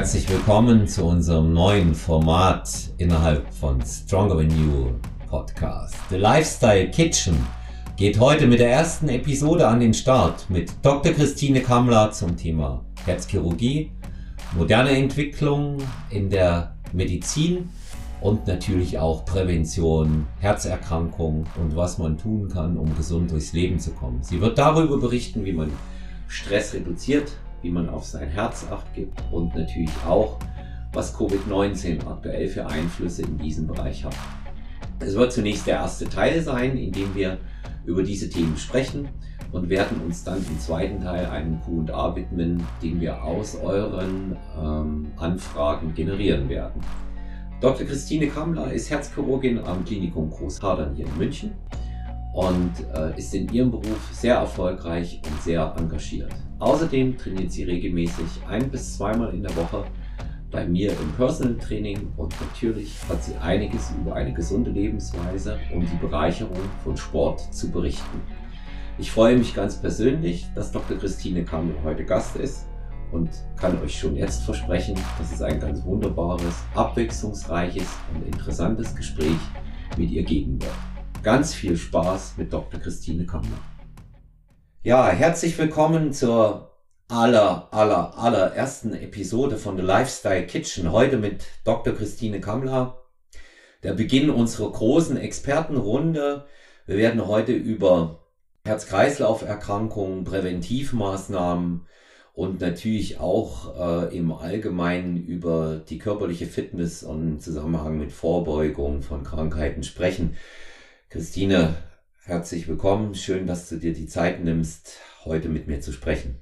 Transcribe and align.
Herzlich 0.00 0.30
willkommen 0.30 0.88
zu 0.88 1.04
unserem 1.04 1.52
neuen 1.52 1.94
Format 1.94 2.70
innerhalb 2.96 3.52
von 3.52 3.82
Stronger 3.84 4.38
Than 4.38 4.48
You 4.48 4.92
Podcast. 5.28 5.94
The 6.08 6.16
Lifestyle 6.16 6.90
Kitchen 6.90 7.36
geht 7.98 8.18
heute 8.18 8.46
mit 8.46 8.60
der 8.60 8.70
ersten 8.70 9.10
Episode 9.10 9.68
an 9.68 9.78
den 9.78 9.92
Start 9.92 10.48
mit 10.48 10.72
Dr. 10.80 11.12
Christine 11.12 11.60
Kammler 11.60 12.12
zum 12.12 12.34
Thema 12.34 12.82
Herzchirurgie, 13.04 13.92
moderne 14.56 14.92
Entwicklung 14.92 15.76
in 16.08 16.30
der 16.30 16.74
Medizin 16.94 17.68
und 18.22 18.46
natürlich 18.46 18.98
auch 18.98 19.26
Prävention, 19.26 20.26
Herzerkrankungen 20.38 21.44
und 21.60 21.76
was 21.76 21.98
man 21.98 22.16
tun 22.16 22.48
kann, 22.48 22.78
um 22.78 22.96
gesund 22.96 23.32
durchs 23.32 23.52
Leben 23.52 23.78
zu 23.78 23.90
kommen. 23.90 24.22
Sie 24.22 24.40
wird 24.40 24.56
darüber 24.56 24.96
berichten, 24.96 25.44
wie 25.44 25.52
man 25.52 25.70
Stress 26.26 26.72
reduziert, 26.72 27.32
wie 27.62 27.70
man 27.70 27.88
auf 27.88 28.04
sein 28.04 28.28
Herz 28.28 28.66
acht 28.70 28.92
gibt 28.94 29.22
und 29.30 29.54
natürlich 29.54 29.90
auch, 30.06 30.38
was 30.92 31.16
Covid-19 31.16 32.06
aktuell 32.06 32.48
für 32.48 32.66
Einflüsse 32.66 33.22
in 33.22 33.38
diesem 33.38 33.66
Bereich 33.66 34.04
hat. 34.04 34.14
Es 34.98 35.14
wird 35.14 35.32
zunächst 35.32 35.66
der 35.66 35.76
erste 35.76 36.08
Teil 36.08 36.42
sein, 36.42 36.76
in 36.76 36.92
dem 36.92 37.14
wir 37.14 37.38
über 37.84 38.02
diese 38.02 38.28
Themen 38.28 38.56
sprechen 38.56 39.08
und 39.52 39.68
werden 39.68 40.00
uns 40.02 40.24
dann 40.24 40.38
im 40.38 40.58
zweiten 40.58 41.02
Teil 41.02 41.26
einem 41.26 41.58
QA 41.62 42.14
widmen, 42.14 42.62
den 42.82 43.00
wir 43.00 43.22
aus 43.22 43.56
euren 43.56 44.36
ähm, 44.58 45.06
Anfragen 45.16 45.94
generieren 45.94 46.48
werden. 46.48 46.80
Dr. 47.60 47.86
Christine 47.86 48.28
Kammler 48.28 48.72
ist 48.72 48.90
Herzchirurgin 48.90 49.58
am 49.58 49.84
Klinikum 49.84 50.30
Großhadern 50.30 50.94
hier 50.94 51.06
in 51.06 51.18
München 51.18 51.52
und 52.34 52.72
äh, 52.94 53.18
ist 53.18 53.34
in 53.34 53.52
ihrem 53.52 53.70
Beruf 53.70 54.08
sehr 54.12 54.36
erfolgreich 54.36 55.20
und 55.24 55.42
sehr 55.42 55.74
engagiert. 55.76 56.32
Außerdem 56.58 57.16
trainiert 57.16 57.52
sie 57.52 57.64
regelmäßig 57.64 58.26
ein 58.48 58.70
bis 58.70 58.96
zweimal 58.96 59.34
in 59.34 59.42
der 59.42 59.56
Woche 59.56 59.84
bei 60.50 60.66
mir 60.66 60.90
im 60.90 61.12
Personal 61.16 61.56
Training 61.58 62.12
und 62.16 62.34
natürlich 62.40 62.94
hat 63.08 63.22
sie 63.22 63.36
einiges 63.36 63.92
über 64.00 64.14
eine 64.14 64.32
gesunde 64.32 64.70
Lebensweise 64.70 65.58
und 65.72 65.82
die 65.82 66.06
Bereicherung 66.06 66.58
von 66.82 66.96
Sport 66.96 67.54
zu 67.54 67.70
berichten. 67.70 68.20
Ich 68.98 69.12
freue 69.12 69.36
mich 69.36 69.54
ganz 69.54 69.80
persönlich, 69.80 70.46
dass 70.54 70.72
Dr. 70.72 70.98
Christine 70.98 71.44
Kammel 71.44 71.74
heute 71.84 72.04
Gast 72.04 72.36
ist 72.36 72.66
und 73.12 73.30
kann 73.56 73.80
euch 73.80 73.98
schon 73.98 74.16
jetzt 74.16 74.42
versprechen, 74.42 74.96
dass 75.18 75.32
es 75.32 75.40
ein 75.40 75.58
ganz 75.58 75.84
wunderbares, 75.84 76.62
abwechslungsreiches 76.74 77.88
und 78.14 78.26
interessantes 78.26 78.94
Gespräch 78.94 79.38
mit 79.96 80.10
ihr 80.10 80.22
geben 80.22 80.60
wird. 80.60 80.89
Ganz 81.22 81.52
viel 81.52 81.76
Spaß 81.76 82.38
mit 82.38 82.50
Dr. 82.50 82.80
Christine 82.80 83.26
Kammler. 83.26 83.58
Ja, 84.82 85.10
herzlich 85.10 85.58
willkommen 85.58 86.14
zur 86.14 86.70
aller, 87.08 87.68
aller, 87.72 88.16
allerersten 88.16 88.94
Episode 88.94 89.58
von 89.58 89.76
The 89.76 89.82
Lifestyle 89.82 90.46
Kitchen. 90.46 90.92
Heute 90.92 91.18
mit 91.18 91.44
Dr. 91.64 91.94
Christine 91.94 92.40
Kammler. 92.40 93.02
Der 93.82 93.92
Beginn 93.92 94.30
unserer 94.30 94.72
großen 94.72 95.18
Expertenrunde. 95.18 96.46
Wir 96.86 96.96
werden 96.96 97.26
heute 97.26 97.52
über 97.52 98.24
Herz-Kreislauf-Erkrankungen, 98.64 100.24
Präventivmaßnahmen 100.24 101.86
und 102.32 102.62
natürlich 102.62 103.20
auch 103.20 104.08
äh, 104.08 104.16
im 104.16 104.32
Allgemeinen 104.32 105.18
über 105.18 105.82
die 105.86 105.98
körperliche 105.98 106.46
Fitness 106.46 107.02
und 107.02 107.28
im 107.28 107.40
Zusammenhang 107.40 107.98
mit 107.98 108.10
Vorbeugung 108.10 109.02
von 109.02 109.22
Krankheiten 109.22 109.82
sprechen. 109.82 110.38
Christine, 111.10 111.74
herzlich 112.24 112.68
willkommen. 112.68 113.16
Schön, 113.16 113.48
dass 113.48 113.68
du 113.68 113.78
dir 113.78 113.92
die 113.92 114.06
Zeit 114.06 114.44
nimmst, 114.44 115.00
heute 115.24 115.48
mit 115.48 115.66
mir 115.66 115.80
zu 115.80 115.90
sprechen. 115.90 116.40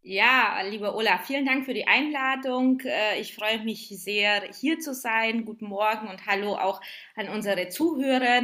Ja, 0.00 0.60
lieber 0.62 0.94
Ola, 0.94 1.18
vielen 1.18 1.44
Dank 1.44 1.64
für 1.64 1.74
die 1.74 1.88
Einladung. 1.88 2.80
Äh, 2.84 3.20
ich 3.20 3.34
freue 3.34 3.64
mich 3.64 3.88
sehr, 3.88 4.42
hier 4.60 4.78
zu 4.78 4.94
sein. 4.94 5.44
Guten 5.44 5.66
Morgen 5.66 6.06
und 6.06 6.24
hallo 6.24 6.54
auch 6.54 6.80
an 7.16 7.28
unsere 7.28 7.68
Zuhörer. 7.68 8.42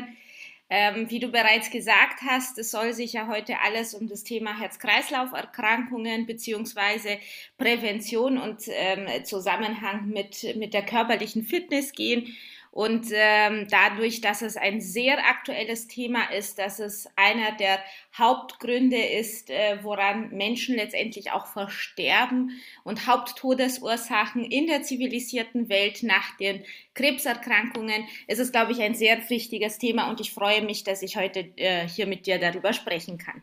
Ähm, 0.69 1.09
wie 1.11 1.21
du 1.21 1.29
bereits 1.29 1.71
gesagt 1.71 2.23
hast, 2.27 2.59
es 2.59 2.73
soll 2.73 2.93
sich 2.93 3.13
ja 3.13 3.29
heute 3.29 3.61
alles 3.61 3.95
um 3.95 4.09
das 4.09 4.25
Thema 4.25 4.59
Herz-Kreislauf-Erkrankungen 4.59 6.27
beziehungsweise 6.27 7.19
Prävention 7.57 8.37
und 8.37 8.65
ähm, 8.67 9.07
Zusammenhang 9.23 10.09
mit, 10.09 10.57
mit 10.57 10.75
der 10.75 10.85
körperlichen 10.85 11.45
Fitness 11.45 11.93
gehen. 11.93 12.35
Und 12.73 13.09
ähm, 13.13 13.67
dadurch, 13.71 14.23
dass 14.23 14.41
es 14.41 14.57
ein 14.57 14.81
sehr 14.81 15.19
aktuelles 15.19 15.89
Thema 15.89 16.33
ist, 16.33 16.59
dass 16.59 16.79
es 16.79 17.07
einer 17.17 17.53
der 17.59 17.79
Hauptgründe 18.17 18.97
ist, 18.97 19.51
äh, 19.51 19.77
woran 19.83 20.31
Menschen 20.31 20.77
letztendlich 20.77 21.33
auch 21.33 21.45
versterben 21.45 22.53
und 22.83 23.07
Haupttodesursachen 23.07 24.43
in 24.43 24.69
der 24.69 24.83
zivilisierten 24.83 25.69
Welt 25.69 26.03
nach 26.03 26.35
den 26.39 26.65
Krebserkrankungen, 26.95 28.05
ist 28.27 28.41
es, 28.41 28.53
glaube 28.53 28.73
ich, 28.73 28.81
ein 28.81 28.95
sehr 28.95 29.19
wichtiges 29.29 29.77
Thema 29.77 30.09
und 30.09 30.23
ich 30.23 30.33
freue 30.33 30.63
mich, 30.63 30.83
dass 30.83 31.03
ich 31.03 31.19
heute 31.19 31.41
äh, 31.57 31.87
hier 31.87 32.07
mit 32.07 32.27
dir 32.27 32.39
darüber 32.39 32.73
sprechen 32.73 33.19
kann. 33.19 33.43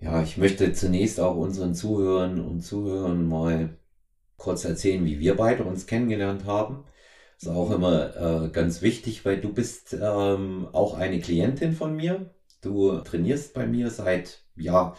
Ja, 0.00 0.20
ich 0.20 0.36
möchte 0.36 0.72
zunächst 0.72 1.20
auch 1.20 1.36
unseren 1.36 1.76
Zuhörern 1.76 2.40
und 2.40 2.62
Zuhörern 2.62 3.28
mal 3.28 3.78
kurz 4.36 4.64
erzählen, 4.64 5.04
wie 5.04 5.20
wir 5.20 5.36
beide 5.36 5.62
uns 5.62 5.86
kennengelernt 5.86 6.44
haben. 6.44 6.82
Das 7.40 7.48
ist 7.48 7.56
auch 7.56 7.70
immer 7.70 8.44
äh, 8.44 8.48
ganz 8.50 8.82
wichtig, 8.82 9.24
weil 9.24 9.40
du 9.40 9.50
bist 9.50 9.96
ähm, 9.98 10.68
auch 10.72 10.92
eine 10.92 11.20
Klientin 11.20 11.72
von 11.72 11.96
mir. 11.96 12.26
Du 12.60 12.98
trainierst 12.98 13.54
bei 13.54 13.66
mir 13.66 13.88
seit, 13.88 14.42
ja, 14.56 14.94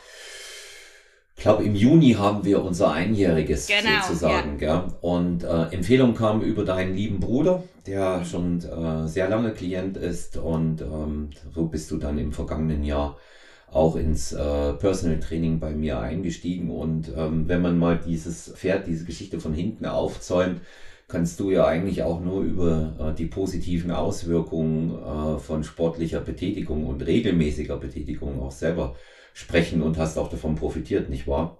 ich 1.35 1.43
glaube, 1.43 1.63
im 1.63 1.75
Juni 1.75 2.13
haben 2.13 2.43
wir 2.43 2.63
unser 2.63 2.91
Einjähriges 2.93 3.67
genau, 3.67 4.01
sozusagen. 4.01 4.59
Ja. 4.59 4.81
Gell? 4.81 4.93
Und 5.01 5.43
äh, 5.43 5.65
Empfehlung 5.71 6.15
kam 6.15 6.41
über 6.41 6.65
deinen 6.65 6.95
lieben 6.95 7.19
Bruder, 7.19 7.63
der 7.85 8.25
schon 8.25 8.59
äh, 8.59 9.07
sehr 9.07 9.29
lange 9.29 9.51
Klient 9.51 9.97
ist. 9.97 10.37
Und 10.37 10.81
ähm, 10.81 11.29
so 11.53 11.65
bist 11.67 11.91
du 11.91 11.97
dann 11.97 12.17
im 12.17 12.31
vergangenen 12.31 12.83
Jahr 12.83 13.17
auch 13.71 13.95
ins 13.95 14.33
äh, 14.33 14.73
Personal 14.73 15.19
Training 15.19 15.59
bei 15.59 15.71
mir 15.71 15.99
eingestiegen. 15.99 16.71
Und 16.71 17.11
ähm, 17.15 17.47
wenn 17.47 17.61
man 17.61 17.77
mal 17.77 17.99
dieses 18.03 18.51
Pferd, 18.55 18.87
diese 18.87 19.05
Geschichte 19.05 19.39
von 19.39 19.53
hinten 19.53 19.85
aufzäumt, 19.85 20.61
kannst 21.11 21.39
du 21.39 21.51
ja 21.51 21.65
eigentlich 21.65 22.03
auch 22.03 22.21
nur 22.21 22.41
über 22.43 22.95
äh, 22.99 23.15
die 23.15 23.25
positiven 23.25 23.91
Auswirkungen 23.91 24.91
äh, 24.91 25.39
von 25.39 25.63
sportlicher 25.63 26.21
Betätigung 26.21 26.87
und 26.87 27.05
regelmäßiger 27.05 27.77
Betätigung 27.77 28.41
auch 28.41 28.51
selber 28.51 28.95
sprechen 29.33 29.81
und 29.81 29.97
hast 29.97 30.17
auch 30.17 30.29
davon 30.29 30.55
profitiert, 30.55 31.09
nicht 31.09 31.27
wahr? 31.27 31.57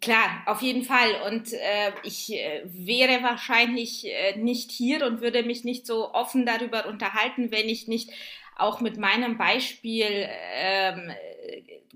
Klar, 0.00 0.42
auf 0.46 0.62
jeden 0.62 0.82
Fall. 0.82 1.22
Und 1.26 1.52
äh, 1.52 1.92
ich 2.02 2.32
äh, 2.32 2.62
wäre 2.66 3.22
wahrscheinlich 3.22 4.04
äh, 4.06 4.36
nicht 4.36 4.70
hier 4.70 5.06
und 5.06 5.20
würde 5.20 5.42
mich 5.42 5.64
nicht 5.64 5.86
so 5.86 6.12
offen 6.12 6.44
darüber 6.44 6.86
unterhalten, 6.86 7.50
wenn 7.50 7.68
ich 7.68 7.88
nicht 7.88 8.10
auch 8.56 8.80
mit 8.80 8.96
meinem 8.96 9.38
Beispiel 9.38 10.28
ähm, 10.54 11.12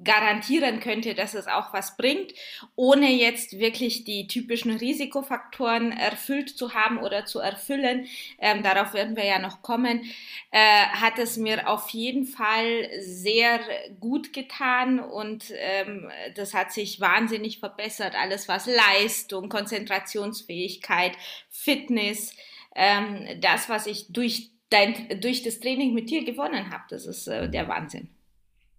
garantieren 0.02 0.80
könnte, 0.80 1.14
dass 1.14 1.34
es 1.34 1.46
auch 1.46 1.72
was 1.72 1.96
bringt, 1.96 2.32
ohne 2.74 3.10
jetzt 3.10 3.58
wirklich 3.58 4.04
die 4.04 4.26
typischen 4.26 4.74
Risikofaktoren 4.76 5.92
erfüllt 5.92 6.50
zu 6.50 6.74
haben 6.74 6.98
oder 6.98 7.26
zu 7.26 7.38
erfüllen, 7.38 8.06
ähm, 8.38 8.62
darauf 8.62 8.94
werden 8.94 9.16
wir 9.16 9.24
ja 9.24 9.38
noch 9.38 9.62
kommen, 9.62 10.02
äh, 10.50 10.86
hat 10.86 11.18
es 11.18 11.36
mir 11.36 11.68
auf 11.68 11.90
jeden 11.90 12.24
Fall 12.24 12.88
sehr 13.00 13.60
gut 13.98 14.32
getan 14.32 15.00
und 15.00 15.52
ähm, 15.56 16.10
das 16.34 16.54
hat 16.54 16.72
sich 16.72 17.00
wahnsinnig 17.00 17.58
verbessert. 17.58 18.14
Alles 18.14 18.48
was 18.48 18.66
Leistung, 18.66 19.48
Konzentrationsfähigkeit, 19.48 21.12
Fitness, 21.50 22.34
ähm, 22.74 23.40
das, 23.40 23.68
was 23.68 23.86
ich 23.86 24.06
durch 24.12 24.50
dein, 24.70 25.20
durch 25.20 25.42
das 25.42 25.60
Training 25.60 25.94
mit 25.94 26.10
dir 26.10 26.24
gewonnen 26.24 26.70
habe. 26.70 26.84
Das 26.88 27.06
ist 27.06 27.26
äh, 27.26 27.50
der 27.50 27.68
Wahnsinn. 27.68 28.08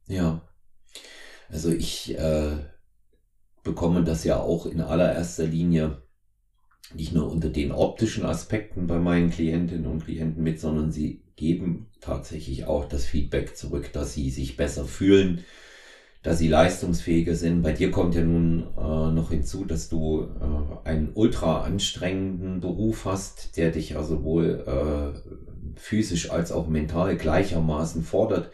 Ja. 0.08 0.42
Also 1.50 1.72
ich 1.72 2.18
äh, 2.18 2.58
bekomme 3.64 4.04
das 4.04 4.24
ja 4.24 4.40
auch 4.40 4.66
in 4.66 4.82
allererster 4.82 5.46
Linie 5.46 6.02
nicht 6.94 7.14
nur 7.14 7.32
unter 7.32 7.50
den 7.50 7.72
optischen 7.72 8.26
Aspekten 8.26 8.88
bei 8.88 9.00
meinen 9.00 9.30
Klientinnen 9.30 9.86
und 9.86 10.04
Klienten 10.04 10.44
mit, 10.44 10.60
sondern 10.60 10.92
sie 10.92 11.24
geben 11.36 11.88
tatsächlich 12.02 12.66
auch 12.66 12.86
das 12.86 13.06
Feedback 13.06 13.56
zurück, 13.56 13.94
dass 13.94 14.14
sie 14.14 14.30
sich 14.30 14.58
besser 14.58 14.86
fühlen, 14.86 15.46
dass 16.24 16.38
sie 16.38 16.48
leistungsfähiger 16.48 17.36
sind. 17.36 17.64
Bei 17.64 17.72
dir 17.72 17.90
kommt 17.90 18.14
ja 18.14 18.22
nun 18.22 18.68
äh, 18.78 19.12
noch 19.12 19.32
hinzu, 19.32 19.66
dass 19.66 19.90
du 19.90 20.28
äh, 20.40 20.88
einen 20.88 21.12
ultra 21.16 21.62
anstrengenden 21.62 22.60
Beruf 22.60 23.06
hast, 23.06 23.58
der 23.58 23.72
dich 23.72 23.98
also 23.98 24.24
wohl 24.24 24.64
äh, 24.68 25.80
physisch 25.80 26.30
als 26.30 26.52
auch 26.52 26.68
mental 26.68 27.18
gleichermaßen 27.18 28.04
fordert, 28.04 28.52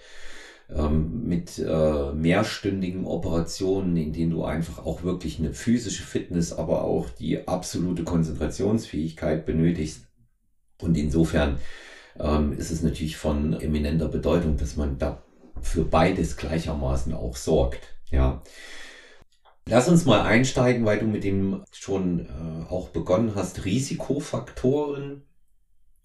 ähm, 0.74 1.28
mit 1.28 1.60
äh, 1.60 2.14
mehrstündigen 2.14 3.06
Operationen, 3.06 3.98
in 3.98 4.14
denen 4.14 4.32
du 4.32 4.46
einfach 4.46 4.86
auch 4.86 5.04
wirklich 5.04 5.40
eine 5.40 5.54
physische 5.54 6.04
Fitness, 6.04 6.54
aber 6.54 6.84
auch 6.84 7.10
die 7.10 7.48
absolute 7.50 8.04
Konzentrationsfähigkeit 8.04 9.46
benötigst. 9.46 10.08
Und 10.82 10.98
insofern 10.98 11.58
ähm, 12.18 12.54
ist 12.54 12.72
es 12.72 12.82
natürlich 12.82 13.18
von 13.18 13.60
eminenter 13.60 14.08
Bedeutung, 14.08 14.58
dass 14.58 14.78
man 14.78 14.98
da 14.98 15.24
für 15.62 15.84
beides 15.84 16.38
gleichermaßen 16.38 17.14
auch 17.14 17.36
sorgt. 17.36 18.00
Ja. 18.10 18.42
Lass 19.70 19.90
uns 19.90 20.06
mal 20.06 20.22
einsteigen, 20.22 20.86
weil 20.86 21.00
du 21.00 21.06
mit 21.06 21.24
dem 21.24 21.64
schon 21.72 22.26
äh, 22.26 22.72
auch 22.72 22.90
begonnen 22.90 23.34
hast. 23.36 23.66
Risikofaktoren, 23.66 25.24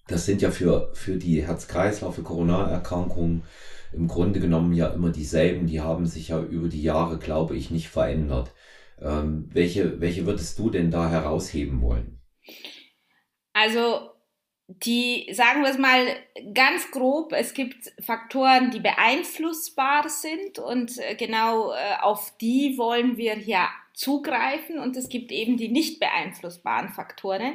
das 0.09 0.27
sind 0.27 0.43
ja 0.43 0.51
für, 0.51 0.91
für 0.95 1.17
die 1.17 1.47
Herz-Kreislauf, 1.47 2.17
für 2.17 2.23
Corona-Erkrankungen 2.23 3.45
im 3.93 4.09
Grunde 4.09 4.41
genommen 4.41 4.73
ja 4.73 4.89
immer 4.89 5.11
dieselben. 5.11 5.67
Die 5.67 5.81
haben 5.81 6.07
sich 6.07 6.29
ja 6.29 6.41
über 6.41 6.69
die 6.69 6.83
Jahre, 6.83 7.19
glaube 7.19 7.57
ich, 7.57 7.71
nicht 7.71 7.89
verändert. 7.89 8.53
Ähm, 9.01 9.49
welche, 9.53 10.01
welche 10.01 10.27
würdest 10.27 10.59
du 10.59 10.71
denn 10.71 10.91
da 10.91 11.09
herausheben 11.09 11.83
wollen? 11.83 12.21
Also 13.53 14.12
die, 14.85 15.29
sagen 15.33 15.63
wir 15.63 15.71
es 15.71 15.79
mal 15.79 16.07
ganz 16.55 16.91
grob, 16.91 17.33
es 17.33 17.55
gibt 17.55 17.93
Faktoren, 18.01 18.71
die 18.71 18.81
beeinflussbar 18.81 20.09
sind 20.09 20.59
und 20.59 20.99
äh, 20.99 21.15
genau 21.15 21.73
äh, 21.73 22.01
auf 22.01 22.33
die 22.41 22.79
wollen 22.79 23.17
wir 23.17 23.35
hier 23.35 23.69
zugreifen 23.95 24.79
und 24.79 24.97
es 24.97 25.09
gibt 25.09 25.33
eben 25.33 25.57
die 25.57 25.69
nicht 25.69 26.01
beeinflussbaren 26.01 26.89
Faktoren. 26.89 27.55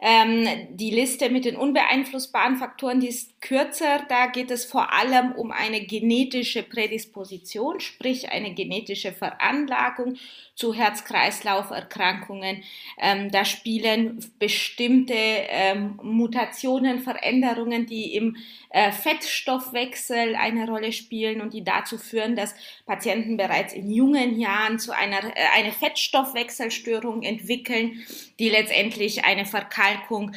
Ähm, 0.00 0.46
die 0.70 0.90
Liste 0.90 1.28
mit 1.28 1.44
den 1.44 1.56
unbeeinflussbaren 1.56 2.56
Faktoren, 2.56 3.00
die 3.00 3.08
ist 3.08 3.40
kürzer. 3.40 4.04
Da 4.08 4.26
geht 4.26 4.50
es 4.50 4.64
vor 4.64 4.92
allem 4.92 5.32
um 5.32 5.50
eine 5.50 5.80
genetische 5.80 6.62
Prädisposition, 6.62 7.80
sprich 7.80 8.30
eine 8.30 8.54
genetische 8.54 9.12
Veranlagung 9.12 10.16
zu 10.54 10.72
Herz-Kreislauf-Erkrankungen. 10.72 12.62
Ähm, 13.00 13.30
da 13.32 13.44
spielen 13.44 14.24
bestimmte 14.38 15.14
ähm, 15.14 15.98
Mutationen, 16.02 17.00
Veränderungen, 17.00 17.86
die 17.86 18.14
im 18.14 18.36
äh, 18.70 18.92
Fettstoffwechsel 18.92 20.36
eine 20.36 20.66
Rolle 20.66 20.92
spielen 20.92 21.40
und 21.40 21.54
die 21.54 21.64
dazu 21.64 21.98
führen, 21.98 22.36
dass 22.36 22.54
Patienten 22.86 23.36
bereits 23.36 23.72
in 23.72 23.90
jungen 23.90 24.38
Jahren 24.38 24.78
zu 24.78 24.92
einer 24.92 25.24
äh, 25.24 25.40
eine 25.54 25.72
Fettstoffwechselstörung 25.72 27.22
entwickeln, 27.22 28.04
die 28.38 28.50
letztendlich 28.50 29.24
eine 29.24 29.46
Verkalkung 29.46 30.32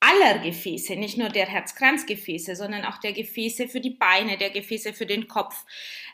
aller 0.00 0.38
Gefäße, 0.38 0.94
nicht 0.96 1.18
nur 1.18 1.28
der 1.28 1.46
Herzkranzgefäße, 1.46 2.54
sondern 2.54 2.84
auch 2.84 2.98
der 2.98 3.12
Gefäße 3.12 3.68
für 3.68 3.80
die 3.80 3.90
Beine, 3.90 4.38
der 4.38 4.50
Gefäße 4.50 4.92
für 4.92 5.06
den 5.06 5.26
Kopf, 5.26 5.64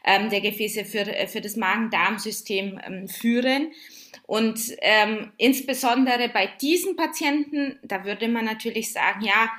ähm, 0.04 0.30
der 0.30 0.40
Gefäße 0.40 0.84
für, 0.84 1.00
äh, 1.00 1.26
für 1.26 1.40
das 1.40 1.56
Magen-Darm-System 1.56 2.80
ähm, 2.84 3.08
führen. 3.08 3.72
Und 4.26 4.58
ähm, 4.80 5.32
insbesondere 5.36 6.30
bei 6.30 6.46
diesen 6.60 6.96
Patienten, 6.96 7.78
da 7.82 8.04
würde 8.04 8.28
man 8.28 8.46
natürlich 8.46 8.92
sagen, 8.92 9.22
ja, 9.22 9.50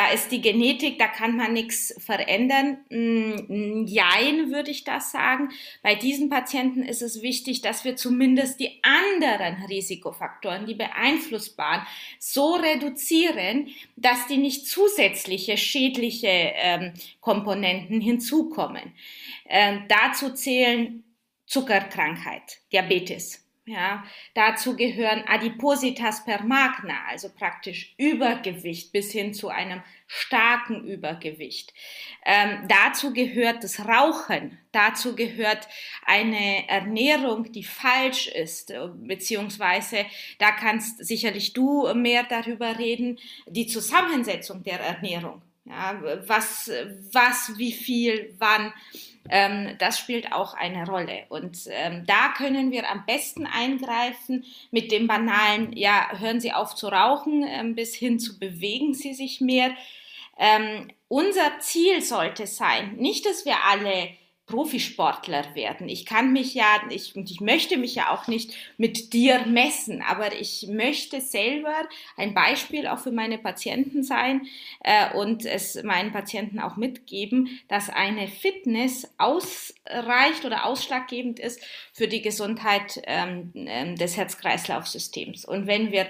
da 0.00 0.12
ist 0.12 0.32
die 0.32 0.40
Genetik, 0.40 0.98
da 0.98 1.08
kann 1.08 1.36
man 1.36 1.52
nichts 1.52 1.94
verändern. 1.98 2.78
Mm, 2.88 3.84
jein, 3.86 4.50
würde 4.50 4.70
ich 4.70 4.82
das 4.84 5.12
sagen. 5.12 5.50
Bei 5.82 5.94
diesen 5.94 6.30
Patienten 6.30 6.82
ist 6.82 7.02
es 7.02 7.20
wichtig, 7.20 7.60
dass 7.60 7.84
wir 7.84 7.96
zumindest 7.96 8.60
die 8.60 8.80
anderen 8.82 9.62
Risikofaktoren, 9.64 10.64
die 10.64 10.74
beeinflussbaren, 10.74 11.86
so 12.18 12.54
reduzieren, 12.54 13.68
dass 13.96 14.26
die 14.26 14.38
nicht 14.38 14.66
zusätzliche 14.66 15.58
schädliche 15.58 16.28
ähm, 16.30 16.94
Komponenten 17.20 18.00
hinzukommen. 18.00 18.94
Ähm, 19.50 19.84
dazu 19.88 20.32
zählen 20.32 21.04
Zuckerkrankheit, 21.44 22.60
Diabetes, 22.72 23.39
ja, 23.70 24.04
dazu 24.34 24.76
gehören 24.76 25.24
Adipositas 25.26 26.24
per 26.24 26.42
magna, 26.42 26.94
also 27.08 27.28
praktisch 27.28 27.94
Übergewicht 27.98 28.92
bis 28.92 29.12
hin 29.12 29.32
zu 29.32 29.48
einem 29.48 29.82
starken 30.06 30.84
Übergewicht. 30.84 31.72
Ähm, 32.24 32.66
dazu 32.66 33.12
gehört 33.12 33.62
das 33.62 33.86
Rauchen, 33.86 34.58
dazu 34.72 35.14
gehört 35.14 35.68
eine 36.04 36.68
Ernährung, 36.68 37.52
die 37.52 37.62
falsch 37.62 38.26
ist, 38.26 38.72
beziehungsweise 38.96 40.04
da 40.38 40.50
kannst 40.50 41.04
sicherlich 41.04 41.52
du 41.52 41.92
mehr 41.94 42.24
darüber 42.24 42.78
reden, 42.78 43.18
die 43.46 43.66
Zusammensetzung 43.66 44.64
der 44.64 44.80
Ernährung. 44.80 45.42
Ja, 45.64 46.02
was, 46.26 46.70
was, 47.12 47.56
wie 47.56 47.70
viel, 47.70 48.34
wann 48.38 48.72
ähm, 49.28 49.76
das 49.78 49.98
spielt 49.98 50.32
auch 50.32 50.54
eine 50.54 50.86
Rolle. 50.86 51.24
Und 51.28 51.58
ähm, 51.68 52.04
da 52.06 52.32
können 52.36 52.70
wir 52.70 52.88
am 52.90 53.04
besten 53.06 53.46
eingreifen 53.46 54.44
mit 54.70 54.90
dem 54.92 55.06
banalen, 55.06 55.76
ja, 55.76 56.18
hören 56.18 56.40
Sie 56.40 56.52
auf 56.52 56.74
zu 56.74 56.88
rauchen, 56.88 57.44
ähm, 57.46 57.74
bis 57.74 57.94
hin 57.94 58.18
zu 58.18 58.38
bewegen 58.38 58.94
Sie 58.94 59.14
sich 59.14 59.40
mehr. 59.40 59.72
Ähm, 60.38 60.88
unser 61.08 61.58
Ziel 61.58 62.00
sollte 62.02 62.46
sein, 62.46 62.96
nicht, 62.96 63.26
dass 63.26 63.44
wir 63.44 63.56
alle 63.68 64.10
Profisportler 64.50 65.54
werden. 65.54 65.88
Ich 65.88 66.04
kann 66.04 66.32
mich 66.32 66.54
ja, 66.54 66.82
ich, 66.90 67.14
und 67.14 67.30
ich 67.30 67.40
möchte 67.40 67.76
mich 67.76 67.94
ja 67.94 68.12
auch 68.12 68.26
nicht 68.26 68.52
mit 68.76 69.12
dir 69.12 69.46
messen, 69.46 70.02
aber 70.02 70.32
ich 70.38 70.66
möchte 70.68 71.20
selber 71.20 71.74
ein 72.16 72.34
Beispiel 72.34 72.88
auch 72.88 72.98
für 72.98 73.12
meine 73.12 73.38
Patienten 73.38 74.02
sein 74.02 74.46
äh, 74.82 75.14
und 75.14 75.46
es 75.46 75.80
meinen 75.82 76.12
Patienten 76.12 76.58
auch 76.58 76.76
mitgeben, 76.76 77.60
dass 77.68 77.88
eine 77.88 78.26
Fitness 78.26 79.14
ausreicht 79.18 80.44
oder 80.44 80.66
ausschlaggebend 80.66 81.38
ist 81.38 81.62
für 81.92 82.08
die 82.08 82.22
Gesundheit 82.22 83.00
ähm, 83.04 83.52
ähm 83.54 83.96
des 83.96 84.16
Herz-Kreislauf-Systems. 84.16 85.44
Und 85.44 85.66
wenn 85.66 85.92
wir 85.92 86.08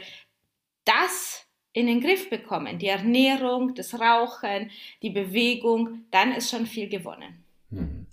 das 0.84 1.46
in 1.72 1.86
den 1.86 2.00
Griff 2.00 2.30
bekommen, 2.30 2.78
die 2.78 2.88
Ernährung, 2.88 3.74
das 3.74 4.00
Rauchen, 4.00 4.70
die 5.02 5.10
Bewegung, 5.10 6.04
dann 6.10 6.32
ist 6.32 6.50
schon 6.50 6.66
viel 6.66 6.88
gewonnen. 6.88 7.44
Hm. 7.70 8.06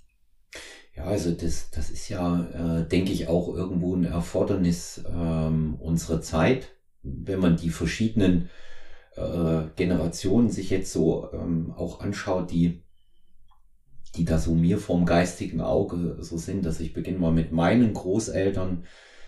Ja, 0.98 1.04
also 1.06 1.32
das, 1.32 1.70
das 1.70 1.92
ist 1.92 2.10
ja, 2.10 2.80
äh, 2.82 2.88
denke 2.88 3.12
ich, 3.12 3.28
auch 3.28 3.54
irgendwo 3.54 3.96
ein 3.96 4.04
Erfordernis 4.04 5.04
ähm, 5.08 5.76
unserer 5.80 6.22
Zeit, 6.22 6.70
wenn 7.04 7.40
man 7.40 7.56
die 7.56 7.70
verschiedenen 7.70 8.50
äh, 9.16 9.64
Generationen 9.76 10.50
sich 10.50 10.72
jetzt 10.72 10.92
so 10.92 11.32
ähm, 11.34 11.72
auch 11.78 12.00
anschaut, 12.00 12.52
die, 12.52 12.82
die 14.16 14.26
da 14.26 14.40
so 14.40 14.56
mir 14.56 14.80
vorm 14.80 15.06
geistigen 15.06 15.62
Auge 15.62 16.18
so 16.22 16.38
sind, 16.38 16.66
dass 16.66 16.80
ich 16.80 16.94
beginne 16.94 17.20
mal 17.20 17.32
mit 17.32 17.52
meinen 17.52 17.94
Großeltern, 17.94 18.84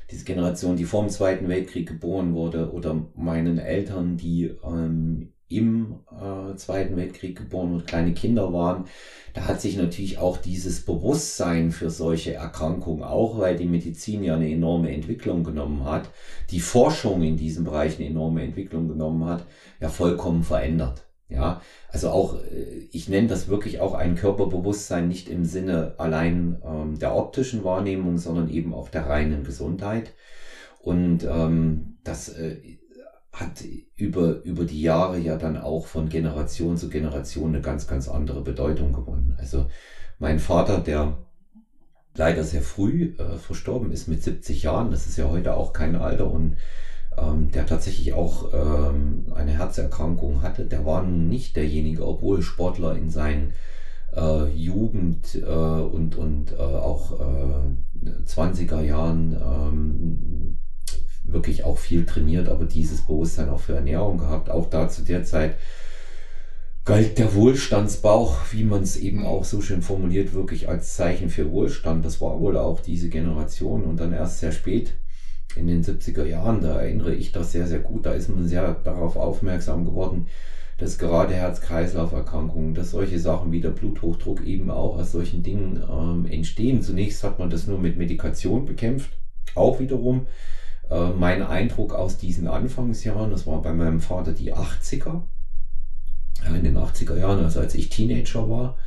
diese 0.09 0.25
Generation, 0.25 0.75
die 0.75 0.85
vor 0.85 1.03
dem 1.03 1.09
Zweiten 1.11 1.49
Weltkrieg 1.49 1.87
geboren 1.87 2.33
wurde, 2.33 2.71
oder 2.73 3.11
meinen 3.15 3.59
Eltern, 3.59 4.17
die 4.17 4.45
ähm, 4.63 5.33
im 5.49 5.99
äh, 6.11 6.55
Zweiten 6.55 6.95
Weltkrieg 6.95 7.37
geboren 7.37 7.73
und 7.73 7.87
kleine 7.87 8.13
Kinder 8.13 8.53
waren, 8.53 8.85
da 9.33 9.47
hat 9.47 9.59
sich 9.59 9.77
natürlich 9.77 10.19
auch 10.19 10.37
dieses 10.37 10.85
Bewusstsein 10.85 11.71
für 11.71 11.89
solche 11.89 12.33
Erkrankungen, 12.33 13.03
auch 13.03 13.39
weil 13.39 13.55
die 13.55 13.65
Medizin 13.65 14.23
ja 14.23 14.35
eine 14.35 14.49
enorme 14.49 14.91
Entwicklung 14.91 15.43
genommen 15.43 15.85
hat, 15.85 16.09
die 16.51 16.59
Forschung 16.59 17.23
in 17.23 17.35
diesem 17.35 17.63
Bereich 17.63 17.97
eine 17.97 18.07
enorme 18.07 18.43
Entwicklung 18.43 18.87
genommen 18.87 19.25
hat, 19.25 19.45
ja 19.81 19.89
vollkommen 19.89 20.43
verändert. 20.43 21.05
Ja, 21.29 21.61
also 21.91 22.09
auch, 22.09 22.41
äh, 22.43 22.87
ich 22.91 23.07
nenne 23.07 23.27
das 23.27 23.47
wirklich 23.47 23.79
auch 23.79 23.93
ein 23.93 24.15
Körperbewusstsein 24.15 25.07
nicht 25.07 25.29
im 25.29 25.45
Sinne 25.45 25.93
allein 25.97 26.59
ähm, 26.65 26.97
der 26.97 27.15
optischen 27.15 27.63
Wahrnehmung, 27.63 28.17
sondern 28.17 28.49
eben 28.49 28.73
auch 28.73 28.89
der 28.89 29.05
reinen 29.07 29.43
Gesundheit. 29.43 30.13
Und 30.81 31.23
ähm, 31.23 31.97
das 32.03 32.29
äh, 32.29 32.78
hat 33.31 33.63
über, 33.95 34.41
über 34.43 34.65
die 34.65 34.81
Jahre 34.81 35.19
ja 35.19 35.37
dann 35.37 35.57
auch 35.57 35.85
von 35.85 36.09
Generation 36.09 36.77
zu 36.77 36.89
Generation 36.89 37.49
eine 37.49 37.61
ganz, 37.61 37.87
ganz 37.87 38.07
andere 38.07 38.41
Bedeutung 38.41 38.93
gewonnen. 38.93 39.35
Also 39.37 39.67
mein 40.17 40.39
Vater, 40.39 40.79
der 40.79 41.17
leider 42.15 42.43
sehr 42.43 42.61
früh 42.61 43.15
äh, 43.17 43.37
verstorben 43.37 43.91
ist 43.91 44.07
mit 44.07 44.23
70 44.23 44.63
Jahren, 44.63 44.91
das 44.91 45.07
ist 45.07 45.17
ja 45.17 45.29
heute 45.29 45.55
auch 45.55 45.73
kein 45.73 45.95
Alter 45.95 46.29
und 46.29 46.57
ähm, 47.17 47.51
der 47.51 47.65
tatsächlich 47.65 48.13
auch 48.13 48.53
ähm, 48.53 49.31
eine 49.33 49.51
Herzerkrankung 49.51 50.41
hatte, 50.41 50.65
der 50.65 50.85
war 50.85 51.03
nicht 51.03 51.55
derjenige, 51.55 52.05
obwohl 52.07 52.41
Sportler 52.41 52.95
in 52.95 53.09
seinen 53.09 53.53
äh, 54.15 54.47
Jugend 54.53 55.35
äh, 55.35 55.45
und, 55.45 56.15
und 56.15 56.53
äh, 56.53 56.57
auch 56.57 57.19
äh, 57.19 58.05
20er 58.25 58.81
Jahren 58.81 59.33
ähm, 59.33 60.38
wirklich 61.31 61.63
auch 61.63 61.77
viel 61.77 62.05
trainiert, 62.05 62.49
aber 62.49 62.65
dieses 62.65 63.01
Bewusstsein 63.01 63.49
auch 63.49 63.59
für 63.59 63.75
Ernährung 63.75 64.17
gehabt. 64.17 64.49
Auch 64.49 64.69
da 64.69 64.89
zu 64.89 65.03
der 65.03 65.23
Zeit 65.23 65.55
galt 66.85 67.17
der 67.17 67.35
Wohlstandsbauch, 67.35 68.37
wie 68.51 68.63
man 68.63 68.83
es 68.83 68.97
eben 68.97 69.25
auch 69.25 69.43
so 69.43 69.61
schön 69.61 69.81
formuliert, 69.81 70.33
wirklich 70.33 70.69
als 70.69 70.95
Zeichen 70.95 71.29
für 71.29 71.51
Wohlstand. 71.51 72.03
Das 72.03 72.19
war 72.19 72.39
wohl 72.39 72.57
auch 72.57 72.79
diese 72.79 73.09
Generation 73.09 73.83
und 73.83 73.99
dann 73.99 74.13
erst 74.13 74.39
sehr 74.39 74.51
spät 74.51 74.93
in 75.55 75.67
den 75.67 75.83
70er 75.83 76.25
Jahren, 76.25 76.61
da 76.61 76.79
erinnere 76.79 77.13
ich 77.13 77.31
das 77.31 77.51
sehr, 77.51 77.67
sehr 77.67 77.79
gut, 77.79 78.05
da 78.05 78.13
ist 78.13 78.29
man 78.29 78.47
sehr 78.47 78.73
darauf 78.83 79.15
aufmerksam 79.15 79.85
geworden, 79.85 80.27
dass 80.77 80.97
gerade 80.97 81.33
Herz-Kreislauf-Erkrankungen, 81.33 82.73
dass 82.73 82.91
solche 82.91 83.19
Sachen 83.19 83.51
wie 83.51 83.59
der 83.59 83.71
Bluthochdruck 83.71 84.45
eben 84.45 84.71
auch 84.71 84.97
aus 84.97 85.11
solchen 85.11 85.43
Dingen 85.43 85.83
ähm, 85.89 86.25
entstehen. 86.25 86.81
Zunächst 86.81 87.23
hat 87.23 87.39
man 87.39 87.49
das 87.49 87.67
nur 87.67 87.79
mit 87.79 87.97
Medikation 87.97 88.65
bekämpft, 88.65 89.11
auch 89.55 89.79
wiederum 89.79 90.27
äh, 90.89 91.09
mein 91.09 91.43
Eindruck 91.43 91.93
aus 91.93 92.17
diesen 92.17 92.47
Anfangsjahren, 92.47 93.31
das 93.31 93.45
war 93.47 93.61
bei 93.61 93.73
meinem 93.73 93.99
Vater 93.99 94.33
die 94.33 94.53
80er, 94.53 95.21
in 96.47 96.63
den 96.63 96.77
80er 96.77 97.17
Jahren, 97.17 97.43
also 97.43 97.59
als 97.59 97.75
ich 97.75 97.89
Teenager 97.89 98.49
war. 98.49 98.77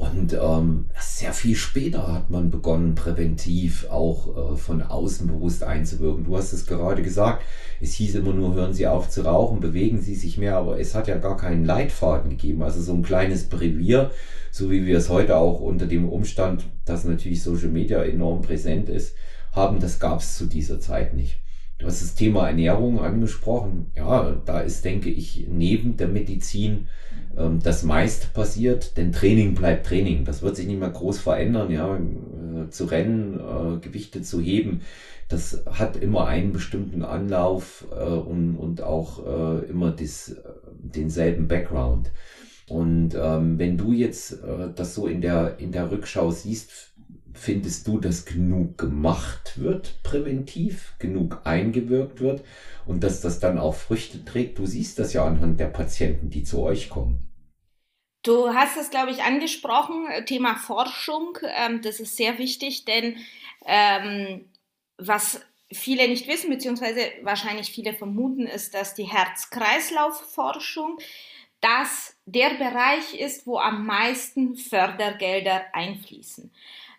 Und 0.00 0.32
ähm, 0.32 0.86
sehr 0.98 1.34
viel 1.34 1.54
später 1.54 2.10
hat 2.10 2.30
man 2.30 2.50
begonnen, 2.50 2.94
präventiv 2.94 3.86
auch 3.90 4.54
äh, 4.54 4.56
von 4.56 4.80
außen 4.80 5.26
bewusst 5.26 5.62
einzuwirken. 5.62 6.24
Du 6.24 6.38
hast 6.38 6.54
es 6.54 6.64
gerade 6.64 7.02
gesagt, 7.02 7.42
es 7.82 7.92
hieß 7.92 8.14
immer 8.14 8.32
nur, 8.32 8.54
hören 8.54 8.72
Sie 8.72 8.86
auf 8.86 9.10
zu 9.10 9.26
rauchen, 9.26 9.60
bewegen 9.60 10.00
Sie 10.00 10.14
sich 10.14 10.38
mehr, 10.38 10.56
aber 10.56 10.80
es 10.80 10.94
hat 10.94 11.06
ja 11.06 11.18
gar 11.18 11.36
keinen 11.36 11.66
Leitfaden 11.66 12.30
gegeben. 12.30 12.62
Also 12.62 12.80
so 12.80 12.94
ein 12.94 13.02
kleines 13.02 13.50
Brevier, 13.50 14.10
so 14.50 14.70
wie 14.70 14.86
wir 14.86 14.96
es 14.96 15.10
heute 15.10 15.36
auch 15.36 15.60
unter 15.60 15.86
dem 15.86 16.08
Umstand, 16.08 16.64
dass 16.86 17.04
natürlich 17.04 17.42
Social 17.42 17.68
Media 17.68 18.02
enorm 18.02 18.40
präsent 18.40 18.88
ist, 18.88 19.14
haben, 19.52 19.80
das 19.80 19.98
gab 19.98 20.20
es 20.20 20.36
zu 20.36 20.46
dieser 20.46 20.80
Zeit 20.80 21.14
nicht. 21.14 21.40
Du 21.80 21.86
hast 21.86 22.02
das 22.02 22.14
Thema 22.14 22.46
Ernährung 22.46 23.00
angesprochen. 23.00 23.90
Ja, 23.96 24.36
da 24.44 24.60
ist, 24.60 24.84
denke 24.84 25.08
ich, 25.08 25.46
neben 25.48 25.96
der 25.96 26.08
Medizin 26.08 26.88
ähm, 27.38 27.58
das 27.62 27.82
meiste 27.84 28.26
passiert, 28.28 28.98
denn 28.98 29.12
Training 29.12 29.54
bleibt 29.54 29.86
Training. 29.86 30.26
Das 30.26 30.42
wird 30.42 30.56
sich 30.56 30.66
nicht 30.66 30.78
mehr 30.78 30.90
groß 30.90 31.18
verändern, 31.18 31.70
ja, 31.70 31.96
äh, 31.96 32.68
zu 32.68 32.84
rennen, 32.84 33.40
äh, 33.40 33.78
Gewichte 33.80 34.20
zu 34.20 34.42
heben. 34.42 34.82
Das 35.30 35.62
hat 35.70 35.96
immer 35.96 36.26
einen 36.26 36.52
bestimmten 36.52 37.02
Anlauf 37.02 37.86
äh, 37.98 38.04
und, 38.04 38.56
und 38.56 38.82
auch 38.82 39.26
äh, 39.26 39.64
immer 39.70 39.90
dis, 39.90 40.32
äh, 40.32 40.42
denselben 40.82 41.48
Background. 41.48 42.10
Und 42.68 43.16
ähm, 43.20 43.58
wenn 43.58 43.78
du 43.78 43.92
jetzt 43.92 44.32
äh, 44.44 44.68
das 44.74 44.94
so 44.94 45.06
in 45.06 45.22
der, 45.22 45.58
in 45.58 45.72
der 45.72 45.90
Rückschau 45.90 46.30
siehst, 46.30 46.89
Findest 47.32 47.86
du, 47.86 47.98
dass 47.98 48.24
genug 48.24 48.76
gemacht 48.78 49.58
wird 49.60 50.02
präventiv, 50.02 50.94
genug 50.98 51.42
eingewirkt 51.44 52.20
wird 52.20 52.44
und 52.86 53.04
dass 53.04 53.20
das 53.20 53.40
dann 53.40 53.58
auch 53.58 53.74
Früchte 53.74 54.24
trägt? 54.24 54.58
Du 54.58 54.66
siehst 54.66 54.98
das 54.98 55.12
ja 55.12 55.24
anhand 55.24 55.60
der 55.60 55.68
Patienten, 55.68 56.30
die 56.30 56.42
zu 56.42 56.60
euch 56.60 56.90
kommen. 56.90 57.26
Du 58.22 58.52
hast 58.52 58.76
es, 58.76 58.90
glaube 58.90 59.10
ich, 59.12 59.22
angesprochen, 59.22 60.06
Thema 60.26 60.56
Forschung. 60.56 61.38
Ähm, 61.56 61.80
das 61.82 62.00
ist 62.00 62.16
sehr 62.16 62.38
wichtig, 62.38 62.84
denn 62.84 63.16
ähm, 63.64 64.44
was 64.98 65.40
viele 65.72 66.08
nicht 66.08 66.26
wissen, 66.26 66.50
beziehungsweise 66.50 67.00
wahrscheinlich 67.22 67.70
viele 67.70 67.94
vermuten, 67.94 68.46
ist, 68.46 68.74
dass 68.74 68.94
die 68.94 69.04
Herz-Kreislauf-Forschung 69.04 70.98
das 71.60 72.16
der 72.26 72.50
Bereich 72.54 73.14
ist, 73.18 73.46
wo 73.46 73.58
am 73.58 73.86
meisten 73.86 74.56
Fördergelder 74.56 75.64
einfließen. 75.72 76.52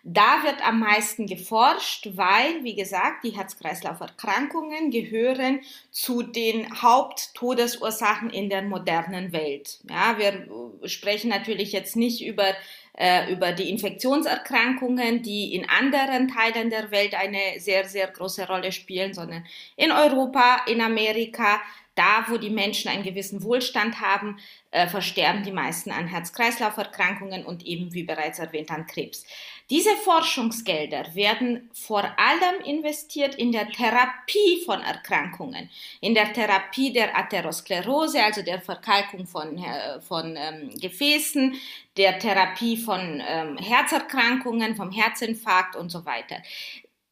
Da 0.04 0.42
wird 0.42 0.66
am 0.66 0.80
meisten 0.80 1.26
geforscht, 1.26 2.08
weil, 2.14 2.64
wie 2.64 2.74
gesagt, 2.74 3.22
die 3.22 3.36
Herz-Kreislauf-Erkrankungen 3.36 4.90
gehören 4.90 5.60
zu 5.92 6.22
den 6.22 6.82
Haupttodesursachen 6.82 8.28
in 8.30 8.50
der 8.50 8.62
modernen 8.62 9.32
Welt. 9.32 9.78
Ja, 9.88 10.18
wir 10.18 10.88
sprechen 10.88 11.30
natürlich 11.30 11.70
jetzt 11.70 11.94
nicht 11.94 12.24
über 12.24 12.52
äh, 12.98 13.32
über 13.32 13.52
die 13.52 13.70
Infektionserkrankungen, 13.70 15.22
die 15.22 15.54
in 15.54 15.68
anderen 15.68 16.28
Teilen 16.28 16.68
der 16.68 16.90
Welt 16.90 17.14
eine 17.14 17.58
sehr, 17.58 17.88
sehr 17.88 18.06
große 18.06 18.46
Rolle 18.46 18.70
spielen, 18.70 19.14
sondern 19.14 19.46
in 19.76 19.92
Europa, 19.92 20.64
in 20.66 20.80
Amerika, 20.82 21.60
da, 21.94 22.24
wo 22.28 22.38
die 22.38 22.50
Menschen 22.50 22.90
einen 22.90 23.02
gewissen 23.02 23.42
Wohlstand 23.42 24.00
haben, 24.00 24.38
äh, 24.70 24.86
versterben 24.86 25.42
die 25.42 25.52
meisten 25.52 25.90
an 25.90 26.06
Herz-Kreislauf-Erkrankungen 26.06 27.44
und 27.44 27.64
eben, 27.66 27.92
wie 27.92 28.02
bereits 28.02 28.38
erwähnt, 28.38 28.70
an 28.70 28.86
Krebs. 28.86 29.26
Diese 29.72 29.96
Forschungsgelder 29.96 31.14
werden 31.14 31.70
vor 31.72 32.04
allem 32.18 32.62
investiert 32.62 33.36
in 33.36 33.52
der 33.52 33.70
Therapie 33.70 34.62
von 34.66 34.82
Erkrankungen, 34.82 35.70
in 36.02 36.12
der 36.12 36.30
Therapie 36.30 36.92
der 36.92 37.16
Atherosklerose, 37.16 38.22
also 38.22 38.42
der 38.42 38.60
Verkalkung 38.60 39.26
von, 39.26 39.56
äh, 39.56 39.98
von 40.02 40.36
ähm, 40.36 40.78
Gefäßen, 40.78 41.54
der 41.96 42.18
Therapie 42.18 42.76
von 42.76 43.22
ähm, 43.26 43.56
Herzerkrankungen, 43.56 44.76
vom 44.76 44.90
Herzinfarkt 44.90 45.74
und 45.74 45.88
so 45.88 46.04
weiter 46.04 46.36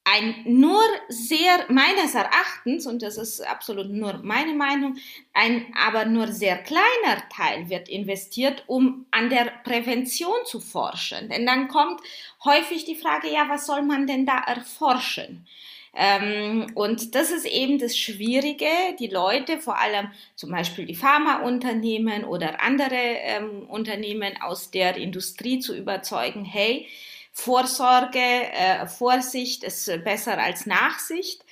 ein 0.05 0.43
nur 0.45 0.83
sehr, 1.09 1.67
meines 1.69 2.15
Erachtens, 2.15 2.87
und 2.87 3.03
das 3.03 3.17
ist 3.17 3.47
absolut 3.47 3.91
nur 3.91 4.21
meine 4.23 4.55
Meinung, 4.55 4.97
ein 5.35 5.67
aber 5.77 6.05
nur 6.07 6.29
sehr 6.29 6.57
kleiner 6.59 7.29
Teil 7.33 7.69
wird 7.69 7.89
investiert, 7.89 8.65
um 8.67 9.07
an 9.11 9.31
der 9.31 9.53
Prävention 9.63 10.45
zu 10.47 10.59
forschen. 10.59 11.29
Denn 11.29 11.47
dann 11.47 11.69
kommt 11.69 12.01
häufig 12.45 12.85
die 12.85 12.97
Frage, 12.97 13.29
ja, 13.31 13.49
was 13.49 13.67
soll 13.67 13.83
man 13.83 14.07
denn 14.07 14.27
da 14.27 14.39
erforschen? 14.39 15.47
Ähm, 15.93 16.71
und 16.75 17.15
das 17.15 17.31
ist 17.31 17.47
eben 17.47 17.79
das 17.79 17.99
Schwierige, 17.99 18.69
die 18.99 19.09
Leute, 19.09 19.59
vor 19.59 19.79
allem 19.79 20.11
zum 20.37 20.51
Beispiel 20.51 20.87
die 20.87 20.95
Pharmaunternehmen 20.95 22.25
oder 22.25 22.63
andere 22.63 22.95
ähm, 22.95 23.69
Unternehmen 23.69 24.41
aus 24.41 24.71
der 24.71 24.97
Industrie 24.97 25.59
zu 25.59 25.77
überzeugen, 25.77 26.45
hey, 26.45 26.87
Vorsorge, 27.33 28.19
äh, 28.19 28.87
Vorsicht 28.87 29.65
ist 29.65 29.87
besser 30.05 30.39
als 30.39 30.67
Nachsicht. 30.67 31.45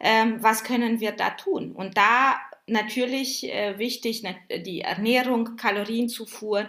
Ähm, 0.00 0.42
was 0.42 0.64
können 0.64 1.00
wir 1.00 1.12
da 1.12 1.30
tun? 1.30 1.72
Und 1.72 1.96
da 1.96 2.36
natürlich 2.66 3.50
äh, 3.50 3.78
wichtig 3.78 4.24
die 4.50 4.80
Ernährung, 4.80 5.56
Kalorienzufuhr, 5.56 6.68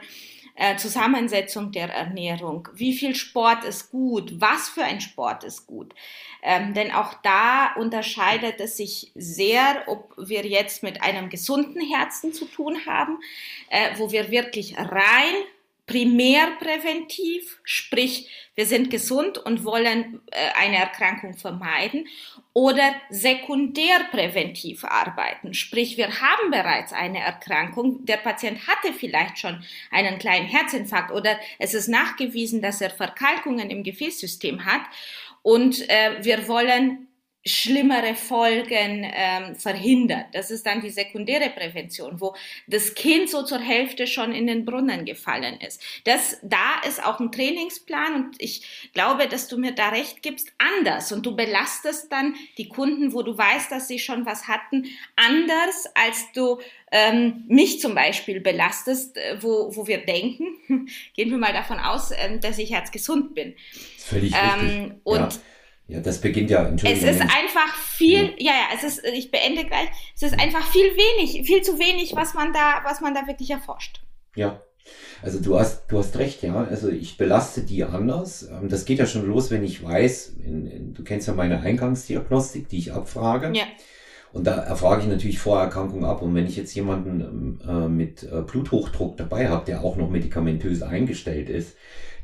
äh, 0.57 0.75
Zusammensetzung 0.75 1.71
der 1.71 1.89
Ernährung, 1.89 2.67
wie 2.73 2.93
viel 2.93 3.15
Sport 3.15 3.63
ist 3.63 3.91
gut, 3.91 4.41
was 4.41 4.69
für 4.69 4.83
ein 4.83 5.01
Sport 5.01 5.43
ist 5.43 5.67
gut. 5.67 5.93
Ähm, 6.41 6.73
denn 6.73 6.91
auch 6.91 7.13
da 7.21 7.73
unterscheidet 7.75 8.59
es 8.59 8.75
sich 8.75 9.11
sehr, 9.13 9.83
ob 9.85 10.13
wir 10.17 10.45
jetzt 10.45 10.81
mit 10.81 11.03
einem 11.03 11.29
gesunden 11.29 11.81
Herzen 11.81 12.33
zu 12.33 12.45
tun 12.45 12.85
haben, 12.87 13.19
äh, 13.69 13.91
wo 13.97 14.11
wir 14.11 14.31
wirklich 14.31 14.77
rein 14.77 15.35
primärpräventiv, 15.87 17.59
sprich 17.63 18.29
wir 18.55 18.65
sind 18.65 18.89
gesund 18.89 19.37
und 19.37 19.63
wollen 19.63 20.19
äh, 20.31 20.37
eine 20.59 20.77
Erkrankung 20.77 21.35
vermeiden, 21.35 22.07
oder 22.53 22.95
sekundärpräventiv 23.11 24.83
arbeiten, 24.83 25.53
sprich 25.53 25.95
wir 25.95 26.19
haben 26.21 26.49
bereits 26.49 26.91
eine 26.91 27.19
Erkrankung, 27.19 28.03
der 28.05 28.17
Patient 28.17 28.67
hatte 28.67 28.93
vielleicht 28.93 29.37
schon 29.37 29.63
einen 29.91 30.17
kleinen 30.17 30.47
Herzinfarkt 30.47 31.11
oder 31.11 31.39
es 31.59 31.75
ist 31.75 31.87
nachgewiesen, 31.87 32.61
dass 32.61 32.81
er 32.81 32.89
Verkalkungen 32.89 33.69
im 33.69 33.83
Gefäßsystem 33.83 34.65
hat 34.65 34.81
und 35.43 35.87
äh, 35.87 36.17
wir 36.23 36.47
wollen 36.47 37.06
schlimmere 37.47 38.15
Folgen 38.15 39.09
ähm, 39.13 39.55
verhindert. 39.55 40.27
Das 40.33 40.51
ist 40.51 40.65
dann 40.65 40.81
die 40.81 40.89
sekundäre 40.89 41.49
Prävention, 41.49 42.19
wo 42.19 42.35
das 42.67 42.93
Kind 42.95 43.29
so 43.29 43.43
zur 43.43 43.59
Hälfte 43.59 44.07
schon 44.07 44.33
in 44.33 44.47
den 44.47 44.65
Brunnen 44.65 45.05
gefallen 45.05 45.59
ist. 45.59 45.81
Das, 46.03 46.37
da 46.43 46.81
ist 46.87 47.03
auch 47.03 47.19
ein 47.19 47.31
Trainingsplan 47.31 48.15
und 48.15 48.35
ich 48.39 48.89
glaube, 48.93 49.27
dass 49.27 49.47
du 49.47 49.57
mir 49.57 49.71
da 49.71 49.89
recht 49.89 50.21
gibst, 50.21 50.51
anders 50.57 51.11
und 51.11 51.25
du 51.25 51.35
belastest 51.35 52.11
dann 52.11 52.35
die 52.57 52.69
Kunden, 52.69 53.13
wo 53.13 53.23
du 53.23 53.37
weißt, 53.37 53.71
dass 53.71 53.87
sie 53.87 53.99
schon 53.99 54.25
was 54.25 54.47
hatten, 54.47 54.85
anders 55.15 55.85
als 55.95 56.31
du 56.33 56.59
ähm, 56.91 57.43
mich 57.47 57.79
zum 57.81 57.95
Beispiel 57.95 58.39
belastest, 58.39 59.17
äh, 59.17 59.37
wo, 59.41 59.75
wo 59.75 59.87
wir 59.87 60.05
denken, 60.05 60.57
gehen 61.15 61.29
wir 61.29 61.37
mal 61.37 61.53
davon 61.53 61.79
aus, 61.79 62.11
ähm, 62.11 62.39
dass 62.39 62.57
ich 62.57 62.71
herzgesund 62.71 63.35
bin. 63.35 63.55
Völlig 63.97 64.33
ähm, 64.33 64.69
richtig. 64.69 65.01
Und 65.03 65.33
ja 65.33 65.39
ja, 65.87 66.01
das 66.01 66.19
beginnt 66.19 66.49
ja. 66.49 66.69
Es 66.83 67.03
ist 67.03 67.21
einfach 67.21 67.73
viel, 67.75 68.33
ja. 68.37 68.51
ja, 68.51 68.75
es 68.75 68.83
ist, 68.83 69.05
ich 69.05 69.31
beende 69.31 69.63
gleich, 69.65 69.87
es 70.15 70.23
ist 70.23 70.39
einfach 70.39 70.65
viel 70.67 70.91
wenig, 70.95 71.45
viel 71.47 71.61
zu 71.61 71.79
wenig, 71.79 72.13
was 72.15 72.33
man 72.33 72.51
da, 72.51 72.81
was 72.83 72.99
man 72.99 73.13
da 73.13 73.25
wirklich 73.27 73.51
erforscht. 73.51 74.01
Ja. 74.35 74.61
Also 75.21 75.39
du 75.41 75.59
hast, 75.59 75.87
du 75.87 75.97
hast 75.97 76.17
recht, 76.17 76.43
ja. 76.43 76.63
Also 76.65 76.89
ich 76.89 77.17
belaste 77.17 77.61
die 77.61 77.83
anders. 77.83 78.47
Ähm, 78.49 78.69
das 78.69 78.85
geht 78.85 78.99
ja 78.99 79.05
schon 79.05 79.25
los, 79.27 79.49
wenn 79.51 79.63
ich 79.63 79.83
weiß, 79.83 80.35
in, 80.45 80.67
in, 80.67 80.93
du 80.93 81.03
kennst 81.03 81.27
ja 81.27 81.33
meine 81.33 81.59
Eingangsdiagnostik, 81.61 82.69
die 82.69 82.77
ich 82.77 82.93
abfrage. 82.93 83.51
Ja. 83.55 83.65
Und 84.33 84.45
da 84.45 84.55
erfrage 84.55 85.01
ich 85.01 85.07
natürlich 85.07 85.39
Vorerkrankungen 85.39 86.05
ab. 86.05 86.21
Und 86.21 86.35
wenn 86.35 86.47
ich 86.47 86.57
jetzt 86.57 86.75
jemanden 86.75 87.21
ähm, 87.21 87.59
äh, 87.67 87.87
mit 87.87 88.23
äh, 88.23 88.41
Bluthochdruck 88.41 89.17
dabei 89.17 89.49
habe, 89.49 89.65
der 89.65 89.83
auch 89.83 89.95
noch 89.95 90.09
medikamentös 90.09 90.83
eingestellt 90.83 91.49
ist, 91.49 91.75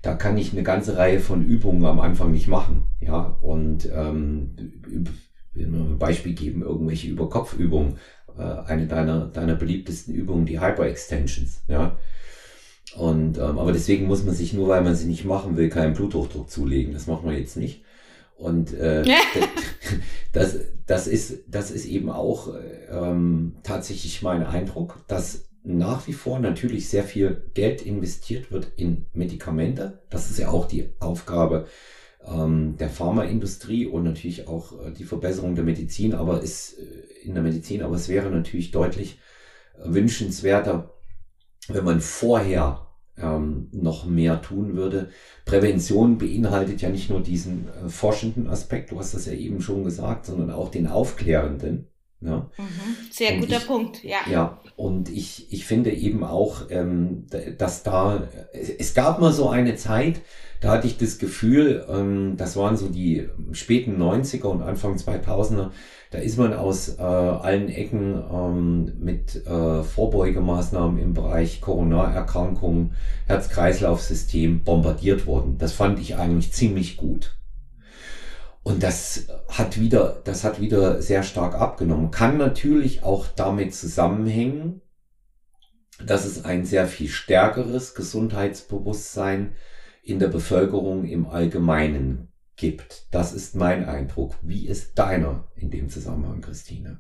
da 0.03 0.13
kann 0.13 0.37
ich 0.37 0.51
eine 0.51 0.63
ganze 0.63 0.97
Reihe 0.97 1.19
von 1.21 1.43
Übungen 1.43 1.85
am 1.85 2.01
Anfang 2.01 2.31
nicht 2.31 2.47
machen. 2.47 2.83
Ja, 2.99 3.37
und 3.41 3.89
ähm, 3.91 4.53
ein 5.55 5.97
Beispiel 5.97 6.33
geben, 6.33 6.61
irgendwelche 6.61 7.07
Überkopfübungen. 7.07 7.95
Äh, 8.37 8.41
eine 8.41 8.85
deiner, 8.85 9.27
deiner 9.27 9.55
beliebtesten 9.55 10.13
Übungen, 10.13 10.45
die 10.45 10.59
Hyperextensions. 10.59 11.63
Ja. 11.69 11.97
Und 12.97 13.37
ähm, 13.37 13.57
aber 13.57 13.71
deswegen 13.71 14.05
muss 14.07 14.25
man 14.25 14.35
sich 14.35 14.51
nur, 14.51 14.67
weil 14.67 14.83
man 14.83 14.93
sie 14.93 15.07
nicht 15.07 15.23
machen 15.23 15.55
will, 15.55 15.69
keinen 15.69 15.93
Bluthochdruck 15.93 16.49
zulegen. 16.49 16.93
Das 16.93 17.07
macht 17.07 17.23
man 17.23 17.35
jetzt 17.35 17.55
nicht. 17.55 17.83
Und 18.35 18.73
äh, 18.73 19.05
das, 20.33 20.57
das, 20.85 21.07
ist, 21.07 21.45
das 21.47 21.71
ist 21.71 21.85
eben 21.85 22.09
auch 22.09 22.53
ähm, 22.91 23.55
tatsächlich 23.63 24.21
mein 24.21 24.43
Eindruck, 24.43 25.05
dass 25.07 25.45
nach 25.63 26.07
wie 26.07 26.13
vor 26.13 26.39
natürlich 26.39 26.89
sehr 26.89 27.03
viel 27.03 27.49
Geld 27.53 27.81
investiert 27.81 28.51
wird 28.51 28.71
in 28.75 29.05
Medikamente. 29.13 30.01
Das 30.09 30.29
ist 30.29 30.39
ja 30.39 30.49
auch 30.49 30.67
die 30.67 30.89
Aufgabe 30.99 31.67
ähm, 32.25 32.75
der 32.77 32.89
Pharmaindustrie 32.89 33.85
und 33.85 34.03
natürlich 34.03 34.47
auch 34.47 34.73
äh, 34.85 34.91
die 34.91 35.03
Verbesserung 35.03 35.55
der 35.55 35.63
Medizin, 35.63 36.13
aber 36.13 36.41
ist 36.41 36.77
äh, 36.77 37.25
in 37.25 37.33
der 37.33 37.43
Medizin, 37.43 37.81
aber 37.81 37.95
es 37.95 38.09
wäre 38.09 38.29
natürlich 38.29 38.71
deutlich 38.71 39.19
äh, 39.77 39.81
wünschenswerter, 39.85 40.93
wenn 41.69 41.85
man 41.85 42.01
vorher 42.01 42.87
ähm, 43.17 43.69
noch 43.71 44.05
mehr 44.05 44.41
tun 44.41 44.75
würde. 44.75 45.09
Prävention 45.45 46.17
beinhaltet 46.17 46.81
ja 46.81 46.89
nicht 46.89 47.09
nur 47.09 47.21
diesen 47.21 47.67
äh, 47.69 47.89
forschenden 47.89 48.47
Aspekt, 48.47 48.91
du 48.91 48.99
hast 48.99 49.13
das 49.13 49.25
ja 49.25 49.33
eben 49.33 49.61
schon 49.61 49.83
gesagt, 49.83 50.25
sondern 50.25 50.51
auch 50.51 50.69
den 50.69 50.87
aufklärenden. 50.87 51.87
Ja. 52.25 52.49
Mhm. 52.57 53.11
Sehr 53.11 53.33
und 53.33 53.41
guter 53.41 53.57
ich, 53.57 53.67
Punkt, 53.67 54.03
ja. 54.03 54.17
Ja, 54.29 54.59
und 54.75 55.09
ich, 55.09 55.51
ich 55.51 55.65
finde 55.65 55.91
eben 55.91 56.23
auch, 56.23 56.69
ähm, 56.69 57.25
dass 57.57 57.83
da, 57.83 58.27
es 58.53 58.93
gab 58.93 59.19
mal 59.19 59.33
so 59.33 59.49
eine 59.49 59.75
Zeit, 59.75 60.21
da 60.61 60.71
hatte 60.71 60.87
ich 60.87 60.97
das 60.97 61.17
Gefühl, 61.17 61.85
ähm, 61.89 62.35
das 62.37 62.55
waren 62.55 62.77
so 62.77 62.87
die 62.87 63.27
späten 63.51 64.01
90er 64.01 64.45
und 64.45 64.61
Anfang 64.61 64.95
2000er, 64.95 65.71
da 66.11 66.19
ist 66.19 66.37
man 66.37 66.53
aus 66.53 66.97
äh, 66.99 67.01
allen 67.01 67.69
Ecken 67.69 68.23
ähm, 68.31 68.93
mit 68.99 69.45
äh, 69.45 69.83
Vorbeugemaßnahmen 69.83 70.97
im 70.99 71.13
Bereich 71.13 71.59
Corona-Erkrankungen, 71.59 72.93
Herz-Kreislauf-System 73.27 74.63
bombardiert 74.63 75.25
worden. 75.25 75.57
Das 75.57 75.73
fand 75.73 75.99
ich 75.99 76.15
eigentlich 76.15 76.53
ziemlich 76.53 76.95
gut. 76.97 77.35
Und 78.63 78.81
das 78.81 79.27
hat 79.49 79.79
wieder, 79.79 80.21
das 80.23 80.43
hat 80.45 80.61
wieder 80.61 81.01
sehr 81.01 81.23
stark 81.23 81.55
abgenommen. 81.55 82.11
Kann 82.11 82.37
natürlich 82.37 83.03
auch 83.03 83.27
damit 83.27 83.75
zusammenhängen, 83.75 84.81
dass 86.05 86.25
es 86.25 86.45
ein 86.45 86.65
sehr 86.65 86.87
viel 86.87 87.09
stärkeres 87.09 87.93
Gesundheitsbewusstsein 87.93 89.55
in 90.01 90.19
der 90.19 90.29
Bevölkerung 90.29 91.05
im 91.05 91.27
Allgemeinen 91.27 92.31
gibt. 92.55 93.07
Das 93.11 93.33
ist 93.33 93.55
mein 93.55 93.85
Eindruck. 93.85 94.35
Wie 94.41 94.67
ist 94.67 94.97
deiner 94.97 95.47
in 95.55 95.69
dem 95.69 95.89
Zusammenhang, 95.89 96.41
Christine? 96.41 96.99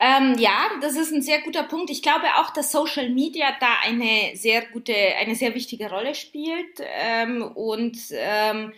Ähm, 0.00 0.36
ja, 0.36 0.68
das 0.80 0.96
ist 0.96 1.12
ein 1.12 1.22
sehr 1.22 1.42
guter 1.42 1.62
Punkt. 1.62 1.88
Ich 1.90 2.02
glaube 2.02 2.26
auch, 2.40 2.52
dass 2.52 2.72
Social 2.72 3.08
Media 3.10 3.46
da 3.60 3.68
eine 3.84 4.36
sehr 4.36 4.62
gute, 4.72 4.94
eine 5.20 5.36
sehr 5.36 5.54
wichtige 5.54 5.88
Rolle 5.88 6.16
spielt 6.16 6.80
ähm, 6.80 7.42
und 7.42 7.96
ähm, 8.10 8.72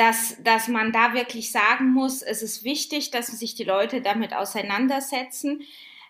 dass, 0.00 0.42
dass 0.42 0.66
man 0.66 0.92
da 0.92 1.12
wirklich 1.12 1.52
sagen 1.52 1.92
muss, 1.92 2.22
es 2.22 2.40
ist 2.40 2.64
wichtig, 2.64 3.10
dass 3.10 3.26
sich 3.26 3.54
die 3.54 3.64
Leute 3.64 4.00
damit 4.00 4.32
auseinandersetzen. 4.32 5.60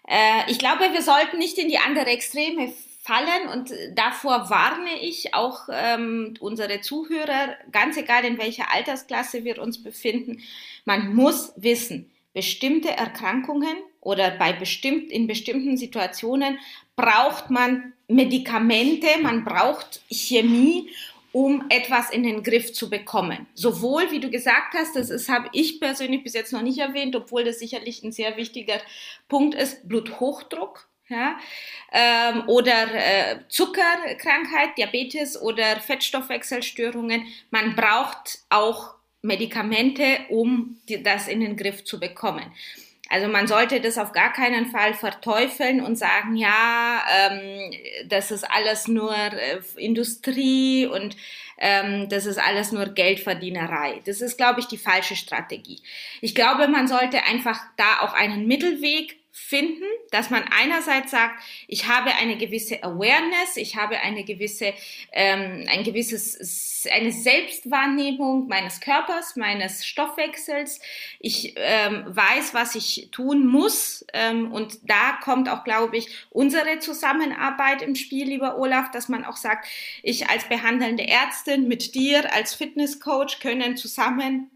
Äh, 0.06 0.48
ich 0.48 0.60
glaube, 0.60 0.92
wir 0.92 1.02
sollten 1.02 1.38
nicht 1.38 1.58
in 1.58 1.68
die 1.68 1.78
andere 1.78 2.06
Extreme 2.06 2.72
fallen 3.00 3.48
und 3.52 3.72
davor 3.96 4.48
warne 4.48 5.00
ich 5.00 5.34
auch 5.34 5.68
ähm, 5.72 6.34
unsere 6.38 6.80
Zuhörer, 6.82 7.56
ganz 7.72 7.96
egal 7.96 8.24
in 8.24 8.38
welcher 8.38 8.72
Altersklasse 8.72 9.42
wir 9.42 9.60
uns 9.60 9.82
befinden, 9.82 10.40
man 10.84 11.12
muss 11.12 11.52
wissen, 11.56 12.12
bestimmte 12.32 12.90
Erkrankungen 12.90 13.76
oder 14.00 14.30
bei 14.30 14.52
bestimmt, 14.52 15.10
in 15.10 15.26
bestimmten 15.26 15.76
Situationen 15.76 16.60
braucht 16.94 17.50
man 17.50 17.92
Medikamente, 18.06 19.06
man 19.20 19.44
braucht 19.44 20.00
Chemie 20.10 20.90
um 21.32 21.64
etwas 21.68 22.10
in 22.10 22.22
den 22.22 22.42
Griff 22.42 22.72
zu 22.72 22.90
bekommen. 22.90 23.46
Sowohl, 23.54 24.10
wie 24.10 24.20
du 24.20 24.30
gesagt 24.30 24.74
hast, 24.74 24.96
das 24.96 25.10
ist, 25.10 25.28
habe 25.28 25.48
ich 25.52 25.80
persönlich 25.80 26.24
bis 26.24 26.34
jetzt 26.34 26.52
noch 26.52 26.62
nicht 26.62 26.78
erwähnt, 26.78 27.14
obwohl 27.14 27.44
das 27.44 27.58
sicherlich 27.58 28.02
ein 28.02 28.12
sehr 28.12 28.36
wichtiger 28.36 28.80
Punkt 29.28 29.54
ist, 29.54 29.88
Bluthochdruck. 29.88 30.86
Ja, 31.08 31.40
ähm, 31.90 32.44
oder 32.46 32.94
äh, 32.94 33.40
Zuckerkrankheit, 33.48 34.78
Diabetes 34.78 35.40
oder 35.42 35.80
Fettstoffwechselstörungen. 35.80 37.26
Man 37.50 37.74
braucht 37.74 38.44
auch 38.48 38.94
Medikamente, 39.20 40.04
um 40.28 40.80
die, 40.88 41.02
das 41.02 41.26
in 41.26 41.40
den 41.40 41.56
Griff 41.56 41.82
zu 41.82 41.98
bekommen. 41.98 42.44
Also 43.10 43.26
man 43.26 43.48
sollte 43.48 43.80
das 43.80 43.98
auf 43.98 44.12
gar 44.12 44.32
keinen 44.32 44.66
Fall 44.66 44.94
verteufeln 44.94 45.80
und 45.82 45.96
sagen, 45.96 46.36
ja, 46.36 47.02
ähm, 47.18 47.72
das 48.06 48.30
ist 48.30 48.44
alles 48.44 48.86
nur 48.86 49.12
äh, 49.12 49.58
Industrie 49.76 50.86
und 50.86 51.16
ähm, 51.58 52.08
das 52.08 52.24
ist 52.24 52.38
alles 52.38 52.70
nur 52.70 52.86
Geldverdienerei. 52.86 54.00
Das 54.06 54.20
ist, 54.20 54.36
glaube 54.38 54.60
ich, 54.60 54.66
die 54.66 54.78
falsche 54.78 55.16
Strategie. 55.16 55.82
Ich 56.20 56.36
glaube, 56.36 56.68
man 56.68 56.86
sollte 56.86 57.24
einfach 57.24 57.60
da 57.76 58.00
auch 58.00 58.14
einen 58.14 58.46
Mittelweg 58.46 59.19
finden, 59.32 59.84
dass 60.10 60.30
man 60.30 60.42
einerseits 60.50 61.12
sagt, 61.12 61.42
ich 61.68 61.86
habe 61.86 62.10
eine 62.14 62.36
gewisse 62.36 62.82
Awareness, 62.82 63.56
ich 63.56 63.76
habe 63.76 64.00
eine 64.00 64.24
gewisse, 64.24 64.74
ähm, 65.12 65.66
ein 65.68 65.84
gewisses, 65.84 66.86
eine 66.90 67.12
Selbstwahrnehmung 67.12 68.48
meines 68.48 68.80
Körpers, 68.80 69.36
meines 69.36 69.86
Stoffwechsels. 69.86 70.80
Ich 71.20 71.54
ähm, 71.56 72.04
weiß, 72.06 72.54
was 72.54 72.74
ich 72.74 73.08
tun 73.12 73.46
muss 73.46 74.04
ähm, 74.12 74.52
und 74.52 74.78
da 74.88 75.18
kommt 75.22 75.48
auch, 75.48 75.64
glaube 75.64 75.96
ich, 75.96 76.08
unsere 76.30 76.80
Zusammenarbeit 76.80 77.82
im 77.82 77.94
Spiel, 77.94 78.26
lieber 78.26 78.58
Olaf, 78.58 78.90
dass 78.90 79.08
man 79.08 79.24
auch 79.24 79.36
sagt, 79.36 79.66
ich 80.02 80.28
als 80.28 80.48
behandelnde 80.48 81.06
Ärztin 81.06 81.68
mit 81.68 81.94
dir 81.94 82.32
als 82.34 82.54
Fitnesscoach 82.54 83.38
können 83.40 83.76
zusammen 83.76 84.50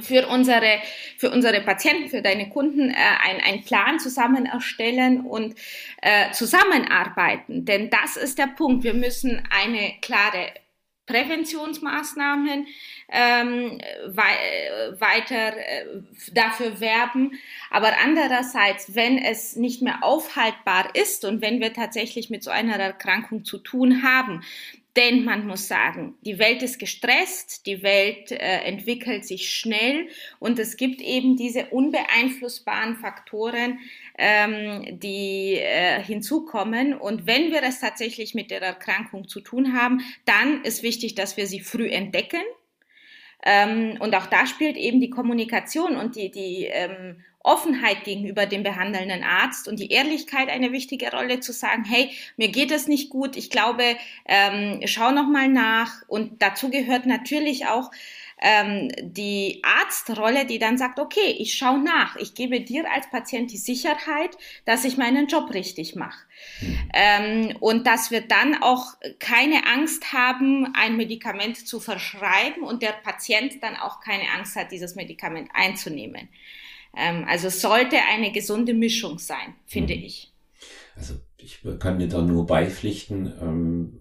für 0.00 0.26
unsere, 0.26 0.80
für 1.18 1.30
unsere 1.30 1.60
Patienten, 1.60 2.08
für 2.08 2.22
deine 2.22 2.48
Kunden 2.48 2.90
äh, 2.90 2.94
ein, 2.94 3.40
einen 3.40 3.64
Plan 3.64 4.00
zusammen 4.00 4.46
erstellen 4.46 5.20
und 5.20 5.54
äh, 6.02 6.32
zusammenarbeiten. 6.32 7.64
Denn 7.64 7.90
das 7.90 8.16
ist 8.16 8.38
der 8.38 8.48
Punkt. 8.48 8.82
Wir 8.82 8.94
müssen 8.94 9.42
eine 9.50 9.94
klare 10.00 10.52
Präventionsmaßnahmen 11.06 12.66
ähm, 13.10 13.78
wei 14.06 14.94
weiter 14.98 15.56
äh, 15.56 15.84
dafür 16.32 16.80
werben. 16.80 17.38
Aber 17.70 17.92
andererseits, 18.02 18.94
wenn 18.94 19.18
es 19.18 19.54
nicht 19.54 19.82
mehr 19.82 20.02
aufhaltbar 20.02 20.88
ist 20.94 21.24
und 21.24 21.42
wenn 21.42 21.60
wir 21.60 21.72
tatsächlich 21.74 22.30
mit 22.30 22.42
so 22.42 22.50
einer 22.50 22.76
Erkrankung 22.76 23.44
zu 23.44 23.58
tun 23.58 24.02
haben, 24.02 24.42
denn 24.96 25.24
man 25.24 25.46
muss 25.46 25.66
sagen, 25.66 26.14
die 26.22 26.38
Welt 26.38 26.62
ist 26.62 26.78
gestresst, 26.78 27.66
die 27.66 27.82
Welt 27.82 28.30
äh, 28.30 28.60
entwickelt 28.62 29.24
sich 29.24 29.50
schnell 29.50 30.08
und 30.38 30.58
es 30.58 30.76
gibt 30.76 31.00
eben 31.00 31.36
diese 31.36 31.66
unbeeinflussbaren 31.66 32.96
Faktoren, 32.96 33.80
ähm, 34.16 35.00
die 35.00 35.56
äh, 35.56 36.00
hinzukommen. 36.00 36.94
Und 36.94 37.26
wenn 37.26 37.50
wir 37.50 37.62
es 37.64 37.80
tatsächlich 37.80 38.34
mit 38.34 38.52
der 38.52 38.62
Erkrankung 38.62 39.26
zu 39.26 39.40
tun 39.40 39.76
haben, 39.76 40.00
dann 40.26 40.62
ist 40.62 40.84
wichtig, 40.84 41.16
dass 41.16 41.36
wir 41.36 41.48
sie 41.48 41.60
früh 41.60 41.88
entdecken. 41.88 42.42
Ähm, 43.44 43.96
und 44.00 44.14
auch 44.14 44.26
da 44.26 44.46
spielt 44.46 44.76
eben 44.76 45.00
die 45.00 45.10
Kommunikation 45.10 45.96
und 45.96 46.16
die, 46.16 46.30
die 46.30 46.66
ähm, 46.66 47.22
Offenheit 47.44 48.04
gegenüber 48.04 48.46
dem 48.46 48.62
behandelnden 48.62 49.22
Arzt 49.22 49.68
und 49.68 49.78
die 49.78 49.90
Ehrlichkeit 49.90 50.48
eine 50.48 50.72
wichtige 50.72 51.12
Rolle 51.12 51.40
zu 51.40 51.52
sagen, 51.52 51.84
hey, 51.84 52.10
mir 52.36 52.48
geht 52.48 52.72
es 52.72 52.88
nicht 52.88 53.10
gut, 53.10 53.36
ich 53.36 53.50
glaube, 53.50 53.96
ähm, 54.26 54.80
schau 54.86 55.12
noch 55.12 55.28
mal 55.28 55.48
nach. 55.48 56.02
Und 56.08 56.42
dazu 56.42 56.70
gehört 56.70 57.06
natürlich 57.06 57.66
auch 57.66 57.90
ähm, 58.40 58.90
die 59.00 59.62
Arztrolle, 59.62 60.46
die 60.46 60.58
dann 60.58 60.78
sagt, 60.78 60.98
okay, 60.98 61.36
ich 61.38 61.54
schaue 61.54 61.78
nach, 61.78 62.16
ich 62.16 62.34
gebe 62.34 62.60
dir 62.60 62.90
als 62.90 63.10
Patient 63.10 63.52
die 63.52 63.58
Sicherheit, 63.58 64.36
dass 64.64 64.84
ich 64.84 64.96
meinen 64.96 65.28
Job 65.28 65.52
richtig 65.52 65.94
mache. 65.94 66.24
Ähm, 66.94 67.56
und 67.60 67.86
dass 67.86 68.10
wir 68.10 68.22
dann 68.22 68.62
auch 68.62 68.94
keine 69.18 69.66
Angst 69.66 70.12
haben, 70.12 70.74
ein 70.74 70.96
Medikament 70.96 71.66
zu 71.66 71.78
verschreiben 71.78 72.62
und 72.62 72.82
der 72.82 72.92
Patient 72.92 73.62
dann 73.62 73.76
auch 73.76 74.00
keine 74.00 74.30
Angst 74.36 74.56
hat, 74.56 74.72
dieses 74.72 74.94
Medikament 74.94 75.50
einzunehmen. 75.52 76.28
Ähm, 76.96 77.24
also 77.28 77.48
sollte 77.48 77.96
eine 78.12 78.32
gesunde 78.32 78.74
Mischung 78.74 79.18
sein, 79.18 79.54
finde 79.66 79.96
mhm. 79.96 80.02
ich. 80.02 80.32
Also 80.96 81.14
ich 81.36 81.60
kann 81.78 81.98
dir 81.98 82.08
da 82.08 82.22
nur 82.22 82.46
beipflichten. 82.46 83.32
Ähm, 83.40 84.00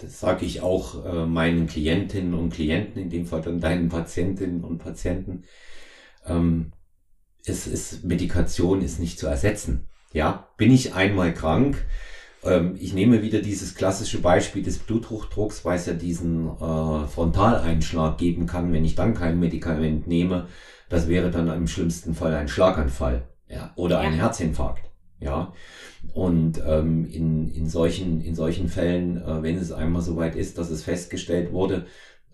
das 0.00 0.20
sage 0.20 0.46
ich 0.46 0.60
auch 0.60 1.04
äh, 1.04 1.26
meinen 1.26 1.66
Klientinnen 1.66 2.34
und 2.34 2.50
Klienten, 2.52 3.02
in 3.02 3.10
dem 3.10 3.26
Fall 3.26 3.42
dann 3.42 3.60
deinen 3.60 3.88
Patientinnen 3.88 4.64
und 4.64 4.78
Patienten. 4.78 5.44
Ähm, 6.26 6.72
es 7.44 7.66
ist, 7.66 8.04
Medikation 8.04 8.82
ist 8.82 9.00
nicht 9.00 9.18
zu 9.18 9.26
ersetzen. 9.26 9.88
Ja, 10.12 10.48
bin 10.56 10.72
ich 10.72 10.94
einmal 10.94 11.34
krank, 11.34 11.84
ähm, 12.44 12.76
ich 12.78 12.94
nehme 12.94 13.22
wieder 13.22 13.40
dieses 13.40 13.74
klassische 13.74 14.20
Beispiel 14.20 14.62
des 14.62 14.78
Bluthochdrucks, 14.78 15.64
weil 15.64 15.76
es 15.76 15.86
ja 15.86 15.94
diesen 15.94 16.46
äh, 16.46 17.06
Frontaleinschlag 17.06 18.18
geben 18.18 18.46
kann, 18.46 18.72
wenn 18.72 18.84
ich 18.84 18.94
dann 18.94 19.14
kein 19.14 19.40
Medikament 19.40 20.06
nehme. 20.06 20.48
Das 20.88 21.08
wäre 21.08 21.30
dann 21.30 21.48
im 21.48 21.66
schlimmsten 21.66 22.14
Fall 22.14 22.34
ein 22.34 22.48
Schlaganfall 22.48 23.22
ja, 23.48 23.72
oder 23.76 24.00
ein 24.00 24.14
Herzinfarkt. 24.14 24.90
Ja, 25.20 25.52
und 26.14 26.62
ähm, 26.64 27.04
in, 27.04 27.52
in, 27.52 27.68
solchen, 27.68 28.20
in 28.20 28.36
solchen 28.36 28.68
Fällen, 28.68 29.16
äh, 29.16 29.42
wenn 29.42 29.56
es 29.56 29.72
einmal 29.72 30.02
soweit 30.02 30.36
ist, 30.36 30.58
dass 30.58 30.70
es 30.70 30.84
festgestellt 30.84 31.52
wurde, 31.52 31.86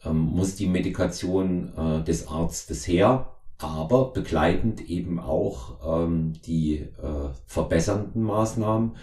ähm, 0.04 0.18
muss 0.18 0.54
die 0.54 0.66
Medikation 0.66 1.72
äh, 1.76 2.04
des 2.04 2.28
Arztes 2.28 2.86
her, 2.86 3.30
aber 3.58 4.12
begleitend 4.12 4.82
eben 4.82 5.18
auch 5.18 6.04
ähm, 6.04 6.34
die 6.44 6.80
äh, 6.80 7.30
verbessernden 7.46 8.22
Maßnahmen 8.22 8.96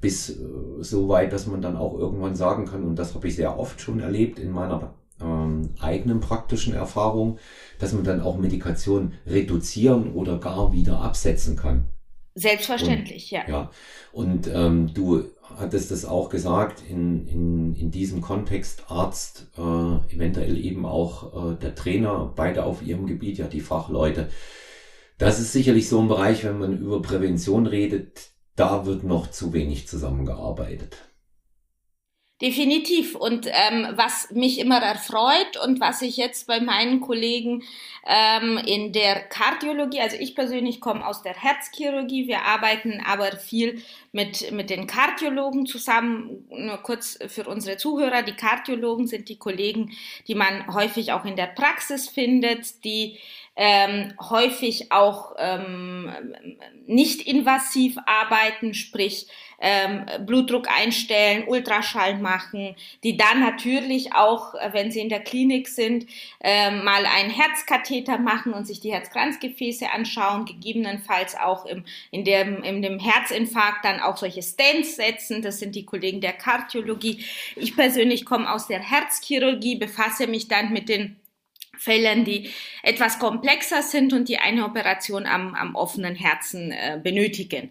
bis 0.00 0.30
äh, 0.30 0.36
so 0.80 1.08
weit, 1.08 1.32
dass 1.32 1.46
man 1.46 1.60
dann 1.60 1.76
auch 1.76 1.98
irgendwann 1.98 2.36
sagen 2.36 2.64
kann, 2.64 2.84
und 2.84 2.96
das 2.96 3.14
habe 3.14 3.28
ich 3.28 3.36
sehr 3.36 3.58
oft 3.58 3.80
schon 3.80 4.00
erlebt 4.00 4.38
in 4.38 4.50
meiner 4.50 4.94
ähm, 5.20 5.70
eigenen 5.80 6.20
praktischen 6.20 6.74
Erfahrung, 6.74 7.38
dass 7.78 7.92
man 7.92 8.04
dann 8.04 8.20
auch 8.20 8.36
Medikation 8.36 9.14
reduzieren 9.26 10.12
oder 10.14 10.38
gar 10.38 10.72
wieder 10.72 11.00
absetzen 11.00 11.56
kann. 11.56 11.86
Selbstverständlich, 12.34 13.32
und, 13.32 13.38
ja. 13.38 13.48
Ja, 13.48 13.70
und 14.12 14.46
ähm, 14.52 14.92
du 14.92 15.24
hattest 15.56 15.90
es 15.90 16.04
auch 16.04 16.28
gesagt, 16.28 16.82
in, 16.88 17.26
in, 17.26 17.74
in 17.74 17.90
diesem 17.90 18.20
Kontext 18.20 18.84
Arzt, 18.88 19.50
äh, 19.56 20.14
eventuell 20.14 20.58
eben 20.58 20.84
auch 20.84 21.52
äh, 21.52 21.56
der 21.56 21.74
Trainer, 21.74 22.32
beide 22.36 22.64
auf 22.64 22.82
ihrem 22.82 23.06
Gebiet, 23.06 23.38
ja 23.38 23.46
die 23.46 23.60
Fachleute. 23.60 24.28
Das 25.18 25.40
ist 25.40 25.52
sicherlich 25.52 25.88
so 25.88 25.98
ein 25.98 26.08
Bereich, 26.08 26.44
wenn 26.44 26.58
man 26.58 26.78
über 26.78 27.00
Prävention 27.00 27.66
redet, 27.66 28.32
da 28.54 28.84
wird 28.84 29.02
noch 29.02 29.30
zu 29.30 29.54
wenig 29.54 29.88
zusammengearbeitet. 29.88 30.98
Definitiv. 32.42 33.14
Und 33.14 33.46
ähm, 33.46 33.88
was 33.92 34.30
mich 34.30 34.58
immer 34.58 34.82
erfreut 34.82 35.56
und 35.64 35.80
was 35.80 36.02
ich 36.02 36.18
jetzt 36.18 36.46
bei 36.46 36.60
meinen 36.60 37.00
Kollegen 37.00 37.62
ähm, 38.06 38.58
in 38.58 38.92
der 38.92 39.20
Kardiologie, 39.20 40.00
also 40.00 40.18
ich 40.20 40.34
persönlich 40.34 40.82
komme 40.82 41.06
aus 41.06 41.22
der 41.22 41.32
Herzchirurgie, 41.32 42.28
wir 42.28 42.42
arbeiten 42.42 43.02
aber 43.06 43.32
viel 43.38 43.82
mit, 44.12 44.52
mit 44.52 44.68
den 44.68 44.86
Kardiologen 44.86 45.64
zusammen. 45.64 46.46
Nur 46.50 46.76
kurz 46.82 47.18
für 47.26 47.44
unsere 47.44 47.78
Zuhörer, 47.78 48.22
die 48.22 48.36
Kardiologen 48.36 49.06
sind 49.06 49.30
die 49.30 49.38
Kollegen, 49.38 49.92
die 50.28 50.34
man 50.34 50.74
häufig 50.74 51.12
auch 51.12 51.24
in 51.24 51.36
der 51.36 51.46
Praxis 51.46 52.06
findet, 52.06 52.84
die 52.84 53.16
ähm, 53.56 54.12
häufig 54.20 54.92
auch 54.92 55.34
ähm, 55.38 56.12
nicht 56.86 57.26
invasiv 57.26 57.96
arbeiten, 58.04 58.74
sprich 58.74 59.26
ähm, 59.58 60.06
Blutdruck 60.26 60.68
einstellen, 60.68 61.44
Ultraschall 61.46 62.18
machen, 62.18 62.74
die 63.02 63.16
dann 63.16 63.40
natürlich 63.40 64.12
auch, 64.14 64.54
äh, 64.54 64.72
wenn 64.72 64.90
sie 64.90 65.00
in 65.00 65.08
der 65.08 65.20
Klinik 65.20 65.68
sind, 65.68 66.06
ähm, 66.40 66.84
mal 66.84 67.06
einen 67.06 67.30
Herzkatheter 67.30 68.18
machen 68.18 68.52
und 68.52 68.66
sich 68.66 68.80
die 68.80 68.92
Herzkranzgefäße 68.92 69.90
anschauen, 69.90 70.44
gegebenenfalls 70.44 71.36
auch 71.36 71.64
im, 71.66 71.84
in, 72.10 72.24
dem, 72.24 72.62
in 72.62 72.82
dem 72.82 72.98
Herzinfarkt 72.98 73.84
dann 73.84 74.00
auch 74.00 74.16
solche 74.16 74.42
Stents 74.42 74.96
setzen. 74.96 75.42
Das 75.42 75.58
sind 75.58 75.74
die 75.74 75.86
Kollegen 75.86 76.20
der 76.20 76.32
Kardiologie. 76.32 77.24
Ich 77.54 77.74
persönlich 77.74 78.24
komme 78.24 78.50
aus 78.50 78.66
der 78.66 78.80
Herzchirurgie, 78.80 79.76
befasse 79.76 80.26
mich 80.26 80.48
dann 80.48 80.72
mit 80.72 80.88
den 80.88 81.16
Fällen, 81.78 82.24
die 82.24 82.50
etwas 82.82 83.18
komplexer 83.18 83.82
sind 83.82 84.12
und 84.12 84.28
die 84.28 84.38
eine 84.38 84.64
Operation 84.64 85.26
am, 85.26 85.54
am 85.54 85.74
offenen 85.74 86.14
Herzen 86.14 86.72
äh, 86.72 86.98
benötigen. 87.02 87.70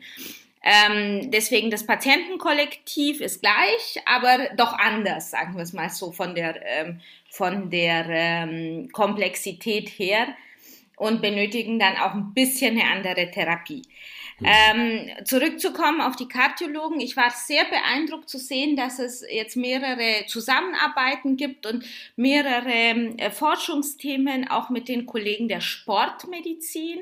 Ähm, 0.65 1.29
deswegen 1.29 1.69
das 1.69 1.85
Patientenkollektiv 1.85 3.21
ist 3.21 3.41
gleich, 3.41 4.01
aber 4.07 4.49
doch 4.57 4.73
anders, 4.73 5.29
sagen 5.29 5.55
wir 5.55 5.61
es 5.61 5.73
mal 5.73 5.91
so, 5.91 6.11
von 6.11 6.33
der, 6.33 6.55
ähm, 6.65 7.01
von 7.29 7.69
der 7.69 8.07
ähm, 8.09 8.89
Komplexität 8.91 9.89
her 9.89 10.27
und 10.97 11.21
benötigen 11.21 11.77
dann 11.77 11.97
auch 11.97 12.15
ein 12.15 12.33
bisschen 12.33 12.79
eine 12.79 12.89
andere 12.89 13.29
Therapie. 13.29 13.83
Mhm. 14.39 14.47
Ähm, 14.47 15.25
zurückzukommen 15.25 16.01
auf 16.01 16.15
die 16.15 16.27
Kardiologen. 16.27 16.99
Ich 16.99 17.15
war 17.15 17.29
sehr 17.29 17.63
beeindruckt 17.65 18.29
zu 18.29 18.37
sehen, 18.37 18.75
dass 18.75 18.99
es 18.99 19.23
jetzt 19.29 19.55
mehrere 19.55 20.25
Zusammenarbeiten 20.27 21.37
gibt 21.37 21.65
und 21.65 21.85
mehrere 22.15 23.17
äh, 23.17 23.31
Forschungsthemen 23.31 24.47
auch 24.49 24.69
mit 24.69 24.89
den 24.89 25.05
Kollegen 25.05 25.47
der 25.47 25.61
Sportmedizin 25.61 27.01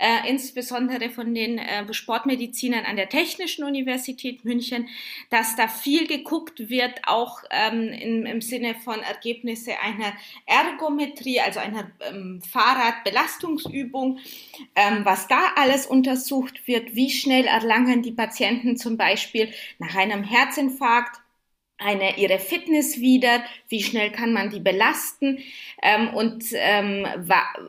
äh, 0.00 0.28
insbesondere 0.28 1.10
von 1.10 1.34
den 1.34 1.58
äh, 1.58 1.92
Sportmedizinern 1.92 2.86
an 2.86 2.96
der 2.96 3.10
Technischen 3.10 3.64
Universität 3.64 4.44
München, 4.44 4.88
dass 5.28 5.56
da 5.56 5.68
viel 5.68 6.06
geguckt 6.06 6.70
wird, 6.70 7.02
auch 7.06 7.42
ähm, 7.50 7.88
im, 7.88 8.26
im 8.26 8.40
Sinne 8.40 8.74
von 8.74 9.00
Ergebnisse 9.00 9.72
einer 9.80 10.14
Ergometrie, 10.46 11.40
also 11.40 11.60
einer 11.60 11.90
ähm, 12.00 12.40
Fahrradbelastungsübung, 12.40 14.18
ähm, 14.74 15.04
was 15.04 15.28
da 15.28 15.52
alles 15.56 15.86
untersucht 15.86 16.66
wird, 16.66 16.94
wie 16.94 17.10
schnell 17.10 17.44
erlangen 17.44 18.02
die 18.02 18.12
Patienten 18.12 18.78
zum 18.78 18.96
Beispiel 18.96 19.52
nach 19.78 19.94
einem 19.96 20.24
Herzinfarkt 20.24 21.20
eine, 21.80 22.18
ihre 22.18 22.38
Fitness 22.38 23.00
wieder, 23.00 23.42
wie 23.68 23.82
schnell 23.82 24.10
kann 24.10 24.32
man 24.32 24.50
die 24.50 24.60
belasten 24.60 25.38
ähm, 25.82 26.12
und 26.14 26.44
ähm, 26.52 27.06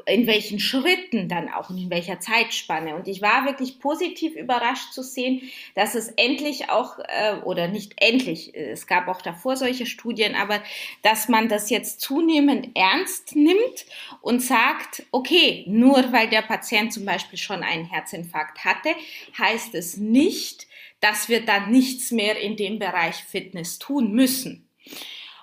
in 0.05 0.27
welchen 0.27 0.59
Schritten 0.59 1.29
dann 1.29 1.49
auch 1.49 1.69
und 1.69 1.77
in 1.77 1.89
welcher 1.89 2.19
Zeitspanne. 2.19 2.95
Und 2.95 3.07
ich 3.07 3.21
war 3.21 3.45
wirklich 3.45 3.79
positiv 3.79 4.35
überrascht 4.35 4.91
zu 4.93 5.01
sehen, 5.01 5.41
dass 5.75 5.95
es 5.95 6.09
endlich 6.09 6.69
auch, 6.69 6.99
äh, 6.99 7.35
oder 7.43 7.67
nicht 7.69 7.93
endlich, 7.97 8.53
es 8.53 8.85
gab 8.85 9.07
auch 9.07 9.21
davor 9.21 9.55
solche 9.55 9.85
Studien, 9.85 10.35
aber 10.35 10.61
dass 11.03 11.29
man 11.29 11.47
das 11.47 11.69
jetzt 11.69 12.01
zunehmend 12.01 12.69
ernst 12.75 13.35
nimmt 13.35 13.85
und 14.21 14.41
sagt, 14.41 15.03
okay, 15.11 15.63
nur 15.67 16.11
weil 16.11 16.29
der 16.29 16.41
Patient 16.41 16.91
zum 16.91 17.05
Beispiel 17.05 17.39
schon 17.39 17.63
einen 17.63 17.85
Herzinfarkt 17.85 18.65
hatte, 18.65 18.89
heißt 19.37 19.73
es 19.75 19.97
nicht, 19.97 20.67
dass 21.01 21.27
wir 21.27 21.45
dann 21.45 21.71
nichts 21.71 22.11
mehr 22.11 22.39
in 22.39 22.55
dem 22.55 22.79
Bereich 22.79 23.15
Fitness 23.15 23.77
tun 23.77 24.13
müssen. 24.13 24.67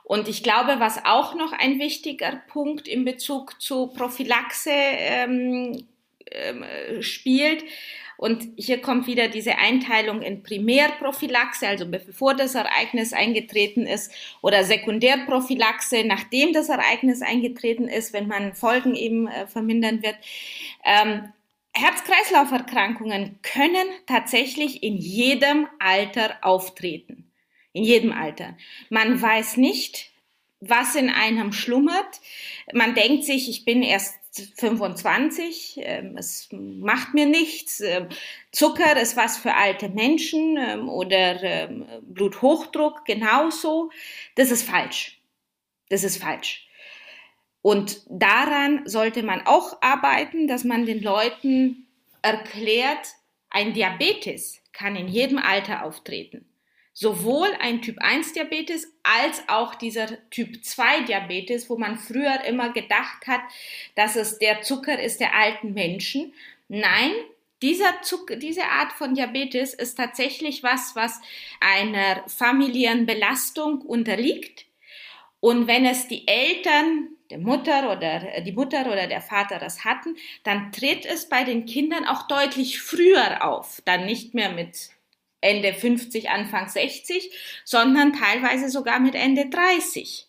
Und 0.05 0.27
ich 0.27 0.43
glaube, 0.43 0.77
was 0.79 1.05
auch 1.05 1.35
noch 1.35 1.53
ein 1.53 1.79
wichtiger 1.79 2.41
Punkt 2.49 2.89
in 2.89 3.05
Bezug 3.05 3.61
zu 3.61 3.89
Prophylaxe 3.89 4.71
ähm, 4.71 5.87
ähm, 6.31 6.65
spielt, 7.03 7.63
und 8.19 8.49
hier 8.57 8.83
kommt 8.83 9.07
wieder 9.07 9.29
diese 9.29 9.59
Einteilung 9.59 10.23
in 10.23 10.43
Primärprophylaxe, 10.43 11.69
also 11.69 11.87
bevor 11.89 12.35
das 12.35 12.57
Ereignis 12.57 13.13
eingetreten 13.13 13.87
ist, 13.87 14.13
oder 14.43 14.65
Sekundärprophylaxe, 14.65 16.03
nachdem 16.05 16.53
das 16.53 16.69
Ereignis 16.69 17.23
eingetreten 17.23 17.87
ist, 17.87 18.13
wenn 18.13 18.27
man 18.27 18.55
Folgen 18.55 18.97
eben 18.97 19.29
äh, 19.29 19.47
vermindern 19.47 20.03
wird. 20.03 20.17
Ähm, 20.85 21.33
Herz-Kreislauf-Erkrankungen 21.81 23.39
können 23.43 23.87
tatsächlich 24.07 24.83
in 24.83 24.97
jedem 24.97 25.69
Alter 25.79 26.37
auftreten. 26.43 27.31
In 27.73 27.85
jedem 27.85 28.13
Alter. 28.13 28.57
Man 28.91 29.21
weiß 29.21 29.57
nicht, 29.59 30.11
was 30.61 30.97
in 30.97 31.11
einem 31.11 31.53
schlummert. 31.53 32.21
Man 32.73 32.95
denkt 32.95 33.25
sich, 33.25 33.49
ich 33.49 33.65
bin 33.65 33.83
erst 33.83 34.17
25, 34.57 35.81
ähm, 35.83 36.17
es 36.17 36.49
macht 36.53 37.15
mir 37.15 37.27
nichts. 37.27 37.81
Ähm, 37.81 38.09
Zucker 38.53 39.01
ist 39.01 39.17
was 39.17 39.37
für 39.37 39.55
alte 39.55 39.89
Menschen 39.89 40.57
ähm, 40.57 40.89
oder 40.89 41.69
Bluthochdruck 42.03 43.05
genauso. 43.05 43.91
Das 44.35 44.51
ist 44.51 44.63
falsch. 44.63 45.21
Das 45.89 46.05
ist 46.05 46.23
falsch. 46.23 46.68
Und 47.63 48.03
daran 48.09 48.83
sollte 48.87 49.23
man 49.23 49.47
auch 49.47 49.83
arbeiten, 49.83 50.47
dass 50.47 50.65
man 50.65 50.87
den 50.87 51.03
Leuten 51.03 51.87
erklärt, 52.23 53.09
ein 53.51 53.73
Diabetes 53.73 54.61
kann 54.73 54.97
in 54.97 55.09
jedem 55.09 55.39
Alter 55.39 55.85
auftreten. 55.85 56.45
Sowohl 56.93 57.49
ein 57.61 57.81
Typ 57.81 57.99
1 58.01 58.33
Diabetes 58.33 58.93
als 59.03 59.43
auch 59.49 59.75
dieser 59.77 60.09
Typ 60.31 60.65
2 60.65 61.03
Diabetes, 61.03 61.71
wo 61.71 61.79
man 61.79 61.99
früher 61.99 62.45
immer 62.45 62.73
gedacht 62.73 63.27
hat, 63.27 63.41
dass 63.95 64.17
es 64.17 64.39
der 64.39 64.63
Zucker 64.63 65.01
ist 65.01 65.21
der 65.21 65.35
alten 65.35 65.75
Menschen. 65.75 66.33
Nein, 66.69 67.13
dieser 67.63 68.03
Zucker, 68.03 68.37
diese 68.37 68.65
Art 68.65 68.93
von 68.93 69.15
Diabetes 69.15 69.75
ist 69.75 69.97
tatsächlich 69.97 70.63
was, 70.63 70.95
was 70.97 71.21
einer 71.61 72.25
familiären 72.29 73.07
Belastung 73.07 73.81
unterliegt. 73.81 74.67
Und 75.41 75.67
wenn 75.69 75.85
es 75.85 76.09
die 76.09 76.27
Eltern 76.27 77.11
der 77.31 77.39
Mutter 77.39 77.93
oder 77.93 78.35
äh, 78.35 78.43
die 78.43 78.53
Mutter 78.53 78.87
oder 78.87 79.07
der 79.07 79.21
Vater 79.21 79.59
das 79.59 79.85
hatten, 79.85 80.17
dann 80.45 80.73
tritt 80.73 81.05
es 81.05 81.29
bei 81.29 81.45
den 81.45 81.67
Kindern 81.67 82.07
auch 82.07 82.27
deutlich 82.27 82.81
früher 82.81 83.45
auf. 83.45 83.83
Dann 83.85 84.07
nicht 84.07 84.35
mehr 84.35 84.51
mit 84.51 84.91
Ende 85.41 85.73
50, 85.73 86.31
Anfang 86.31 86.69
60, 86.69 87.31
sondern 87.65 88.13
teilweise 88.13 88.71
sogar 88.71 88.99
mit 88.99 89.15
Ende 89.15 89.49
30. 89.49 90.27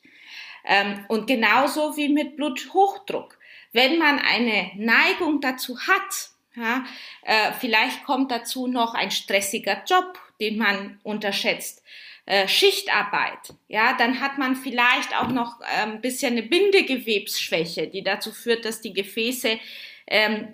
Ähm, 0.65 1.05
und 1.07 1.27
genauso 1.27 1.97
wie 1.97 2.09
mit 2.09 2.35
Bluthochdruck. 2.35 3.37
Wenn 3.71 3.97
man 3.97 4.19
eine 4.19 4.71
Neigung 4.75 5.41
dazu 5.41 5.79
hat, 5.79 6.29
ja, 6.55 6.83
äh, 7.23 7.53
vielleicht 7.59 8.03
kommt 8.03 8.31
dazu 8.31 8.67
noch 8.67 8.93
ein 8.93 9.11
stressiger 9.11 9.83
Job, 9.85 10.19
den 10.41 10.57
man 10.57 10.99
unterschätzt 11.03 11.83
äh, 12.29 12.47
Schichtarbeit, 12.47 13.55
ja, 13.69 13.97
dann 13.97 14.19
hat 14.19 14.37
man 14.37 14.55
vielleicht 14.55 15.17
auch 15.17 15.29
noch 15.29 15.61
äh, 15.61 15.81
ein 15.81 15.99
bisschen 15.99 16.33
eine 16.33 16.43
Bindegewebsschwäche, 16.43 17.87
die 17.87 18.03
dazu 18.03 18.31
führt, 18.31 18.65
dass 18.65 18.81
die 18.81 18.93
Gefäße 18.93 19.57
ähm, 20.05 20.47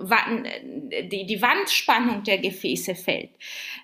die, 1.11 1.25
die 1.25 1.41
Wandspannung 1.41 2.23
der 2.23 2.37
Gefäße 2.37 2.95
fällt. 2.95 3.31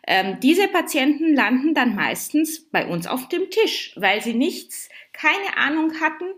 Ähm, 0.08 0.38
diese 0.42 0.70
Patienten 0.70 1.36
landen 1.36 1.74
dann 1.74 1.94
meistens 1.94 2.64
bei 2.70 2.86
uns 2.86 3.08
auf 3.08 3.28
dem 3.28 3.50
Tisch, 3.50 3.92
weil 3.98 4.22
sie 4.22 4.36
nichts, 4.36 4.88
keine 5.12 5.58
Ahnung 5.58 6.00
hatten, 6.00 6.30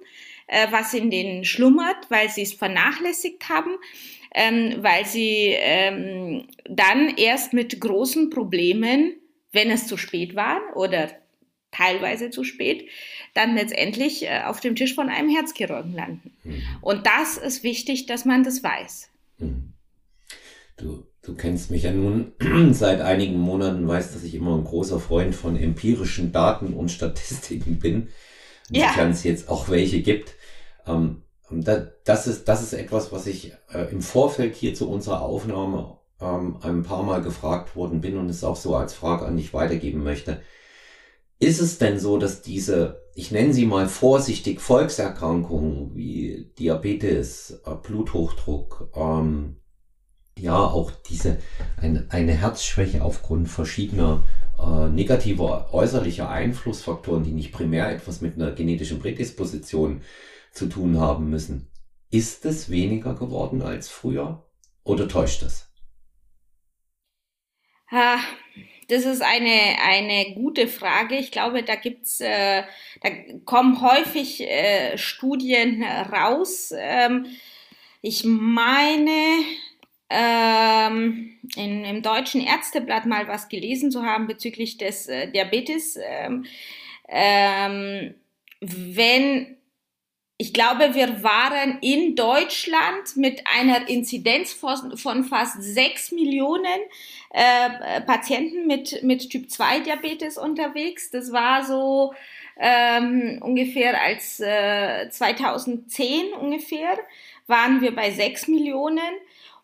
äh, 0.48 0.66
was 0.72 0.96
in 0.96 1.12
denen 1.12 1.46
schlummert, 1.46 2.10
weil 2.10 2.30
sie 2.30 2.42
es 2.42 2.54
vernachlässigt 2.54 3.48
haben, 3.50 3.78
ähm, 4.34 4.78
weil 4.78 5.06
sie 5.06 5.54
ähm, 5.56 6.48
dann 6.66 7.16
erst 7.16 7.54
mit 7.54 7.80
großen 7.80 8.32
Problemen, 8.32 9.20
wenn 9.52 9.70
es 9.70 9.86
zu 9.86 9.98
spät 9.98 10.36
war 10.36 10.60
oder 10.76 11.12
teilweise 11.76 12.30
zu 12.30 12.44
spät, 12.44 12.88
dann 13.34 13.56
letztendlich 13.56 14.24
äh, 14.24 14.44
auf 14.46 14.60
dem 14.60 14.76
Tisch 14.76 14.96
von 14.96 15.10
einem 15.10 15.30
Herzchirurgen 15.30 15.94
landen. 15.94 16.32
Mhm. 16.44 16.62
Und 16.82 17.06
das 17.06 17.38
ist 17.38 17.64
wichtig, 17.64 18.06
dass 18.06 18.26
man 18.26 18.44
das 18.44 18.64
weiß. 18.64 19.10
Mhm. 19.40 19.74
Du 20.78 21.06
du 21.24 21.36
kennst 21.36 21.72
mich 21.72 21.84
ja 21.84 21.92
nun 21.92 22.34
seit 22.74 23.02
einigen 23.02 23.40
Monaten, 23.40 23.88
weißt, 23.88 24.14
dass 24.14 24.24
ich 24.24 24.36
immer 24.36 24.56
ein 24.56 24.64
großer 24.64 25.00
Freund 25.00 25.34
von 25.34 25.56
empirischen 25.56 26.32
Daten 26.32 26.74
und 26.74 26.92
Statistiken 26.92 27.80
bin. 27.80 28.10
Insofern 28.70 29.08
ja. 29.08 29.14
es 29.14 29.24
jetzt 29.24 29.50
auch 29.50 29.70
welche 29.70 30.02
gibt. 30.02 30.36
Ähm, 30.86 31.24
das 32.04 32.28
ist, 32.28 32.48
das 32.48 32.64
ist 32.64 32.74
etwas, 32.74 33.12
was 33.12 33.28
ich 33.28 33.54
äh, 33.74 33.92
im 33.92 34.02
Vorfeld 34.02 34.56
hier 34.56 34.74
zu 34.74 34.90
unserer 34.90 35.22
Aufnahme 35.22 35.98
ähm, 36.20 36.58
ein 36.62 36.84
paar 36.84 37.04
Mal 37.04 37.22
gefragt 37.22 37.76
worden 37.76 38.02
bin 38.02 38.18
und 38.18 38.30
es 38.30 38.44
auch 38.44 38.56
so 38.56 38.76
als 38.76 38.94
Frage 38.94 39.26
an 39.26 39.38
dich 39.38 39.54
weitergeben 39.54 40.04
möchte. 40.04 40.42
Ist 41.44 41.60
es 41.60 41.78
denn 41.78 42.00
so, 42.00 42.18
dass 42.18 42.42
diese, 42.42 43.02
ich 43.16 43.32
nenne 43.32 43.54
sie 43.54 43.66
mal 43.66 43.90
vorsichtig, 43.90 44.62
Volkserkrankungen 44.62 45.94
wie 45.94 46.50
Diabetes, 46.58 47.62
äh, 47.66 47.76
Bluthochdruck, 47.76 48.90
ähm, 48.96 49.58
ja 50.40 50.58
auch 50.58 50.90
diese 50.92 51.40
ein, 51.76 52.10
eine 52.10 52.32
Herzschwäche 52.32 53.04
aufgrund 53.04 53.50
verschiedener 53.50 54.24
äh, 54.58 54.88
negativer 54.88 55.74
äußerlicher 55.74 56.30
Einflussfaktoren, 56.30 57.26
die 57.26 57.34
nicht 57.34 57.52
primär 57.52 57.92
etwas 57.92 58.22
mit 58.22 58.36
einer 58.36 58.52
genetischen 58.52 59.00
Prädisposition 59.00 60.02
zu 60.54 60.68
tun 60.68 60.98
haben 60.98 61.30
müssen. 61.30 61.68
Ist 62.10 62.46
es 62.46 62.70
weniger 62.70 63.16
geworden 63.16 63.62
als 63.62 63.90
früher 63.90 64.46
oder 64.86 65.10
täuscht 65.10 65.44
es? 65.44 65.70
Das 68.94 69.06
ist 69.06 69.24
eine, 69.24 69.80
eine 69.84 70.36
gute 70.36 70.68
Frage. 70.68 71.16
Ich 71.16 71.32
glaube, 71.32 71.64
da 71.64 71.74
gibt's, 71.74 72.22
äh, 72.22 72.62
da 73.02 73.10
kommen 73.44 73.82
häufig 73.82 74.42
äh, 74.42 75.00
Studien 75.00 75.84
raus. 75.84 76.72
Ähm, 76.78 77.26
ich 78.04 78.24
meine, 78.24 79.40
ähm, 80.12 81.40
in, 81.56 81.84
im 81.86 82.04
deutschen 82.04 82.42
Ärzteblatt 82.42 83.08
mal 83.08 83.28
was 83.28 83.50
gelesen 83.50 83.90
zu 83.90 84.04
haben 84.04 84.28
bezüglich 84.28 84.78
des 84.78 85.08
äh, 85.08 85.32
Diabetes. 85.32 85.98
Ähm, 86.00 86.46
ähm, 87.10 88.14
wenn 88.62 89.58
ich 90.44 90.54
glaube, 90.54 90.94
wir 90.94 91.24
waren 91.24 91.78
in 91.80 92.18
Deutschland 92.18 93.16
mit 93.16 93.44
einer 93.48 93.88
Inzidenz 93.88 94.52
von, 94.52 94.98
von 94.98 95.24
fast 95.24 95.64
sechs 95.64 96.12
Millionen 96.12 96.82
äh, 97.30 98.02
Patienten 98.02 98.68
mit, 98.68 99.04
mit 99.04 99.30
Typ 99.30 99.50
2 99.50 99.80
Diabetes 99.80 100.38
unterwegs. 100.38 101.12
Das 101.12 101.32
war 101.32 101.64
so 101.64 102.14
ähm, 102.60 103.40
ungefähr 103.42 104.02
als 104.02 104.42
äh, 104.42 105.10
2010 105.10 106.34
ungefähr 106.34 106.98
waren 107.48 107.80
wir 107.80 107.96
bei 107.96 108.12
sechs 108.12 108.50
Millionen. 108.50 109.00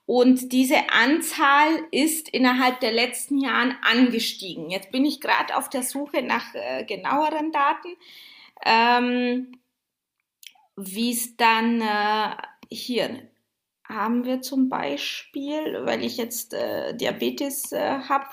Und 0.05 0.53
diese 0.53 0.77
Anzahl 0.93 1.67
ist 1.91 2.29
innerhalb 2.29 2.79
der 2.79 2.93
letzten 2.93 3.37
Jahren 3.37 3.75
angestiegen. 3.81 4.69
Jetzt 4.69 4.93
bin 4.93 5.03
ich 5.03 5.19
gerade 5.19 5.57
auf 5.57 5.69
der 5.69 5.83
Suche 5.83 6.21
nach 6.21 6.55
äh, 6.55 6.85
genaueren 6.85 7.51
Daten, 7.51 7.97
ähm, 8.65 9.59
wie 10.79 11.11
es 11.11 11.35
dann 11.35 11.81
äh, 11.81 12.35
hier 12.71 13.21
haben 13.83 14.23
wir 14.23 14.41
zum 14.41 14.69
Beispiel, 14.69 15.81
weil 15.83 16.03
ich 16.03 16.17
jetzt 16.17 16.53
äh, 16.53 16.95
Diabetes 16.95 17.71
äh, 17.71 17.99
habe. 18.07 18.27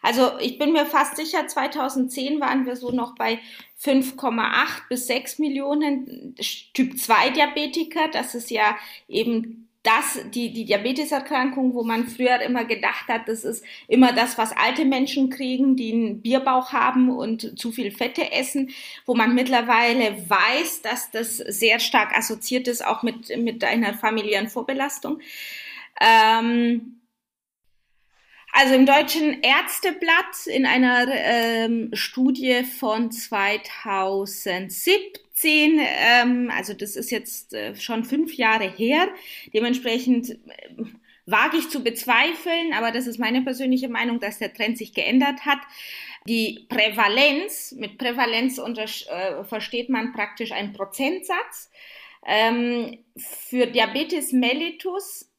Also 0.00 0.38
ich 0.40 0.58
bin 0.58 0.72
mir 0.72 0.86
fast 0.86 1.16
sicher, 1.16 1.46
2010 1.46 2.40
waren 2.40 2.66
wir 2.66 2.76
so 2.76 2.90
noch 2.90 3.14
bei 3.14 3.40
5,8 3.82 4.88
bis 4.88 5.06
6 5.06 5.38
Millionen 5.40 6.34
Typ 6.72 6.98
2 6.98 7.30
Diabetiker. 7.30 8.08
Das 8.12 8.34
ist 8.34 8.50
ja 8.50 8.76
eben 9.08 9.67
das, 9.88 10.20
die, 10.34 10.52
die 10.52 10.66
Diabeteserkrankung, 10.66 11.72
wo 11.72 11.82
man 11.82 12.06
früher 12.06 12.42
immer 12.42 12.66
gedacht 12.66 13.08
hat, 13.08 13.26
das 13.26 13.42
ist 13.42 13.64
immer 13.86 14.12
das, 14.12 14.36
was 14.36 14.54
alte 14.54 14.84
Menschen 14.84 15.30
kriegen, 15.30 15.76
die 15.76 15.92
einen 15.92 16.20
Bierbauch 16.20 16.74
haben 16.74 17.08
und 17.08 17.58
zu 17.58 17.72
viel 17.72 17.90
Fette 17.90 18.30
essen, 18.30 18.68
wo 19.06 19.14
man 19.14 19.34
mittlerweile 19.34 20.28
weiß, 20.28 20.82
dass 20.82 21.10
das 21.10 21.38
sehr 21.38 21.80
stark 21.80 22.14
assoziiert 22.14 22.68
ist, 22.68 22.84
auch 22.84 23.02
mit, 23.02 23.34
mit 23.38 23.64
einer 23.64 23.94
familiären 23.94 24.48
Vorbelastung. 24.48 25.20
Ähm, 26.02 27.00
also 28.52 28.74
im 28.74 28.84
Deutschen 28.84 29.42
Ärzteblatt 29.42 30.46
in 30.46 30.66
einer 30.66 31.06
ähm, 31.10 31.88
Studie 31.94 32.62
von 32.64 33.10
2017, 33.10 35.00
ähm, 35.44 36.50
also 36.54 36.74
das 36.74 36.96
ist 36.96 37.10
jetzt 37.10 37.54
äh, 37.54 37.74
schon 37.76 38.04
fünf 38.04 38.34
Jahre 38.34 38.68
her, 38.70 39.08
dementsprechend 39.52 40.30
äh, 40.30 40.36
wage 41.26 41.58
ich 41.58 41.68
zu 41.68 41.84
bezweifeln, 41.84 42.72
aber 42.72 42.90
das 42.90 43.06
ist 43.06 43.18
meine 43.18 43.42
persönliche 43.42 43.88
Meinung, 43.88 44.18
dass 44.18 44.38
der 44.38 44.52
Trend 44.52 44.78
sich 44.78 44.94
geändert 44.94 45.44
hat. 45.44 45.58
Die 46.26 46.66
Prävalenz, 46.68 47.72
mit 47.72 47.98
Prävalenz 47.98 48.58
äh, 48.58 49.44
versteht 49.44 49.90
man 49.90 50.12
praktisch 50.12 50.52
einen 50.52 50.72
Prozentsatz. 50.72 51.70
Ähm, 52.26 52.98
für 53.16 53.66
Diabetes 53.66 54.32
mellitus 54.32 55.30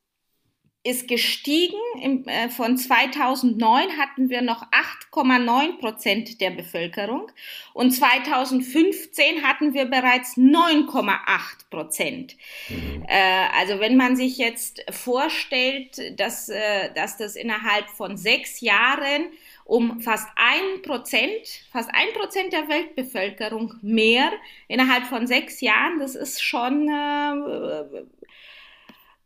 ist 0.89 1.07
gestiegen. 1.07 1.77
Im, 2.01 2.27
äh, 2.27 2.49
von 2.49 2.77
2009 2.77 3.97
hatten 3.97 4.29
wir 4.29 4.41
noch 4.41 4.63
8,9 4.71 5.77
Prozent 5.77 6.41
der 6.41 6.49
Bevölkerung 6.51 7.31
und 7.73 7.91
2015 7.91 9.43
hatten 9.43 9.73
wir 9.73 9.85
bereits 9.85 10.35
9,8 10.35 11.69
Prozent. 11.69 12.37
Mhm. 12.69 13.05
Äh, 13.07 13.47
also 13.57 13.79
wenn 13.79 13.97
man 13.97 14.15
sich 14.15 14.37
jetzt 14.37 14.83
vorstellt, 14.89 16.19
dass, 16.19 16.49
äh, 16.49 16.91
dass 16.95 17.17
das 17.17 17.35
innerhalb 17.35 17.87
von 17.89 18.17
sechs 18.17 18.59
Jahren 18.61 19.27
um 19.65 20.01
fast 20.01 20.27
ein 20.35 20.81
Prozent, 20.81 21.47
fast 21.71 21.89
ein 21.93 22.11
Prozent 22.19 22.51
der 22.53 22.67
Weltbevölkerung 22.67 23.75
mehr 23.83 24.31
innerhalb 24.67 25.03
von 25.03 25.27
sechs 25.27 25.61
Jahren, 25.61 25.99
das 25.99 26.15
ist 26.15 26.41
schon 26.41 26.89
äh, 26.89 28.03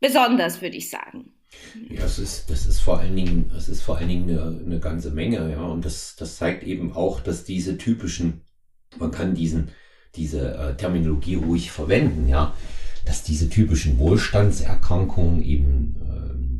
besonders, 0.00 0.60
würde 0.60 0.76
ich 0.76 0.90
sagen. 0.90 1.33
Ja, 1.88 2.04
es 2.04 2.18
ist, 2.18 2.50
das 2.50 2.66
ist 2.66 2.80
vor 2.80 2.98
allen 2.98 3.16
Dingen, 3.16 3.50
es 3.56 3.68
ist 3.68 3.82
vor 3.82 3.98
allen 3.98 4.08
Dingen 4.08 4.30
eine, 4.30 4.60
eine 4.64 4.80
ganze 4.80 5.10
Menge, 5.10 5.50
ja. 5.50 5.62
Und 5.62 5.84
das, 5.84 6.16
das 6.16 6.36
zeigt 6.36 6.62
eben 6.62 6.94
auch, 6.94 7.20
dass 7.20 7.44
diese 7.44 7.78
typischen, 7.78 8.42
man 8.98 9.10
kann 9.10 9.34
diesen, 9.34 9.70
diese 10.14 10.54
äh, 10.56 10.76
Terminologie 10.76 11.34
ruhig 11.34 11.70
verwenden, 11.70 12.28
ja, 12.28 12.54
dass 13.04 13.22
diese 13.22 13.48
typischen 13.48 13.98
Wohlstandserkrankungen 13.98 15.42
eben 15.42 15.96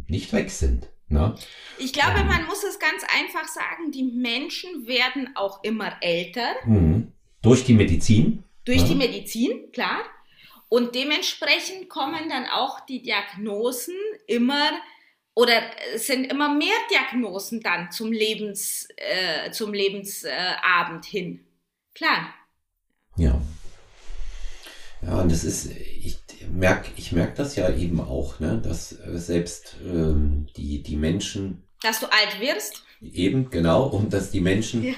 äh, 0.08 0.10
nicht 0.12 0.32
weg 0.32 0.50
sind. 0.50 0.88
Ne? 1.08 1.34
Ich 1.78 1.92
glaube, 1.92 2.18
ähm, 2.18 2.26
man 2.26 2.44
muss 2.46 2.64
es 2.64 2.78
ganz 2.78 3.02
einfach 3.04 3.46
sagen, 3.48 3.92
die 3.92 4.02
Menschen 4.02 4.86
werden 4.86 5.30
auch 5.34 5.62
immer 5.62 5.92
älter. 6.00 6.54
Mh. 6.66 7.02
Durch 7.42 7.64
die 7.64 7.74
Medizin. 7.74 8.42
Durch 8.64 8.80
ja. 8.80 8.88
die 8.88 8.94
Medizin, 8.94 9.70
klar. 9.72 10.00
Und 10.74 10.96
dementsprechend 10.96 11.88
kommen 11.88 12.28
dann 12.28 12.46
auch 12.46 12.80
die 12.80 13.00
Diagnosen 13.00 13.94
immer 14.26 14.72
oder 15.36 15.62
sind 15.94 16.24
immer 16.24 16.52
mehr 16.52 16.74
Diagnosen 16.90 17.60
dann 17.60 17.92
zum 17.92 18.10
Lebens 18.10 18.88
äh, 18.96 19.52
zum 19.52 19.72
Lebensabend 19.72 21.06
äh, 21.06 21.08
hin. 21.08 21.46
Klar. 21.94 22.34
Ja. 23.16 23.40
Ja, 25.00 25.20
und 25.20 25.30
das 25.30 25.44
ist, 25.44 25.70
ich 25.70 26.18
merke 26.50 26.90
ich 26.96 27.12
merk 27.12 27.36
das 27.36 27.54
ja 27.54 27.72
eben 27.72 28.00
auch, 28.00 28.40
ne, 28.40 28.60
dass 28.60 28.98
äh, 28.98 29.16
selbst 29.16 29.76
ähm, 29.80 30.48
die, 30.56 30.82
die 30.82 30.96
Menschen. 30.96 31.62
Dass 31.82 32.00
du 32.00 32.06
alt 32.06 32.40
wirst? 32.40 32.82
Eben, 33.00 33.48
genau, 33.48 33.86
und 33.86 34.12
dass 34.12 34.32
die 34.32 34.40
Menschen, 34.40 34.82
ja, 34.82 34.94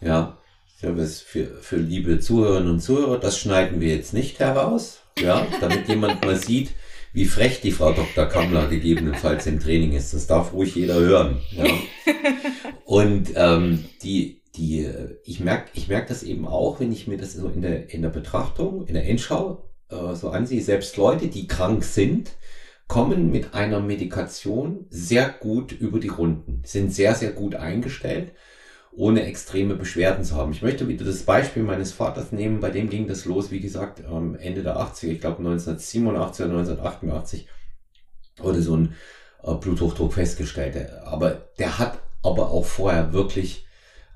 ja 0.00 0.37
es 0.82 1.20
für, 1.20 1.46
für 1.60 1.76
liebe 1.76 2.20
Zuhörerinnen 2.20 2.70
und 2.70 2.80
Zuhörer, 2.80 3.18
das 3.18 3.38
schneiden 3.38 3.80
wir 3.80 3.94
jetzt 3.94 4.14
nicht 4.14 4.38
heraus 4.38 4.98
ja, 5.20 5.46
damit 5.60 5.88
jemand 5.88 6.24
mal 6.24 6.36
sieht, 6.36 6.70
wie 7.12 7.24
frech 7.24 7.60
die 7.60 7.72
Frau 7.72 7.92
Dr. 7.92 8.26
Kammler 8.26 8.68
gegebenenfalls 8.68 9.46
im 9.46 9.60
Training 9.60 9.92
ist. 9.92 10.14
Das 10.14 10.26
darf 10.26 10.52
ruhig 10.52 10.74
jeder 10.74 10.94
hören. 10.94 11.40
Ja. 11.50 11.64
Und 12.84 13.32
ähm, 13.34 13.84
die, 14.02 14.42
die, 14.56 14.88
ich 15.24 15.40
merke 15.40 15.70
ich 15.74 15.88
merk 15.88 16.08
das 16.08 16.22
eben 16.22 16.46
auch, 16.46 16.80
wenn 16.80 16.92
ich 16.92 17.06
mir 17.06 17.16
das 17.16 17.34
so 17.34 17.48
in 17.48 17.62
der, 17.62 17.92
in 17.92 18.02
der 18.02 18.10
Betrachtung, 18.10 18.86
in 18.86 18.94
der 18.94 19.06
Endschau 19.06 19.70
äh, 19.90 20.14
so 20.14 20.30
ansehe, 20.30 20.62
selbst 20.62 20.96
Leute, 20.96 21.28
die 21.28 21.46
krank 21.46 21.84
sind, 21.84 22.32
kommen 22.86 23.30
mit 23.30 23.54
einer 23.54 23.80
Medikation 23.80 24.86
sehr 24.88 25.28
gut 25.28 25.72
über 25.72 26.00
die 26.00 26.08
Runden, 26.08 26.62
sind 26.64 26.92
sehr, 26.92 27.14
sehr 27.14 27.32
gut 27.32 27.54
eingestellt 27.54 28.32
ohne 28.98 29.22
extreme 29.22 29.76
Beschwerden 29.76 30.24
zu 30.24 30.34
haben. 30.34 30.50
Ich 30.50 30.60
möchte 30.60 30.88
wieder 30.88 31.04
das 31.04 31.22
Beispiel 31.22 31.62
meines 31.62 31.92
Vaters 31.92 32.32
nehmen, 32.32 32.58
bei 32.58 32.70
dem 32.70 32.90
ging 32.90 33.06
das 33.06 33.26
los, 33.26 33.52
wie 33.52 33.60
gesagt, 33.60 34.00
Ende 34.00 34.62
der 34.64 34.76
80er, 34.76 35.06
ich 35.06 35.20
glaube 35.20 35.38
1987 35.38 36.44
oder 36.44 36.58
1988 36.58 37.48
wurde 38.38 38.60
so 38.60 38.76
ein 38.76 38.94
äh, 39.44 39.54
Bluthochdruck 39.54 40.14
festgestellt. 40.14 40.90
Aber 41.04 41.48
der 41.60 41.78
hat 41.78 42.00
aber 42.24 42.50
auch 42.50 42.64
vorher 42.64 43.12
wirklich 43.12 43.66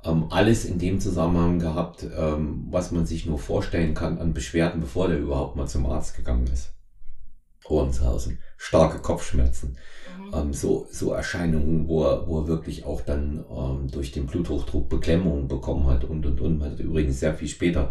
ähm, 0.04 0.26
alles 0.30 0.64
in 0.64 0.80
dem 0.80 0.98
Zusammenhang 0.98 1.60
gehabt, 1.60 2.04
ähm, 2.16 2.66
was 2.70 2.90
man 2.90 3.06
sich 3.06 3.24
nur 3.24 3.38
vorstellen 3.38 3.94
kann 3.94 4.18
an 4.18 4.34
Beschwerden, 4.34 4.80
bevor 4.80 5.06
der 5.06 5.18
überhaupt 5.18 5.54
mal 5.54 5.68
zum 5.68 5.86
Arzt 5.86 6.16
gegangen 6.16 6.48
ist. 6.48 6.72
Ohrenshausen, 7.68 8.40
starke 8.56 8.98
Kopfschmerzen. 8.98 9.78
Mhm. 10.18 10.34
Ähm, 10.34 10.52
so, 10.52 10.86
so 10.90 11.12
Erscheinungen, 11.12 11.88
wo 11.88 12.04
er, 12.04 12.26
wo 12.26 12.40
er 12.40 12.48
wirklich 12.48 12.84
auch 12.84 13.00
dann 13.02 13.44
ähm, 13.50 13.88
durch 13.90 14.12
den 14.12 14.26
Bluthochdruck 14.26 14.88
Beklemmungen 14.88 15.48
bekommen 15.48 15.86
hat 15.86 16.04
und 16.04 16.24
und 16.26 16.40
und. 16.40 16.58
Man 16.58 16.72
hat 16.72 16.80
übrigens 16.80 17.20
sehr 17.20 17.34
viel 17.34 17.48
später 17.48 17.90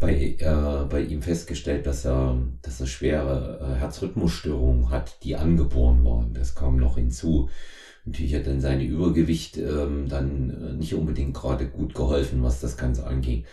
bei, 0.00 0.36
äh, 0.38 0.84
bei 0.88 1.00
ihm 1.00 1.22
festgestellt, 1.22 1.86
dass 1.86 2.04
er, 2.04 2.36
dass 2.62 2.80
er 2.80 2.86
schwere 2.86 3.60
äh, 3.60 3.78
Herzrhythmusstörungen 3.78 4.90
hat, 4.90 5.22
die 5.22 5.36
angeboren 5.36 6.04
waren. 6.04 6.34
Das 6.34 6.54
kam 6.54 6.76
noch 6.76 6.96
hinzu. 6.96 7.48
Natürlich 8.04 8.34
hat 8.34 8.46
dann 8.46 8.60
seine 8.60 8.84
Übergewicht 8.84 9.56
ähm, 9.56 10.08
dann 10.08 10.50
äh, 10.50 10.72
nicht 10.74 10.94
unbedingt 10.94 11.34
gerade 11.34 11.68
gut 11.68 11.94
geholfen, 11.94 12.42
was 12.42 12.60
das 12.60 12.76
Ganze 12.76 13.06
anging. 13.06 13.44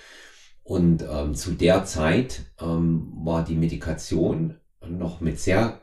Und 0.63 1.06
ähm, 1.10 1.36
zu 1.36 1.52
der 1.52 1.86
Zeit 1.86 2.45
ähm, 2.62 3.12
war 3.24 3.43
die 3.43 3.56
Medikation 3.56 4.56
noch 4.88 5.21
mit 5.21 5.39
sehr 5.39 5.81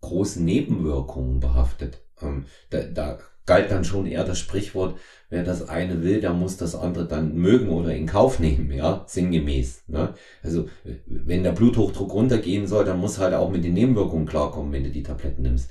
großen 0.00 0.44
Nebenwirkungen 0.44 1.40
behaftet. 1.40 2.02
Ähm, 2.22 2.46
da, 2.70 2.82
da 2.82 3.18
galt 3.46 3.70
dann 3.70 3.84
schon 3.84 4.06
eher 4.06 4.24
das 4.24 4.38
Sprichwort, 4.38 4.96
wer 5.28 5.42
das 5.42 5.68
eine 5.68 6.02
will, 6.02 6.20
der 6.20 6.32
muss 6.32 6.56
das 6.56 6.74
andere 6.74 7.08
dann 7.08 7.34
mögen 7.34 7.70
oder 7.70 7.94
in 7.94 8.06
Kauf 8.06 8.38
nehmen, 8.38 8.70
ja, 8.70 9.04
sinngemäß. 9.08 9.88
Ne? 9.88 10.14
Also 10.42 10.68
wenn 11.06 11.42
der 11.42 11.52
Bluthochdruck 11.52 12.12
runtergehen 12.12 12.66
soll, 12.66 12.84
dann 12.84 13.00
muss 13.00 13.18
halt 13.18 13.34
auch 13.34 13.50
mit 13.50 13.64
den 13.64 13.74
Nebenwirkungen 13.74 14.26
klarkommen, 14.26 14.72
wenn 14.72 14.84
du 14.84 14.90
die 14.90 15.02
Tabletten 15.02 15.42
nimmst. 15.42 15.70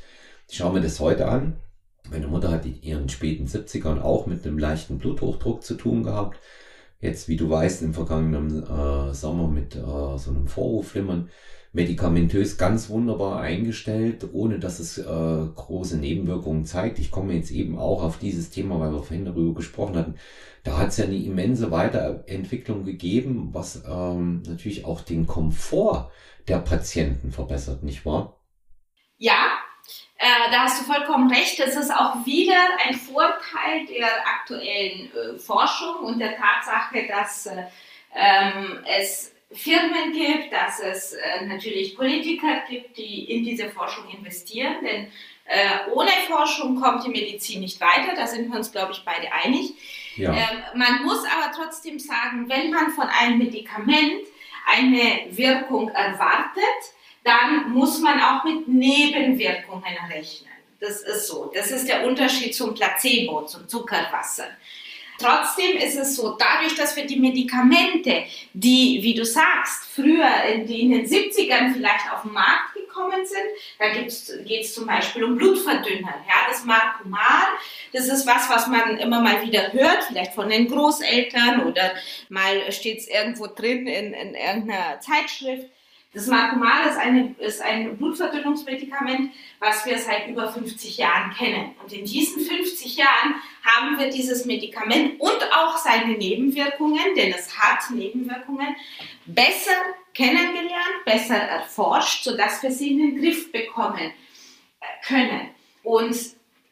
Ich 0.50 0.58
schaue 0.58 0.74
mir 0.74 0.82
das 0.82 1.00
heute 1.00 1.28
an. 1.28 1.58
Meine 2.12 2.28
Mutter 2.28 2.52
hat 2.52 2.66
in 2.66 2.82
ihren 2.82 3.08
späten 3.08 3.46
70ern 3.46 4.02
auch 4.02 4.26
mit 4.26 4.46
einem 4.46 4.58
leichten 4.58 4.98
Bluthochdruck 4.98 5.64
zu 5.64 5.76
tun 5.76 6.04
gehabt. 6.04 6.40
Jetzt, 7.00 7.30
wie 7.30 7.38
du 7.38 7.50
weißt, 7.50 7.82
im 7.84 7.94
vergangenen 7.94 8.64
äh, 8.64 9.14
Sommer 9.14 9.48
mit 9.48 9.76
äh, 9.76 10.18
so 10.18 10.32
einem 10.32 10.48
Vorhofflimmern 10.48 11.30
medikamentös 11.72 12.58
ganz 12.58 12.90
wunderbar 12.90 13.42
eingestellt, 13.42 14.28
ohne 14.34 14.60
dass 14.60 14.80
es 14.80 14.98
äh, 14.98 15.04
große 15.04 15.98
Nebenwirkungen 15.98 16.66
zeigt. 16.66 16.98
Ich 16.98 17.12
komme 17.12 17.34
jetzt 17.34 17.52
eben 17.52 17.78
auch 17.78 18.04
auf 18.04 18.18
dieses 18.18 18.50
Thema, 18.50 18.80
weil 18.80 18.92
wir 18.92 19.04
vorhin 19.04 19.26
darüber 19.26 19.54
gesprochen 19.54 19.98
hatten. 19.98 20.16
Da 20.64 20.78
hat 20.78 20.90
es 20.90 20.98
ja 20.98 21.06
eine 21.06 21.16
immense 21.16 21.72
Weiterentwicklung 21.72 22.86
gegeben, 22.86 23.50
was 23.54 23.84
ähm, 23.88 24.42
natürlich 24.48 24.86
auch 24.86 25.02
den 25.02 25.28
Komfort 25.28 26.12
der 26.48 26.58
Patienten 26.58 27.32
verbessert, 27.32 27.84
nicht 27.84 28.06
wahr? 28.06 28.40
Ja, 29.18 29.60
äh, 30.18 30.52
da 30.52 30.64
hast 30.64 30.82
du 30.82 30.92
vollkommen 30.92 31.32
recht. 31.32 31.60
Das 31.60 31.76
ist 31.76 31.92
auch 31.92 32.26
wieder 32.26 32.60
ein 32.86 32.96
Vorteil 32.96 33.86
der 33.88 34.10
aktuellen 34.26 35.12
äh, 35.14 35.38
Forschung 35.38 36.04
und 36.04 36.20
der 36.20 36.36
Tatsache, 36.36 37.08
dass 37.08 37.46
äh, 37.46 37.64
ähm, 38.16 38.80
es 38.86 39.34
Firmen 39.52 40.14
gibt, 40.14 40.54
dass 40.54 40.80
es 40.80 41.14
äh, 41.14 41.46
natürlich 41.46 41.96
Politiker 41.96 42.62
gibt, 42.70 42.98
die 42.98 43.32
in 43.32 43.44
diese 43.44 43.70
Forschung 43.70 44.08
investieren, 44.10 44.76
denn 44.84 45.08
äh, 45.46 45.92
ohne 45.92 46.12
Forschung 46.28 46.80
kommt 46.80 47.04
die 47.04 47.10
Medizin 47.10 47.62
nicht 47.62 47.82
weiter, 47.82 48.16
da 48.16 48.28
sind 48.28 48.52
wir 48.52 48.58
uns, 48.58 48.72
glaube 48.72 48.92
ich, 48.92 49.04
beide 49.04 49.32
einig. 49.34 49.74
Ja. 50.16 50.32
Ähm, 50.32 50.64
man 50.76 51.04
muss 51.04 51.24
aber 51.26 51.52
trotzdem 51.56 51.98
sagen, 51.98 52.48
wenn 52.48 52.70
man 52.70 52.92
von 52.92 53.08
einem 53.08 53.40
Medikament 53.40 54.22
eine 54.68 55.26
Wirkung 55.32 55.90
erwartet, 55.90 56.64
dann 57.24 57.72
muss 57.72 58.00
man 58.00 58.22
auch 58.22 58.44
mit 58.44 58.68
Nebenwirkungen 58.68 59.98
rechnen. 60.12 60.50
Das 60.80 61.02
ist 61.02 61.28
so. 61.28 61.52
Das 61.54 61.72
ist 61.72 61.90
der 61.90 62.06
Unterschied 62.06 62.56
zum 62.56 62.74
Placebo, 62.74 63.46
zum 63.46 63.68
Zuckerwasser. 63.68 64.48
Trotzdem 65.20 65.76
ist 65.78 65.98
es 65.98 66.16
so, 66.16 66.38
dadurch, 66.38 66.76
dass 66.76 66.96
wir 66.96 67.06
die 67.06 67.20
Medikamente, 67.20 68.24
die, 68.54 69.00
wie 69.02 69.14
du 69.14 69.26
sagst, 69.26 69.86
früher 69.94 70.44
in 70.44 70.66
den 70.66 71.06
70ern 71.06 71.74
vielleicht 71.74 72.12
auf 72.12 72.22
den 72.22 72.32
Markt 72.32 72.74
gekommen 72.74 73.26
sind, 73.26 73.44
da 73.78 73.90
geht 73.90 74.62
es 74.62 74.74
zum 74.74 74.88
Beispiel 74.88 75.26
um 75.26 75.36
Blutverdünner, 75.36 76.16
ja, 76.28 76.50
das 76.50 76.64
Marcomal, 76.64 77.48
das 77.92 78.08
ist 78.08 78.26
was, 78.26 78.50
was 78.50 78.68
man 78.68 78.98
immer 78.98 79.22
mal 79.22 79.42
wieder 79.46 79.74
hört, 79.74 80.06
vielleicht 80.06 80.34
von 80.34 80.50
den 80.50 80.70
Großeltern 80.70 81.66
oder 81.66 81.92
mal 82.30 82.72
steht 82.72 83.00
es 83.00 83.08
irgendwo 83.10 83.48
drin 83.48 83.88
in, 83.88 84.14
in 84.14 84.36
irgendeiner 84.36 85.02
Zeitschrift. 85.02 85.68
Das 86.14 86.26
Marcomal 86.26 86.88
ist, 86.90 86.98
eine, 86.98 87.36
ist 87.38 87.62
ein 87.62 87.98
Blutverdünnungsmedikament, 87.98 89.32
was 89.60 89.86
wir 89.86 90.00
seit 90.00 90.28
über 90.28 90.52
50 90.52 90.98
Jahren 90.98 91.32
kennen. 91.36 91.76
Und 91.84 91.94
in 91.94 92.04
diesen 92.04 92.42
50 92.44 92.98
Jahren 92.98 93.36
haben 93.64 94.00
wir 94.00 94.10
dieses 94.10 94.46
Medikament 94.46 95.20
und 95.20 95.44
auch 95.54 95.78
seine 95.78 96.18
Nebenwirkungen, 96.18 97.16
denn 97.16 97.34
es 97.34 97.58
hat 97.58 97.90
Nebenwirkungen, 97.92 98.76
besser 99.26 99.78
kennengelernt, 100.14 101.06
besser 101.06 101.38
erforscht, 101.38 102.24
sodass 102.24 102.64
wir 102.64 102.72
sie 102.72 102.92
in 102.92 102.98
den 103.00 103.22
Griff 103.22 103.52
bekommen 103.52 104.12
können. 105.06 105.50
Und 105.84 106.16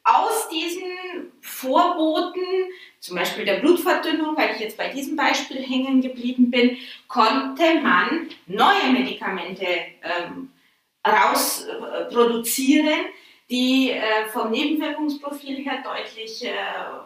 aus 0.04 0.48
diesen 0.50 1.32
Vorboten, 1.42 2.44
zum 3.00 3.18
Beispiel 3.18 3.44
der 3.46 3.60
Blutverdünnung, 3.60 4.38
weil 4.38 4.56
ich 4.56 4.62
jetzt 4.62 4.78
bei 4.78 4.88
diesem 4.90 5.16
Beispiel 5.18 5.62
hängen 5.62 6.02
geblieben 6.02 6.50
bin, 6.50 6.78
konnte 7.08 7.82
man 7.82 8.30
neue 8.46 8.92
Medikamente 8.94 9.66
ähm, 9.66 10.50
rausproduzieren, 11.06 12.88
äh, 12.88 13.12
die 13.50 13.92
äh, 13.92 14.28
vom 14.34 14.52
Nebenwirkungsprofil 14.52 15.64
her 15.64 15.84
deutlich 15.84 16.44
äh, 16.44 16.52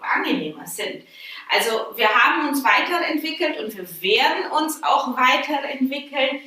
angenehmer 0.02 0.66
sind. 0.66 1.04
Also 1.50 1.96
wir 1.96 2.10
haben 2.10 2.50
uns 2.50 2.64
weiterentwickelt 2.64 3.60
und 3.60 3.78
wir 3.78 4.02
werden 4.02 4.52
uns 4.52 4.82
auch 4.82 5.16
weiterentwickeln. 5.16 6.40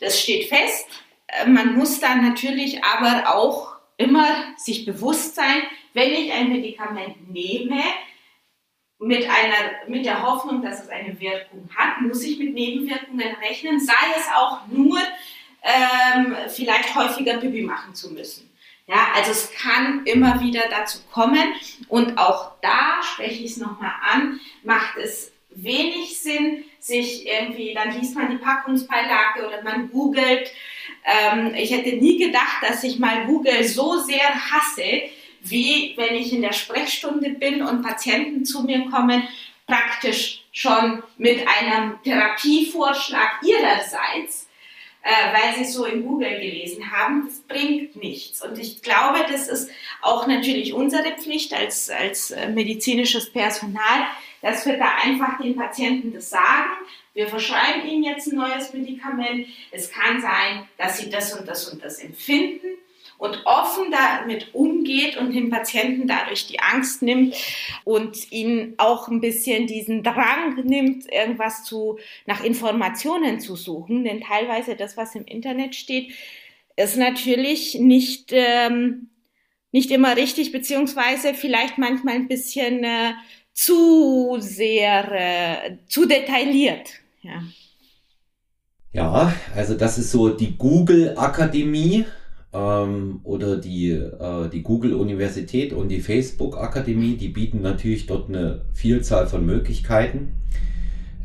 Das 0.00 0.20
steht 0.20 0.48
fest. 0.48 0.88
Äh, 1.28 1.46
man 1.46 1.74
muss 1.74 2.00
dann 2.00 2.28
natürlich 2.28 2.82
aber 2.82 3.34
auch 3.34 3.76
immer 3.98 4.54
sich 4.56 4.84
bewusst 4.84 5.36
sein, 5.36 5.62
wenn 5.94 6.12
ich 6.12 6.32
ein 6.32 6.48
Medikament 6.50 7.32
nehme, 7.32 7.82
mit, 8.98 9.24
einer, 9.28 9.88
mit 9.88 10.06
der 10.06 10.22
Hoffnung, 10.22 10.62
dass 10.62 10.82
es 10.82 10.88
eine 10.88 11.18
Wirkung 11.20 11.68
hat, 11.74 12.00
muss 12.00 12.22
ich 12.22 12.38
mit 12.38 12.54
Nebenwirkungen 12.54 13.34
rechnen, 13.42 13.78
sei 13.78 13.92
es 14.16 14.26
auch 14.34 14.66
nur 14.68 14.98
ähm, 15.62 16.34
vielleicht 16.48 16.94
häufiger 16.94 17.38
Pipi 17.38 17.62
machen 17.62 17.94
zu 17.94 18.12
müssen. 18.12 18.45
Ja, 18.88 19.08
also 19.14 19.32
es 19.32 19.50
kann 19.52 20.04
immer 20.04 20.40
wieder 20.40 20.62
dazu 20.70 20.98
kommen. 21.12 21.54
Und 21.88 22.18
auch 22.18 22.52
da 22.62 23.02
spreche 23.02 23.42
ich 23.44 23.52
es 23.52 23.56
nochmal 23.56 23.92
an, 24.02 24.40
macht 24.62 24.96
es 24.96 25.32
wenig 25.50 26.20
Sinn, 26.20 26.64
sich 26.78 27.26
irgendwie, 27.26 27.74
dann 27.74 27.98
liest 27.98 28.14
man 28.14 28.30
die 28.30 28.36
Packungsbeilage 28.36 29.46
oder 29.46 29.62
man 29.62 29.90
googelt. 29.90 30.52
Ähm, 31.04 31.52
ich 31.54 31.72
hätte 31.72 31.96
nie 31.96 32.18
gedacht, 32.18 32.62
dass 32.62 32.84
ich 32.84 32.98
mal 32.98 33.26
Google 33.26 33.64
so 33.64 33.98
sehr 33.98 34.34
hasse, 34.50 35.02
wie 35.42 35.94
wenn 35.96 36.14
ich 36.14 36.32
in 36.32 36.42
der 36.42 36.52
Sprechstunde 36.52 37.30
bin 37.30 37.62
und 37.62 37.82
Patienten 37.82 38.44
zu 38.44 38.62
mir 38.62 38.88
kommen, 38.90 39.26
praktisch 39.66 40.42
schon 40.52 41.02
mit 41.18 41.44
einem 41.46 42.00
Therapievorschlag 42.04 43.40
ihrerseits, 43.42 44.45
äh, 45.06 45.32
weil 45.32 45.54
sie 45.54 45.70
so 45.70 45.84
in 45.84 46.04
Google 46.04 46.40
gelesen 46.40 46.90
haben, 46.90 47.26
das 47.26 47.38
bringt 47.42 47.94
nichts. 47.94 48.44
Und 48.44 48.58
ich 48.58 48.82
glaube, 48.82 49.24
das 49.30 49.46
ist 49.46 49.70
auch 50.02 50.26
natürlich 50.26 50.74
unsere 50.74 51.12
Pflicht 51.12 51.54
als, 51.54 51.88
als 51.90 52.32
äh, 52.32 52.48
medizinisches 52.48 53.30
Personal, 53.32 54.08
dass 54.42 54.66
wir 54.66 54.76
da 54.76 54.96
einfach 55.04 55.40
den 55.40 55.54
Patienten 55.54 56.12
das 56.12 56.30
sagen. 56.30 56.70
Wir 57.14 57.28
verschreiben 57.28 57.88
ihnen 57.88 58.02
jetzt 58.02 58.26
ein 58.26 58.36
neues 58.36 58.72
Medikament. 58.72 59.46
Es 59.70 59.92
kann 59.92 60.20
sein, 60.20 60.68
dass 60.76 60.98
sie 60.98 61.08
das 61.08 61.32
und 61.38 61.46
das 61.46 61.68
und 61.68 61.84
das 61.84 62.00
empfinden 62.00 62.66
und 63.18 63.40
offen 63.46 63.90
damit 63.90 64.54
umgeht 64.54 65.16
und 65.16 65.32
dem 65.32 65.50
Patienten 65.50 66.06
dadurch 66.06 66.46
die 66.46 66.60
Angst 66.60 67.02
nimmt 67.02 67.34
und 67.84 68.30
ihn 68.30 68.74
auch 68.76 69.08
ein 69.08 69.20
bisschen 69.20 69.66
diesen 69.66 70.02
Drang 70.02 70.62
nimmt, 70.64 71.10
irgendwas 71.10 71.64
zu, 71.64 71.98
nach 72.26 72.44
Informationen 72.44 73.40
zu 73.40 73.56
suchen. 73.56 74.04
Denn 74.04 74.20
teilweise 74.20 74.76
das, 74.76 74.96
was 74.96 75.14
im 75.14 75.24
Internet 75.24 75.74
steht, 75.74 76.12
ist 76.76 76.96
natürlich 76.96 77.76
nicht, 77.76 78.30
ähm, 78.32 79.08
nicht 79.72 79.90
immer 79.90 80.16
richtig, 80.16 80.52
beziehungsweise 80.52 81.32
vielleicht 81.32 81.78
manchmal 81.78 82.14
ein 82.14 82.28
bisschen 82.28 82.84
äh, 82.84 83.12
zu 83.54 84.36
sehr, 84.40 85.10
äh, 85.12 85.76
zu 85.88 86.06
detailliert. 86.06 86.90
Ja. 87.22 87.42
ja, 88.92 89.32
also 89.54 89.74
das 89.74 89.96
ist 89.96 90.12
so 90.12 90.28
die 90.28 90.56
Google 90.56 91.14
Akademie 91.16 92.04
ähm, 92.56 93.20
oder 93.22 93.58
die, 93.58 93.90
äh, 93.90 94.48
die 94.48 94.62
Google-Universität 94.62 95.72
und 95.72 95.88
die 95.88 96.00
Facebook-Akademie, 96.00 97.16
die 97.16 97.28
bieten 97.28 97.60
natürlich 97.60 98.06
dort 98.06 98.28
eine 98.28 98.62
Vielzahl 98.72 99.26
von 99.26 99.44
Möglichkeiten, 99.44 100.36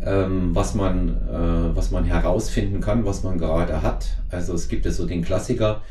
ähm, 0.04 0.54
was, 0.54 0.76
man, 0.76 1.10
äh, 1.10 1.76
was 1.76 1.92
man 1.92 2.04
herausfinden 2.06 2.82
kann, 2.82 3.06
was 3.06 3.24
man 3.24 3.38
gerade 3.38 3.82
hat. 3.82 4.18
Also 4.30 4.54
es 4.54 4.68
gibt 4.68 4.86
ja 4.86 4.92
so 4.92 5.06
den 5.06 5.24
Klassiker, 5.24 5.84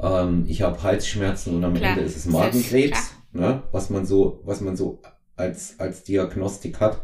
ähm, 0.00 0.44
ich 0.46 0.62
habe 0.62 0.82
Halsschmerzen 0.82 1.56
und 1.56 1.64
am 1.64 1.74
Klar. 1.74 1.92
Ende 1.92 2.02
ist 2.02 2.16
es 2.16 2.26
Magenkrebs, 2.26 3.12
ne? 3.32 3.62
was 3.72 3.88
man 3.88 4.04
so, 4.04 4.42
was 4.44 4.60
man 4.60 4.76
so 4.76 5.00
als, 5.36 5.76
als 5.78 6.04
Diagnostik 6.04 6.80
hat. 6.80 7.02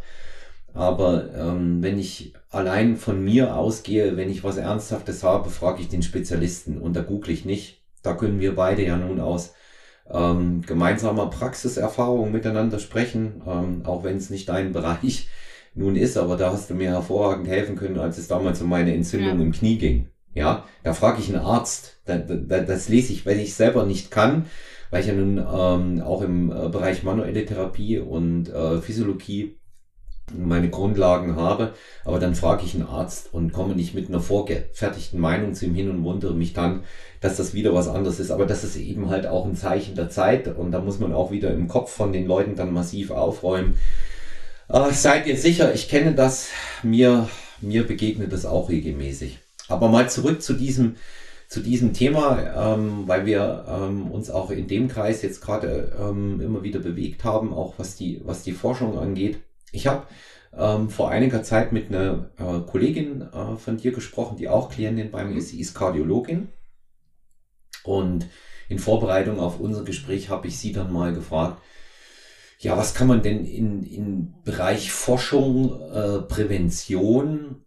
Aber 0.74 1.34
ähm, 1.34 1.82
wenn 1.82 1.98
ich 1.98 2.34
allein 2.50 2.96
von 2.96 3.24
mir 3.24 3.56
ausgehe, 3.56 4.16
wenn 4.16 4.30
ich 4.30 4.44
was 4.44 4.58
Ernsthaftes 4.58 5.24
habe, 5.24 5.48
frage 5.48 5.80
ich 5.80 5.88
den 5.88 6.02
Spezialisten 6.02 6.78
und 6.78 6.94
da 6.94 7.00
google 7.00 7.32
ich 7.32 7.44
nicht. 7.44 7.77
Da 8.02 8.14
können 8.14 8.40
wir 8.40 8.54
beide 8.54 8.84
ja 8.84 8.96
nun 8.96 9.20
aus 9.20 9.54
ähm, 10.10 10.62
gemeinsamer 10.66 11.28
Praxiserfahrung 11.30 12.32
miteinander 12.32 12.78
sprechen, 12.78 13.42
ähm, 13.46 13.82
auch 13.84 14.04
wenn 14.04 14.16
es 14.16 14.30
nicht 14.30 14.48
dein 14.48 14.72
Bereich 14.72 15.28
nun 15.74 15.96
ist, 15.96 16.16
aber 16.16 16.36
da 16.36 16.52
hast 16.52 16.70
du 16.70 16.74
mir 16.74 16.90
hervorragend 16.90 17.46
helfen 17.46 17.76
können, 17.76 17.98
als 17.98 18.18
es 18.18 18.28
damals 18.28 18.60
um 18.62 18.68
meine 18.68 18.94
Entzündung 18.94 19.38
ja. 19.38 19.44
im 19.44 19.52
Knie 19.52 19.78
ging. 19.78 20.08
Ja, 20.34 20.64
da 20.82 20.92
frage 20.92 21.20
ich 21.20 21.28
einen 21.28 21.44
Arzt. 21.44 22.00
Da, 22.04 22.18
da, 22.18 22.60
das 22.60 22.88
lese 22.88 23.12
ich, 23.12 23.26
wenn 23.26 23.38
ich 23.38 23.54
selber 23.54 23.84
nicht 23.84 24.10
kann, 24.10 24.46
weil 24.90 25.00
ich 25.00 25.08
ja 25.08 25.14
nun 25.14 25.38
ähm, 25.38 26.02
auch 26.02 26.22
im 26.22 26.50
äh, 26.50 26.68
Bereich 26.68 27.02
manuelle 27.02 27.44
Therapie 27.44 27.98
und 27.98 28.48
äh, 28.48 28.80
Physiologie 28.80 29.58
meine 30.36 30.70
Grundlagen 30.70 31.36
habe, 31.36 31.72
aber 32.04 32.18
dann 32.18 32.34
frage 32.34 32.64
ich 32.64 32.74
einen 32.74 32.86
Arzt 32.86 33.28
und 33.32 33.52
komme 33.52 33.74
nicht 33.74 33.94
mit 33.94 34.08
einer 34.08 34.20
vorgefertigten 34.20 35.20
Meinung 35.20 35.54
zu 35.54 35.66
ihm 35.66 35.74
hin 35.74 35.90
und 35.90 36.04
wundere 36.04 36.34
mich 36.34 36.52
dann, 36.52 36.84
dass 37.20 37.36
das 37.36 37.54
wieder 37.54 37.74
was 37.74 37.88
anderes 37.88 38.20
ist. 38.20 38.30
Aber 38.30 38.46
das 38.46 38.64
ist 38.64 38.76
eben 38.76 39.10
halt 39.10 39.26
auch 39.26 39.44
ein 39.44 39.56
Zeichen 39.56 39.94
der 39.94 40.10
Zeit 40.10 40.48
und 40.48 40.72
da 40.72 40.80
muss 40.80 40.98
man 40.98 41.12
auch 41.12 41.30
wieder 41.30 41.52
im 41.52 41.68
Kopf 41.68 41.92
von 41.92 42.12
den 42.12 42.26
Leuten 42.26 42.56
dann 42.56 42.72
massiv 42.72 43.10
aufräumen. 43.10 43.76
Äh, 44.68 44.92
seid 44.92 45.26
ihr 45.26 45.36
sicher, 45.36 45.74
ich 45.74 45.88
kenne 45.88 46.14
das, 46.14 46.48
mir, 46.82 47.28
mir 47.60 47.86
begegnet 47.86 48.32
das 48.32 48.46
auch 48.46 48.68
regelmäßig. 48.68 49.38
Aber 49.68 49.88
mal 49.88 50.08
zurück 50.08 50.42
zu 50.42 50.54
diesem, 50.54 50.96
zu 51.48 51.60
diesem 51.60 51.92
Thema, 51.92 52.74
ähm, 52.74 53.04
weil 53.06 53.26
wir 53.26 53.64
ähm, 53.68 54.10
uns 54.10 54.30
auch 54.30 54.50
in 54.50 54.68
dem 54.68 54.88
Kreis 54.88 55.22
jetzt 55.22 55.40
gerade 55.40 55.96
ähm, 56.00 56.40
immer 56.40 56.62
wieder 56.62 56.80
bewegt 56.80 57.24
haben, 57.24 57.52
auch 57.54 57.74
was 57.78 57.96
die, 57.96 58.20
was 58.24 58.42
die 58.42 58.52
Forschung 58.52 58.98
angeht. 58.98 59.38
Ich 59.72 59.86
habe 59.86 60.06
ähm, 60.56 60.90
vor 60.90 61.10
einiger 61.10 61.42
Zeit 61.42 61.72
mit 61.72 61.88
einer 61.88 62.30
äh, 62.38 62.60
Kollegin 62.70 63.22
äh, 63.22 63.56
von 63.56 63.76
dir 63.76 63.92
gesprochen, 63.92 64.36
die 64.36 64.48
auch 64.48 64.70
Klientin 64.70 65.10
bei 65.10 65.24
mir 65.24 65.36
ist, 65.36 65.50
sie 65.50 65.60
ist 65.60 65.74
Kardiologin. 65.74 66.48
Und 67.84 68.26
in 68.68 68.78
Vorbereitung 68.78 69.40
auf 69.40 69.60
unser 69.60 69.84
Gespräch 69.84 70.28
habe 70.30 70.48
ich 70.48 70.58
sie 70.58 70.72
dann 70.72 70.92
mal 70.92 71.14
gefragt, 71.14 71.62
ja, 72.58 72.76
was 72.76 72.94
kann 72.94 73.06
man 73.06 73.22
denn 73.22 73.44
in, 73.44 73.84
in 73.84 74.42
Bereich 74.42 74.90
Forschung, 74.90 75.80
äh, 75.92 76.20
Prävention, 76.22 77.64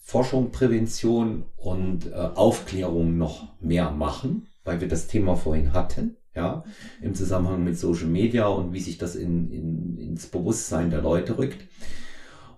Forschung, 0.00 0.50
Prävention 0.50 1.44
und 1.56 2.06
äh, 2.06 2.14
Aufklärung 2.14 3.18
noch 3.18 3.60
mehr 3.60 3.90
machen, 3.90 4.48
weil 4.64 4.80
wir 4.80 4.88
das 4.88 5.06
Thema 5.06 5.36
vorhin 5.36 5.74
hatten, 5.74 6.16
ja, 6.34 6.64
im 7.00 7.14
Zusammenhang 7.14 7.64
mit 7.64 7.78
Social 7.78 8.06
Media 8.06 8.46
und 8.46 8.72
wie 8.72 8.80
sich 8.80 8.98
das 8.98 9.16
in, 9.16 9.50
in, 9.50 9.98
ins 9.98 10.26
Bewusstsein 10.26 10.90
der 10.90 11.02
Leute 11.02 11.38
rückt. 11.38 11.66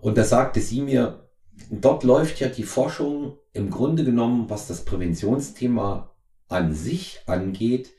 Und 0.01 0.19
da 0.19 0.25
sagte 0.25 0.61
sie 0.61 0.83
mir, 0.83 1.29
dort 1.71 2.05
läuft 2.05 2.41
ja 2.41 2.49
die 2.49 2.63
Forschung 2.63 3.39
im 3.53 3.71
Grunde 3.71 4.05
genommen, 4.05 4.49
was 4.49 4.69
das 4.69 4.85
Präventionsthema 4.85 6.15
an 6.49 6.75
sich 6.75 7.21
angeht, 7.27 7.93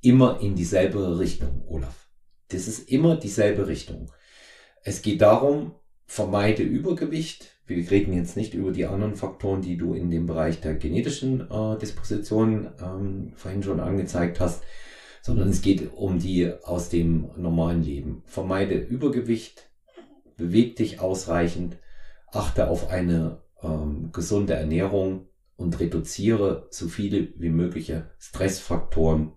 immer 0.00 0.40
in 0.40 0.54
dieselbe 0.54 1.18
Richtung, 1.18 1.64
Olaf. 1.68 2.08
Das 2.48 2.66
ist 2.66 2.90
immer 2.90 3.16
dieselbe 3.16 3.66
Richtung. 3.66 4.10
Es 4.82 5.02
geht 5.02 5.20
darum, 5.20 5.72
vermeide 6.06 6.62
Übergewicht. 6.62 7.52
Wir 7.66 7.88
reden 7.90 8.12
jetzt 8.12 8.36
nicht 8.36 8.54
über 8.54 8.72
die 8.72 8.86
anderen 8.86 9.14
Faktoren, 9.14 9.62
die 9.62 9.76
du 9.76 9.94
in 9.94 10.10
dem 10.10 10.26
Bereich 10.26 10.60
der 10.60 10.74
genetischen 10.74 11.48
äh, 11.48 11.78
Disposition 11.78 12.70
ähm, 12.82 13.32
vorhin 13.36 13.62
schon 13.62 13.78
angezeigt 13.78 14.40
hast, 14.40 14.64
sondern 15.22 15.48
es 15.48 15.62
geht 15.62 15.92
um 15.94 16.18
die 16.18 16.52
aus 16.64 16.88
dem 16.88 17.30
normalen 17.36 17.82
Leben. 17.82 18.22
Vermeide 18.26 18.74
Übergewicht, 18.74 19.70
beweg 20.36 20.76
dich 20.76 21.00
ausreichend, 21.00 21.76
achte 22.32 22.68
auf 22.68 22.88
eine 22.88 23.42
ähm, 23.62 24.10
gesunde 24.12 24.54
Ernährung, 24.54 25.26
und 25.60 25.78
reduziere 25.78 26.66
so 26.70 26.88
viele 26.88 27.28
wie 27.36 27.50
mögliche 27.50 28.10
Stressfaktoren 28.18 29.32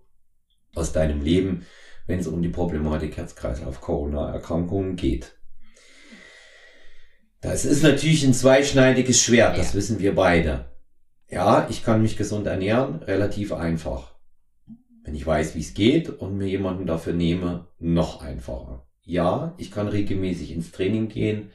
aus 0.74 0.92
deinem 0.92 1.20
Leben, 1.20 1.66
wenn 2.06 2.18
es 2.18 2.26
um 2.26 2.42
die 2.42 2.48
Problematik 2.48 3.18
Herz-Kreislauf-Corona-Erkrankungen 3.18 4.96
geht. 4.96 5.36
Das 7.40 7.66
ist 7.66 7.82
natürlich 7.82 8.24
ein 8.24 8.32
zweischneidiges 8.32 9.20
Schwert, 9.20 9.58
das 9.58 9.72
ja. 9.72 9.74
wissen 9.74 9.98
wir 10.00 10.14
beide. 10.14 10.72
Ja, 11.28 11.66
ich 11.68 11.84
kann 11.84 12.00
mich 12.00 12.16
gesund 12.16 12.46
ernähren, 12.46 13.02
relativ 13.02 13.52
einfach. 13.52 14.13
Wenn 15.04 15.14
ich 15.14 15.26
weiß, 15.26 15.54
wie 15.54 15.60
es 15.60 15.74
geht 15.74 16.08
und 16.08 16.36
mir 16.36 16.48
jemanden 16.48 16.86
dafür 16.86 17.12
nehme, 17.12 17.68
noch 17.78 18.22
einfacher. 18.22 18.86
Ja, 19.02 19.54
ich 19.58 19.70
kann 19.70 19.88
regelmäßig 19.88 20.52
ins 20.52 20.72
Training 20.72 21.08
gehen, 21.08 21.50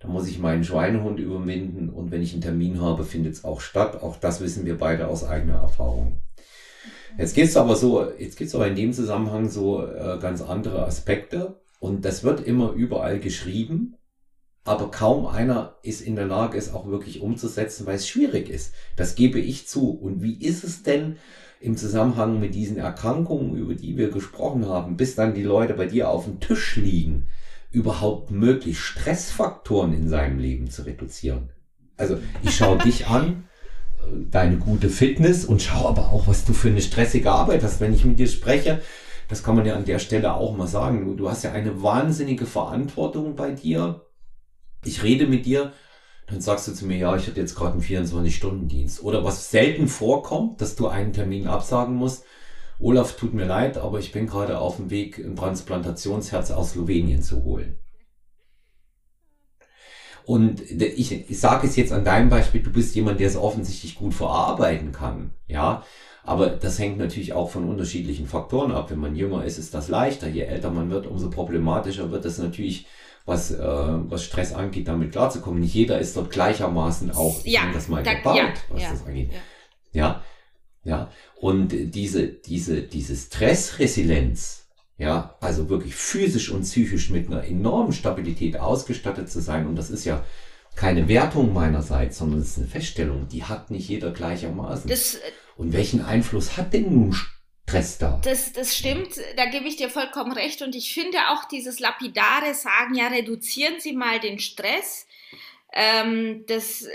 da 0.00 0.08
muss 0.08 0.28
ich 0.28 0.38
meinen 0.38 0.64
Schweinehund 0.64 1.20
überwinden 1.20 1.88
und 1.88 2.10
wenn 2.10 2.22
ich 2.22 2.32
einen 2.32 2.42
Termin 2.42 2.80
habe, 2.80 3.04
findet 3.04 3.34
es 3.34 3.44
auch 3.44 3.60
statt. 3.60 4.02
Auch 4.02 4.16
das 4.16 4.40
wissen 4.40 4.64
wir 4.64 4.78
beide 4.78 5.08
aus 5.08 5.24
eigener 5.24 5.58
Erfahrung. 5.58 6.20
Jetzt 7.18 7.34
geht's 7.34 7.56
aber 7.56 7.76
so, 7.76 8.10
jetzt 8.18 8.36
geht's 8.36 8.54
aber 8.54 8.66
in 8.66 8.74
dem 8.74 8.92
Zusammenhang 8.92 9.48
so 9.48 9.84
äh, 9.84 10.18
ganz 10.20 10.40
andere 10.40 10.86
Aspekte 10.86 11.60
und 11.78 12.04
das 12.04 12.24
wird 12.24 12.46
immer 12.46 12.72
überall 12.72 13.20
geschrieben, 13.20 13.96
aber 14.64 14.90
kaum 14.90 15.26
einer 15.26 15.76
ist 15.82 16.00
in 16.00 16.14
der 16.14 16.26
Lage, 16.26 16.56
es 16.56 16.72
auch 16.72 16.86
wirklich 16.86 17.20
umzusetzen, 17.20 17.86
weil 17.86 17.96
es 17.96 18.08
schwierig 18.08 18.48
ist. 18.48 18.72
Das 18.96 19.16
gebe 19.16 19.40
ich 19.40 19.66
zu. 19.66 19.90
Und 19.90 20.22
wie 20.22 20.34
ist 20.34 20.62
es 20.62 20.84
denn 20.84 21.16
im 21.62 21.76
Zusammenhang 21.76 22.40
mit 22.40 22.54
diesen 22.54 22.76
Erkrankungen, 22.76 23.56
über 23.56 23.74
die 23.74 23.96
wir 23.96 24.10
gesprochen 24.10 24.66
haben, 24.66 24.96
bis 24.96 25.14
dann 25.14 25.34
die 25.34 25.42
Leute 25.42 25.74
bei 25.74 25.86
dir 25.86 26.08
auf 26.08 26.24
dem 26.24 26.40
Tisch 26.40 26.76
liegen? 26.76 27.28
überhaupt 27.72 28.30
möglich, 28.30 28.78
Stressfaktoren 28.78 29.94
in 29.94 30.08
seinem 30.08 30.38
Leben 30.38 30.70
zu 30.70 30.82
reduzieren? 30.82 31.50
Also 31.96 32.18
ich 32.42 32.54
schaue 32.54 32.78
dich 32.78 33.06
an, 33.08 33.44
deine 34.30 34.58
gute 34.58 34.88
Fitness 34.88 35.44
und 35.44 35.62
schaue 35.62 35.88
aber 35.88 36.12
auch, 36.12 36.26
was 36.26 36.44
du 36.44 36.52
für 36.52 36.68
eine 36.68 36.82
stressige 36.82 37.30
Arbeit 37.30 37.62
hast. 37.62 37.80
Wenn 37.80 37.94
ich 37.94 38.04
mit 38.04 38.18
dir 38.18 38.28
spreche, 38.28 38.82
das 39.28 39.42
kann 39.42 39.56
man 39.56 39.64
ja 39.64 39.74
an 39.74 39.84
der 39.84 39.98
Stelle 39.98 40.34
auch 40.34 40.56
mal 40.56 40.66
sagen, 40.66 41.06
du, 41.06 41.14
du 41.14 41.30
hast 41.30 41.44
ja 41.44 41.52
eine 41.52 41.82
wahnsinnige 41.82 42.46
Verantwortung 42.46 43.36
bei 43.36 43.52
dir. 43.52 44.06
Ich 44.84 45.02
rede 45.02 45.26
mit 45.26 45.46
dir, 45.46 45.72
dann 46.32 46.40
sagst 46.40 46.66
du 46.66 46.72
zu 46.72 46.86
mir, 46.86 46.96
ja, 46.96 47.14
ich 47.14 47.26
hatte 47.26 47.40
jetzt 47.40 47.54
gerade 47.54 47.74
einen 47.74 47.82
24-Stunden-Dienst. 47.82 49.02
Oder 49.02 49.22
was 49.22 49.50
selten 49.50 49.86
vorkommt, 49.86 50.60
dass 50.60 50.74
du 50.74 50.88
einen 50.88 51.12
Termin 51.12 51.46
absagen 51.46 51.94
musst, 51.94 52.24
Olaf, 52.78 53.16
tut 53.16 53.34
mir 53.34 53.44
leid, 53.44 53.76
aber 53.76 53.98
ich 53.98 54.10
bin 54.10 54.26
gerade 54.26 54.58
auf 54.58 54.76
dem 54.76 54.90
Weg, 54.90 55.18
ein 55.18 55.36
Transplantationsherz 55.36 56.50
aus 56.50 56.72
Slowenien 56.72 57.22
zu 57.22 57.44
holen. 57.44 57.76
Und 60.24 60.62
ich, 60.62 61.30
ich 61.30 61.38
sage 61.38 61.66
es 61.66 61.76
jetzt 61.76 61.92
an 61.92 62.04
deinem 62.04 62.28
Beispiel, 62.28 62.62
du 62.62 62.72
bist 62.72 62.94
jemand, 62.94 63.20
der 63.20 63.28
es 63.28 63.36
offensichtlich 63.36 63.96
gut 63.96 64.14
verarbeiten 64.14 64.92
kann, 64.92 65.32
ja. 65.46 65.84
Aber 66.24 66.50
das 66.50 66.78
hängt 66.78 66.98
natürlich 66.98 67.32
auch 67.32 67.50
von 67.50 67.68
unterschiedlichen 67.68 68.26
Faktoren 68.26 68.70
ab. 68.70 68.90
Wenn 68.90 69.00
man 69.00 69.16
jünger 69.16 69.44
ist, 69.44 69.58
ist 69.58 69.74
das 69.74 69.88
leichter. 69.88 70.28
Je 70.28 70.42
älter 70.42 70.70
man 70.70 70.88
wird, 70.88 71.06
umso 71.06 71.30
problematischer 71.30 72.12
wird 72.12 72.24
es 72.24 72.38
natürlich, 72.38 72.86
was, 73.24 73.50
äh, 73.50 73.58
was 73.58 74.24
Stress 74.24 74.52
angeht, 74.52 74.88
damit 74.88 75.12
klarzukommen. 75.12 75.60
Nicht 75.60 75.74
jeder 75.74 75.98
ist 75.98 76.16
dort 76.16 76.30
gleichermaßen 76.30 77.10
auch, 77.12 77.44
ja, 77.44 77.70
das 77.72 77.88
mal 77.88 78.02
da, 78.02 78.14
gebaut, 78.14 78.36
ja, 78.36 78.52
was 78.68 78.82
ja, 78.82 78.90
das 78.90 79.06
angeht. 79.06 79.30
Ja. 79.92 80.00
ja. 80.00 80.24
Ja, 80.84 81.10
und 81.36 81.68
diese, 81.68 82.26
diese, 82.26 82.82
diese 82.82 83.14
Stressresilienz, 83.14 84.66
ja, 84.98 85.36
also 85.40 85.68
wirklich 85.68 85.94
physisch 85.94 86.50
und 86.50 86.62
psychisch 86.62 87.10
mit 87.10 87.28
einer 87.28 87.44
enormen 87.44 87.92
Stabilität 87.92 88.58
ausgestattet 88.58 89.30
zu 89.30 89.40
sein, 89.40 89.66
und 89.68 89.76
das 89.76 89.90
ist 89.90 90.04
ja 90.04 90.24
keine 90.74 91.06
Wertung 91.06 91.52
meinerseits, 91.52 92.18
sondern 92.18 92.40
es 92.40 92.48
ist 92.48 92.58
eine 92.58 92.66
Feststellung, 92.66 93.28
die 93.28 93.44
hat 93.44 93.70
nicht 93.70 93.88
jeder 93.88 94.10
gleichermaßen. 94.10 94.88
Das, 94.88 95.18
und 95.56 95.72
welchen 95.72 96.04
Einfluss 96.04 96.56
hat 96.56 96.72
denn 96.72 96.92
nun 96.92 97.16
Stress 97.72 97.98
da? 97.98 98.20
Das, 98.22 98.52
das 98.52 98.76
stimmt, 98.76 99.16
da 99.36 99.46
gebe 99.46 99.66
ich 99.66 99.76
dir 99.76 99.88
vollkommen 99.88 100.32
recht. 100.32 100.60
Und 100.62 100.74
ich 100.74 100.92
finde 100.92 101.18
auch 101.30 101.44
dieses 101.44 101.80
lapidare 101.80 102.54
Sagen, 102.54 102.94
ja, 102.94 103.08
reduzieren 103.08 103.80
Sie 103.80 103.92
mal 103.92 104.20
den 104.20 104.38
Stress. 104.38 105.06
Ähm, 105.72 106.44
das 106.46 106.86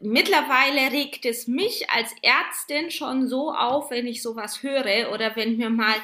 mittlerweile 0.00 0.92
regt 0.92 1.26
es 1.26 1.48
mich 1.48 1.90
als 1.90 2.14
Ärztin 2.22 2.90
schon 2.90 3.28
so 3.28 3.52
auf, 3.52 3.90
wenn 3.90 4.06
ich 4.06 4.22
sowas 4.22 4.62
höre 4.62 5.12
oder 5.12 5.34
wenn 5.34 5.56
mir 5.56 5.70
mal 5.70 5.96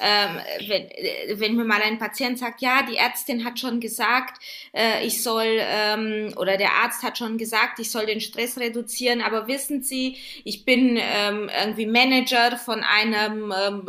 ähm, 0.00 0.40
wenn, 0.68 1.40
wenn 1.40 1.56
mir 1.56 1.64
mal 1.64 1.82
ein 1.82 1.98
Patient 1.98 2.38
sagt, 2.38 2.60
ja, 2.60 2.82
die 2.82 2.96
Ärztin 2.96 3.44
hat 3.44 3.58
schon 3.58 3.80
gesagt, 3.80 4.42
äh, 4.72 5.04
ich 5.04 5.22
soll, 5.22 5.58
ähm, 5.60 6.32
oder 6.36 6.56
der 6.56 6.72
Arzt 6.72 7.02
hat 7.02 7.18
schon 7.18 7.38
gesagt, 7.38 7.78
ich 7.78 7.90
soll 7.90 8.06
den 8.06 8.20
Stress 8.20 8.58
reduzieren, 8.58 9.20
aber 9.20 9.48
wissen 9.48 9.82
Sie, 9.82 10.16
ich 10.44 10.64
bin 10.64 10.98
ähm, 10.98 11.50
irgendwie 11.60 11.86
Manager 11.86 12.56
von 12.56 12.82
einem 12.82 13.52
ähm, 13.52 13.88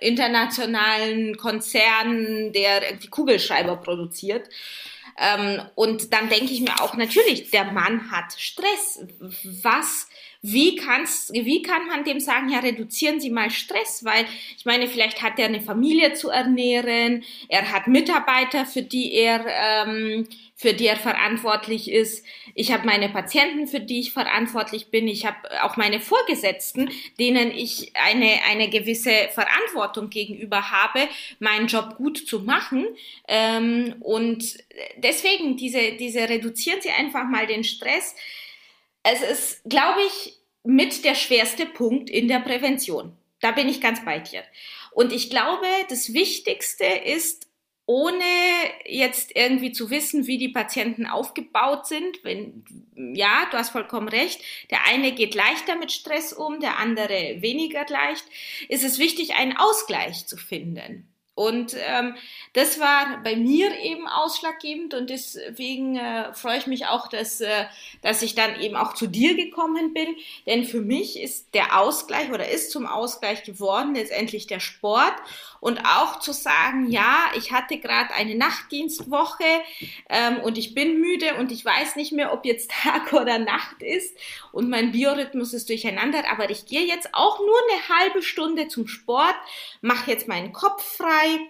internationalen 0.00 1.36
Konzern, 1.36 2.52
der 2.52 2.90
irgendwie 2.90 3.08
Kugelschreiber 3.08 3.76
produziert. 3.76 4.48
Ähm, 5.18 5.62
und 5.74 6.12
dann 6.12 6.28
denke 6.28 6.52
ich 6.52 6.60
mir 6.60 6.80
auch, 6.80 6.94
natürlich, 6.94 7.50
der 7.50 7.64
Mann 7.64 8.10
hat 8.10 8.34
Stress. 8.38 9.04
Was 9.62 10.08
wie, 10.48 10.76
kann's, 10.76 11.30
wie 11.32 11.62
kann 11.62 11.86
man 11.88 12.04
dem 12.04 12.20
sagen, 12.20 12.48
ja, 12.48 12.60
reduzieren 12.60 13.18
Sie 13.18 13.30
mal 13.30 13.50
Stress, 13.50 14.04
weil 14.04 14.26
ich 14.56 14.64
meine, 14.64 14.86
vielleicht 14.86 15.20
hat 15.20 15.40
er 15.40 15.46
eine 15.46 15.60
Familie 15.60 16.12
zu 16.12 16.30
ernähren, 16.30 17.24
er 17.48 17.72
hat 17.72 17.88
Mitarbeiter, 17.88 18.64
für 18.64 18.82
die 18.82 19.12
er, 19.12 19.44
ähm, 19.46 20.28
für 20.56 20.72
die 20.72 20.86
er 20.86 20.96
verantwortlich 20.96 21.90
ist. 21.90 22.24
Ich 22.54 22.72
habe 22.72 22.86
meine 22.86 23.08
Patienten, 23.10 23.68
für 23.68 23.78
die 23.78 24.00
ich 24.00 24.12
verantwortlich 24.12 24.90
bin. 24.90 25.06
Ich 25.06 25.26
habe 25.26 25.36
auch 25.62 25.76
meine 25.76 26.00
Vorgesetzten, 26.00 26.90
denen 27.20 27.52
ich 27.52 27.92
eine, 27.94 28.40
eine 28.48 28.68
gewisse 28.68 29.28
Verantwortung 29.32 30.10
gegenüber 30.10 30.70
habe, 30.70 31.08
meinen 31.38 31.68
Job 31.68 31.96
gut 31.96 32.18
zu 32.18 32.40
machen. 32.40 32.86
Ähm, 33.28 33.96
und 34.00 34.56
deswegen, 34.96 35.56
diese, 35.56 35.92
diese 35.92 36.28
reduzieren 36.28 36.80
Sie 36.80 36.90
einfach 36.90 37.28
mal 37.28 37.46
den 37.46 37.62
Stress 37.62 38.16
es 39.08 39.22
ist, 39.22 39.60
glaube 39.64 40.00
ich, 40.06 40.38
mit 40.64 41.04
der 41.04 41.14
schwerste 41.14 41.64
Punkt 41.64 42.10
in 42.10 42.26
der 42.26 42.40
Prävention. 42.40 43.16
Da 43.40 43.52
bin 43.52 43.68
ich 43.68 43.80
ganz 43.80 44.04
bei 44.04 44.18
dir. 44.18 44.42
Und 44.92 45.12
ich 45.12 45.30
glaube, 45.30 45.66
das 45.88 46.12
Wichtigste 46.12 46.84
ist, 46.84 47.45
ohne 47.86 48.24
jetzt 48.84 49.34
irgendwie 49.34 49.70
zu 49.70 49.90
wissen, 49.90 50.26
wie 50.26 50.38
die 50.38 50.48
Patienten 50.48 51.06
aufgebaut 51.06 51.86
sind, 51.86 52.24
wenn, 52.24 52.64
ja, 53.14 53.46
du 53.50 53.56
hast 53.56 53.70
vollkommen 53.70 54.08
recht, 54.08 54.40
der 54.70 54.86
eine 54.86 55.12
geht 55.12 55.36
leichter 55.36 55.76
mit 55.76 55.92
Stress 55.92 56.32
um, 56.32 56.58
der 56.58 56.78
andere 56.78 57.36
weniger 57.40 57.86
leicht, 57.88 58.24
ist 58.68 58.84
es 58.84 58.98
wichtig, 58.98 59.34
einen 59.36 59.56
Ausgleich 59.56 60.26
zu 60.26 60.36
finden. 60.36 61.08
Und 61.36 61.76
ähm, 61.78 62.14
das 62.54 62.80
war 62.80 63.22
bei 63.22 63.36
mir 63.36 63.78
eben 63.78 64.08
ausschlaggebend 64.08 64.94
und 64.94 65.10
deswegen 65.10 65.96
äh, 65.96 66.32
freue 66.32 66.56
ich 66.56 66.66
mich 66.66 66.86
auch, 66.86 67.08
dass, 67.08 67.42
äh, 67.42 67.66
dass 68.00 68.22
ich 68.22 68.34
dann 68.34 68.58
eben 68.58 68.74
auch 68.74 68.94
zu 68.94 69.06
dir 69.06 69.36
gekommen 69.36 69.92
bin. 69.92 70.16
Denn 70.46 70.64
für 70.64 70.80
mich 70.80 71.20
ist 71.20 71.52
der 71.52 71.78
Ausgleich 71.78 72.32
oder 72.32 72.48
ist 72.48 72.70
zum 72.70 72.86
Ausgleich 72.86 73.42
geworden 73.42 73.94
letztendlich 73.94 74.46
der 74.46 74.60
Sport 74.60 75.12
und 75.66 75.80
auch 75.84 76.20
zu 76.20 76.30
sagen, 76.30 76.92
ja, 76.92 77.24
ich 77.36 77.50
hatte 77.50 77.78
gerade 77.78 78.14
eine 78.14 78.36
Nachtdienstwoche 78.36 79.42
ähm, 80.08 80.38
und 80.44 80.58
ich 80.58 80.74
bin 80.74 81.00
müde 81.00 81.34
und 81.40 81.50
ich 81.50 81.64
weiß 81.64 81.96
nicht 81.96 82.12
mehr, 82.12 82.32
ob 82.32 82.44
jetzt 82.44 82.70
Tag 82.84 83.12
oder 83.12 83.40
Nacht 83.40 83.82
ist. 83.82 84.16
Und 84.52 84.70
mein 84.70 84.92
Biorhythmus 84.92 85.52
ist 85.54 85.68
durcheinander, 85.68 86.22
aber 86.30 86.50
ich 86.50 86.66
gehe 86.66 86.86
jetzt 86.86 87.08
auch 87.14 87.40
nur 87.40 87.56
eine 87.68 87.98
halbe 87.98 88.22
Stunde 88.22 88.68
zum 88.68 88.86
Sport, 88.86 89.34
mache 89.80 90.12
jetzt 90.12 90.28
meinen 90.28 90.52
Kopf 90.52 90.98
frei, 90.98 91.40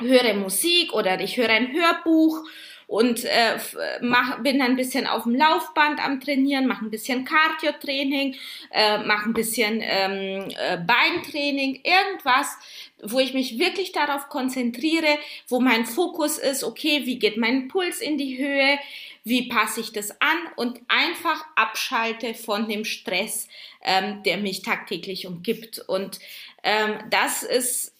höre 0.00 0.34
Musik 0.34 0.92
oder 0.92 1.20
ich 1.20 1.38
höre 1.38 1.50
ein 1.50 1.72
Hörbuch 1.72 2.44
und 2.88 3.22
äh, 3.26 3.58
mach, 4.00 4.42
bin 4.42 4.60
dann 4.60 4.70
ein 4.70 4.76
bisschen 4.76 5.06
auf 5.06 5.24
dem 5.24 5.34
Laufband 5.34 6.02
am 6.02 6.20
Trainieren, 6.20 6.66
mache 6.66 6.86
ein 6.86 6.90
bisschen 6.90 7.26
Cardio-Training, 7.26 8.34
äh, 8.70 8.98
mache 9.04 9.28
ein 9.28 9.34
bisschen 9.34 9.82
ähm, 9.82 10.48
äh, 10.56 10.78
Beintraining, 10.78 11.82
irgendwas, 11.84 12.56
wo 13.02 13.18
ich 13.18 13.34
mich 13.34 13.58
wirklich 13.58 13.92
darauf 13.92 14.28
konzentriere, 14.28 15.18
wo 15.46 15.60
mein 15.60 15.86
Fokus 15.86 16.38
ist, 16.38 16.64
okay, 16.64 17.02
wie 17.04 17.18
geht 17.18 17.36
mein 17.36 17.68
Puls 17.68 18.00
in 18.00 18.18
die 18.18 18.38
Höhe, 18.38 18.78
wie 19.24 19.48
passe 19.48 19.80
ich 19.80 19.92
das 19.92 20.10
an 20.20 20.38
und 20.56 20.80
einfach 20.88 21.44
abschalte 21.54 22.34
von 22.34 22.68
dem 22.68 22.84
Stress, 22.84 23.48
ähm, 23.82 24.22
der 24.24 24.38
mich 24.38 24.62
tagtäglich 24.62 25.26
umgibt. 25.26 25.78
Und 25.80 26.18
ähm, 26.62 26.98
das 27.10 27.42
ist 27.42 27.94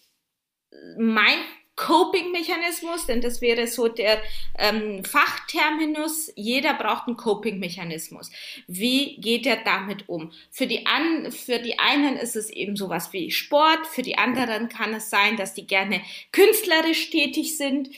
mein 0.96 1.38
Coping-Mechanismus, 1.78 3.06
denn 3.06 3.20
das 3.20 3.40
wäre 3.40 3.68
so 3.68 3.88
der 3.88 4.20
ähm, 4.58 5.04
Fachterminus. 5.04 6.30
Jeder 6.34 6.74
braucht 6.74 7.06
einen 7.06 7.16
Coping-Mechanismus. 7.16 8.30
Wie 8.66 9.16
geht 9.20 9.46
er 9.46 9.58
damit 9.64 10.08
um? 10.08 10.32
Für 10.50 10.66
die, 10.66 10.86
an, 10.86 11.30
für 11.30 11.60
die 11.60 11.78
einen 11.78 12.16
ist 12.16 12.34
es 12.36 12.50
eben 12.50 12.76
sowas 12.76 13.12
wie 13.12 13.30
Sport, 13.30 13.86
für 13.86 14.02
die 14.02 14.18
anderen 14.18 14.68
kann 14.68 14.92
es 14.92 15.08
sein, 15.08 15.36
dass 15.36 15.54
die 15.54 15.66
gerne 15.66 16.02
künstlerisch 16.32 17.10
tätig 17.10 17.56
sind, 17.56 17.90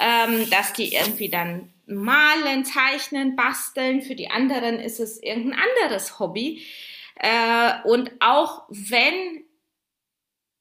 ähm, 0.00 0.48
dass 0.50 0.72
die 0.72 0.94
irgendwie 0.94 1.28
dann 1.28 1.70
malen, 1.86 2.64
zeichnen, 2.64 3.36
basteln. 3.36 4.00
Für 4.00 4.14
die 4.14 4.30
anderen 4.30 4.80
ist 4.80 5.00
es 5.00 5.22
irgendein 5.22 5.60
anderes 5.60 6.18
Hobby. 6.18 6.62
Äh, 7.16 7.82
und 7.84 8.10
auch 8.20 8.62
wenn 8.68 9.44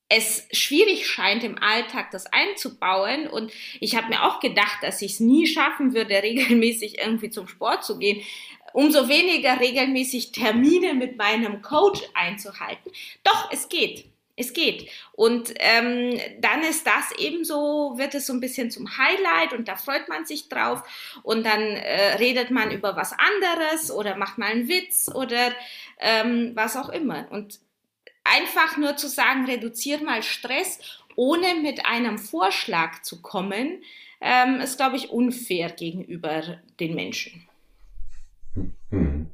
es 0.09 0.47
schwierig 0.51 1.05
scheint 1.05 1.43
im 1.43 1.61
Alltag 1.61 2.11
das 2.11 2.27
einzubauen 2.27 3.27
und 3.27 3.51
ich 3.79 3.95
habe 3.95 4.07
mir 4.07 4.23
auch 4.23 4.39
gedacht, 4.39 4.81
dass 4.81 5.01
ich 5.01 5.13
es 5.13 5.19
nie 5.19 5.47
schaffen 5.47 5.93
würde, 5.93 6.15
regelmäßig 6.23 6.99
irgendwie 6.99 7.29
zum 7.29 7.47
Sport 7.47 7.83
zu 7.83 7.97
gehen, 7.97 8.21
umso 8.73 9.09
weniger 9.09 9.59
regelmäßig 9.59 10.31
Termine 10.31 10.93
mit 10.93 11.17
meinem 11.17 11.61
Coach 11.61 12.01
einzuhalten. 12.13 12.91
Doch, 13.23 13.49
es 13.51 13.69
geht. 13.69 14.05
Es 14.39 14.53
geht. 14.53 14.87
Und 15.13 15.51
ähm, 15.57 16.19
dann 16.39 16.61
ist 16.61 16.85
das 16.85 17.11
ebenso, 17.17 17.97
wird 17.97 18.13
es 18.13 18.27
so 18.27 18.33
ein 18.33 18.39
bisschen 18.39 18.69
zum 18.69 18.87
Highlight 18.95 19.53
und 19.53 19.67
da 19.67 19.75
freut 19.75 20.07
man 20.09 20.27
sich 20.27 20.47
drauf. 20.47 20.83
Und 21.23 21.43
dann 21.43 21.61
äh, 21.61 22.17
redet 22.17 22.51
man 22.51 22.69
über 22.69 22.95
was 22.95 23.13
anderes 23.13 23.89
oder 23.89 24.15
macht 24.15 24.37
mal 24.37 24.51
einen 24.51 24.67
Witz 24.67 25.09
oder 25.11 25.53
ähm, 25.99 26.51
was 26.53 26.77
auch 26.77 26.89
immer. 26.89 27.25
Und 27.31 27.59
einfach 28.33 28.77
nur 28.77 28.97
zu 28.97 29.07
sagen, 29.07 29.45
reduziere 29.45 30.03
mal 30.03 30.23
Stress, 30.23 30.79
ohne 31.15 31.55
mit 31.61 31.85
einem 31.85 32.17
Vorschlag 32.17 33.01
zu 33.01 33.21
kommen, 33.21 33.81
ähm, 34.21 34.59
ist, 34.61 34.77
glaube 34.77 34.97
ich, 34.97 35.09
unfair 35.09 35.71
gegenüber 35.71 36.59
den 36.79 36.95
Menschen. 36.95 37.47
Hm. 38.89 39.27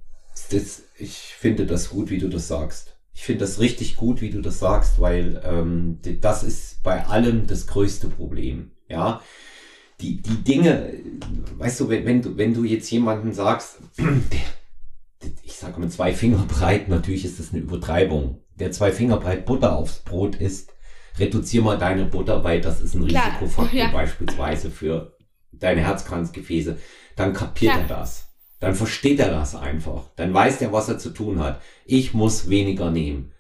Das, 0.52 0.84
ich 0.98 1.18
finde 1.38 1.66
das 1.66 1.90
gut, 1.90 2.10
wie 2.10 2.18
du 2.18 2.28
das 2.28 2.48
sagst. 2.48 2.96
Ich 3.14 3.24
finde 3.24 3.42
das 3.42 3.60
richtig 3.60 3.96
gut, 3.96 4.22
wie 4.22 4.32
du 4.32 4.42
das 4.42 4.60
sagst, 4.60 5.00
weil 5.00 5.42
ähm, 5.46 6.00
das 6.22 6.44
ist 6.44 6.82
bei 6.84 7.06
allem 7.06 7.46
das 7.48 7.68
größte 7.68 8.10
Problem. 8.10 8.72
Ja, 8.90 9.22
die, 10.02 10.22
die 10.22 10.44
Dinge, 10.44 10.94
weißt 11.58 11.80
du, 11.80 11.90
wenn, 11.90 12.06
wenn 12.06 12.22
du, 12.22 12.38
wenn 12.38 12.54
du 12.54 12.64
jetzt 12.64 12.90
jemanden 12.90 13.34
sagst, 13.34 13.78
ich 15.44 15.54
sage 15.54 15.80
mal 15.80 15.90
zwei 15.90 16.14
Finger 16.14 16.46
breit, 16.48 16.90
natürlich 16.90 17.26
ist 17.26 17.40
das 17.40 17.52
eine 17.52 17.62
Übertreibung, 17.62 18.43
der 18.56 18.72
zwei 18.72 18.92
Finger 18.92 19.18
breit 19.18 19.46
Butter 19.46 19.76
aufs 19.76 20.00
Brot 20.00 20.36
isst, 20.36 20.74
reduzier 21.20 21.62
mal 21.62 21.78
deine 21.78 22.06
Butter, 22.06 22.44
weil 22.44 22.62
das 22.62 22.82
ist 22.82 22.96
ein 22.96 23.08
Klar. 23.08 23.28
Risikofaktor 23.28 23.80
ja. 23.80 23.92
beispielsweise 23.92 24.72
für 24.72 25.16
deine 25.52 25.82
Herzkranzgefäße, 25.82 26.78
dann 27.16 27.34
kapiert 27.34 27.74
Klar. 27.74 27.84
er 27.84 27.98
das. 27.98 28.30
Dann 28.60 28.76
versteht 28.76 29.20
er 29.20 29.30
das 29.30 29.56
einfach. 29.56 30.10
Dann 30.16 30.34
weiß 30.34 30.62
er, 30.62 30.72
was 30.72 30.88
er 30.88 30.98
zu 30.98 31.10
tun 31.10 31.40
hat. 31.40 31.62
Ich 31.86 32.14
muss 32.14 32.50
weniger 32.50 32.92
nehmen. 32.92 33.34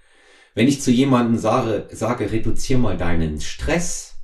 Wenn 0.53 0.68
ich 0.68 0.82
zu 0.82 0.91
jemandem 0.91 1.38
sage, 1.38 1.88
sage, 1.91 2.32
reduzier 2.32 2.78
mal 2.78 2.97
deinen 2.97 3.39
Stress, 3.39 4.16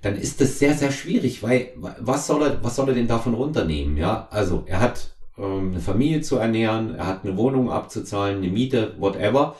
dann 0.00 0.16
ist 0.16 0.40
das 0.40 0.58
sehr, 0.58 0.74
sehr 0.74 0.92
schwierig, 0.92 1.42
weil 1.42 1.72
was 1.76 2.26
soll 2.26 2.42
er, 2.42 2.64
was 2.64 2.76
soll 2.76 2.88
er 2.88 2.94
denn 2.94 3.08
davon 3.08 3.34
runternehmen? 3.34 3.96
Ja, 3.96 4.28
also 4.30 4.64
er 4.66 4.80
hat 4.80 5.14
ähm, 5.36 5.72
eine 5.72 5.80
Familie 5.80 6.20
zu 6.20 6.36
ernähren, 6.36 6.94
er 6.94 7.06
hat 7.06 7.24
eine 7.24 7.36
Wohnung 7.36 7.70
abzuzahlen, 7.70 8.38
eine 8.38 8.48
Miete, 8.48 8.94
whatever 8.98 9.56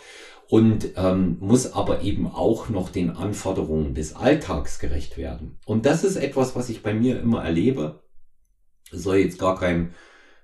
und 0.55 0.91
ähm, 0.95 1.39
muss 1.41 1.73
aber 1.73 2.03
eben 2.03 2.29
auch 2.29 2.69
noch 2.69 2.89
den 2.89 3.11
Anforderungen 3.11 3.93
des 3.93 4.15
Alltags 4.15 4.79
gerecht 4.79 5.17
werden. 5.17 5.59
Und 5.67 5.85
das 5.85 6.05
ist 6.05 6.15
etwas, 6.15 6.55
was 6.55 6.69
ich 6.69 6.85
bei 6.85 6.95
mir 6.95 7.19
immer 7.19 7.43
erlebe. 7.43 8.05
Es 8.93 9.03
soll 9.03 9.17
jetzt 9.17 9.41
gar 9.41 9.59
kein, 9.59 9.95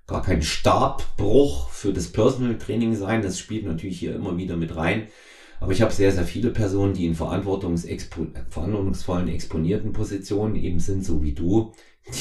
gar 0.08 0.20
kein 0.20 0.42
Starbbruch 0.42 1.70
für 1.70 1.92
das 1.92 2.08
Personal 2.08 2.58
Training 2.58 2.96
sein. 2.96 3.22
Das 3.22 3.38
spielt 3.38 3.64
natürlich 3.64 4.00
hier 4.00 4.16
immer 4.16 4.36
wieder 4.36 4.56
mit 4.56 4.74
rein. 4.74 5.06
Aber 5.60 5.70
ich 5.70 5.80
habe 5.80 5.92
sehr, 5.92 6.10
sehr 6.10 6.24
viele 6.24 6.50
Personen, 6.50 6.94
die 6.94 7.06
in 7.06 7.14
verantwortungsvollen, 7.14 9.28
exponierten 9.28 9.92
Positionen 9.92 10.56
eben 10.56 10.80
sind, 10.80 11.04
so 11.04 11.22
wie 11.22 11.34
du, 11.34 11.72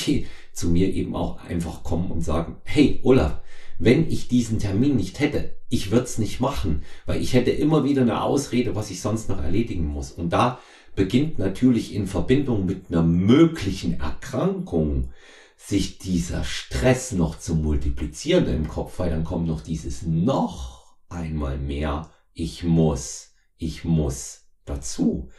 die 0.06 0.28
zu 0.54 0.70
mir 0.70 0.94
eben 0.94 1.16
auch 1.16 1.44
einfach 1.44 1.82
kommen 1.82 2.12
und 2.12 2.22
sagen, 2.22 2.58
hey, 2.66 3.00
Olaf, 3.02 3.42
wenn 3.80 4.10
ich 4.10 4.28
diesen 4.28 4.60
Termin 4.60 4.98
nicht 4.98 5.20
hätte, 5.20 5.56
ich 5.70 5.90
würde 5.90 6.04
es 6.04 6.18
nicht 6.18 6.40
machen, 6.40 6.84
weil 7.06 7.22
ich 7.22 7.34
hätte 7.34 7.52
immer 7.52 7.84
wieder 7.84 8.02
eine 8.02 8.22
Ausrede, 8.22 8.76
was 8.76 8.92
ich 8.92 9.02
sonst 9.02 9.30
noch 9.30 9.42
erledigen 9.42 9.88
muss. 9.88 10.12
Und 10.12 10.32
da 10.32 10.60
beginnt 10.96 11.40
natürlich 11.40 11.96
in 11.96 12.06
Verbindung 12.06 12.66
mit 12.66 12.88
einer 12.90 13.04
möglichen 13.04 14.00
Erkrankung 14.00 15.12
sich 15.56 15.98
dieser 15.98 16.44
Stress 16.44 17.14
noch 17.14 17.40
zu 17.40 17.56
multiplizieren 17.56 18.48
im 18.48 18.68
Kopf, 18.68 19.00
weil 19.00 19.10
dann 19.10 19.24
kommt 19.24 19.48
noch 19.48 19.62
dieses 19.62 20.04
noch 20.04 20.96
einmal 21.08 21.58
mehr, 21.58 22.10
ich 22.34 22.64
muss, 22.64 23.34
ich 23.58 23.86
muss 23.86 24.46
dazu. 24.66 25.30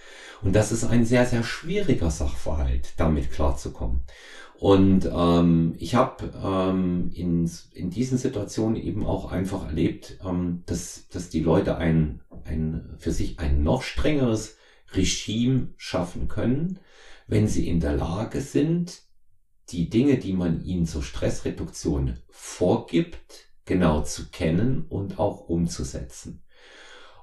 Und 0.42 0.54
das 0.54 0.72
ist 0.72 0.84
ein 0.84 1.04
sehr, 1.04 1.26
sehr 1.26 1.42
schwieriger 1.42 2.10
Sachverhalt, 2.10 2.94
damit 2.96 3.30
klarzukommen. 3.30 4.02
Und 4.60 5.08
ähm, 5.10 5.74
ich 5.78 5.94
habe 5.94 6.32
ähm, 6.44 7.10
in, 7.14 7.50
in 7.72 7.88
diesen 7.88 8.18
Situationen 8.18 8.76
eben 8.76 9.06
auch 9.06 9.32
einfach 9.32 9.64
erlebt, 9.64 10.18
ähm, 10.22 10.64
dass, 10.66 11.08
dass 11.08 11.30
die 11.30 11.40
Leute 11.40 11.78
ein, 11.78 12.20
ein, 12.44 12.94
für 12.98 13.10
sich 13.10 13.38
ein 13.38 13.62
noch 13.62 13.80
strengeres 13.80 14.58
Regime 14.92 15.68
schaffen 15.78 16.28
können, 16.28 16.78
wenn 17.26 17.48
sie 17.48 17.68
in 17.68 17.80
der 17.80 17.96
Lage 17.96 18.42
sind, 18.42 19.00
die 19.70 19.88
Dinge, 19.88 20.18
die 20.18 20.34
man 20.34 20.62
ihnen 20.62 20.84
zur 20.84 21.02
Stressreduktion 21.02 22.18
vorgibt, 22.28 23.46
genau 23.64 24.02
zu 24.02 24.28
kennen 24.28 24.84
und 24.90 25.18
auch 25.18 25.48
umzusetzen. 25.48 26.42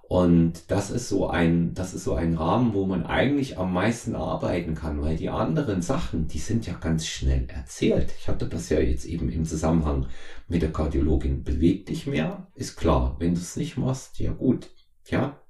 Und 0.09 0.71
das 0.71 0.89
ist 0.89 1.09
so 1.09 1.27
ein, 1.27 1.73
das 1.73 1.93
ist 1.93 2.05
so 2.05 2.13
ein 2.13 2.35
Rahmen, 2.35 2.73
wo 2.73 2.85
man 2.85 3.05
eigentlich 3.05 3.57
am 3.57 3.73
meisten 3.73 4.15
arbeiten 4.15 4.73
kann, 4.73 5.01
weil 5.01 5.17
die 5.17 5.27
anderen 5.27 5.81
Sachen, 5.81 6.29
die 6.29 6.39
sind 6.39 6.65
ja 6.65 6.75
ganz 6.75 7.05
schnell 7.05 7.45
erzählt. 7.49 8.13
Ich 8.17 8.29
hatte 8.29 8.47
das 8.47 8.69
ja 8.69 8.79
jetzt 8.79 9.03
eben 9.03 9.29
im 9.29 9.43
Zusammenhang 9.43 10.07
mit 10.47 10.61
der 10.61 10.71
Kardiologin. 10.71 11.43
Beweg 11.43 11.87
dich 11.87 12.07
mehr, 12.07 12.47
ist 12.55 12.77
klar. 12.77 13.17
Wenn 13.19 13.33
du 13.33 13.41
es 13.41 13.57
nicht 13.57 13.75
machst, 13.75 14.17
ja 14.19 14.31
gut, 14.31 14.69
ja. 15.09 15.41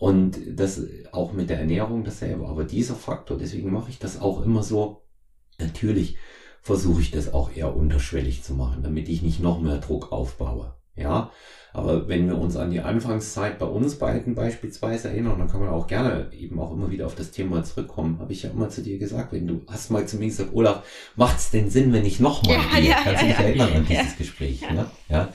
Und 0.00 0.40
das 0.58 0.82
auch 1.12 1.32
mit 1.32 1.48
der 1.48 1.60
Ernährung 1.60 2.02
dasselbe. 2.02 2.48
Aber 2.48 2.64
dieser 2.64 2.96
Faktor, 2.96 3.38
deswegen 3.38 3.70
mache 3.70 3.90
ich 3.90 4.00
das 4.00 4.20
auch 4.20 4.42
immer 4.42 4.64
so. 4.64 5.04
Natürlich 5.60 6.16
versuche 6.60 7.02
ich 7.02 7.12
das 7.12 7.32
auch 7.32 7.54
eher 7.54 7.76
unterschwellig 7.76 8.42
zu 8.42 8.54
machen, 8.54 8.82
damit 8.82 9.08
ich 9.08 9.22
nicht 9.22 9.38
noch 9.38 9.60
mehr 9.60 9.78
Druck 9.78 10.10
aufbaue. 10.10 10.74
Ja, 10.94 11.30
aber 11.74 12.06
wenn 12.06 12.26
wir 12.26 12.36
uns 12.36 12.56
an 12.56 12.70
die 12.70 12.80
Anfangszeit 12.80 13.58
bei 13.58 13.64
uns 13.64 13.94
beiden 13.94 14.34
beispielsweise 14.34 15.08
erinnern, 15.08 15.38
dann 15.38 15.48
kann 15.48 15.60
man 15.60 15.70
auch 15.70 15.86
gerne 15.86 16.30
eben 16.38 16.60
auch 16.60 16.70
immer 16.72 16.90
wieder 16.90 17.06
auf 17.06 17.14
das 17.14 17.30
Thema 17.30 17.64
zurückkommen. 17.64 18.18
Habe 18.20 18.32
ich 18.32 18.42
ja 18.42 18.50
immer 18.50 18.68
zu 18.68 18.82
dir 18.82 18.98
gesagt, 18.98 19.32
wenn 19.32 19.46
du 19.46 19.62
hast 19.70 19.90
mal 19.90 20.06
zu 20.06 20.18
mir 20.18 20.26
gesagt, 20.26 20.50
Olaf, 20.52 20.82
macht 21.16 21.38
es 21.38 21.50
denn 21.50 21.70
Sinn, 21.70 21.92
wenn 21.94 22.04
ich 22.04 22.20
nochmal 22.20 22.56
ja, 22.56 22.78
gehe? 22.78 22.90
Ja, 22.90 23.00
Kannst 23.02 23.22
du 23.22 23.26
ja, 23.26 23.32
dich 23.32 23.46
erinnern 23.46 23.72
an 23.72 23.86
dieses 23.86 24.18
Gespräch? 24.18 24.60
Ne? 24.70 24.84
Ja. 25.08 25.32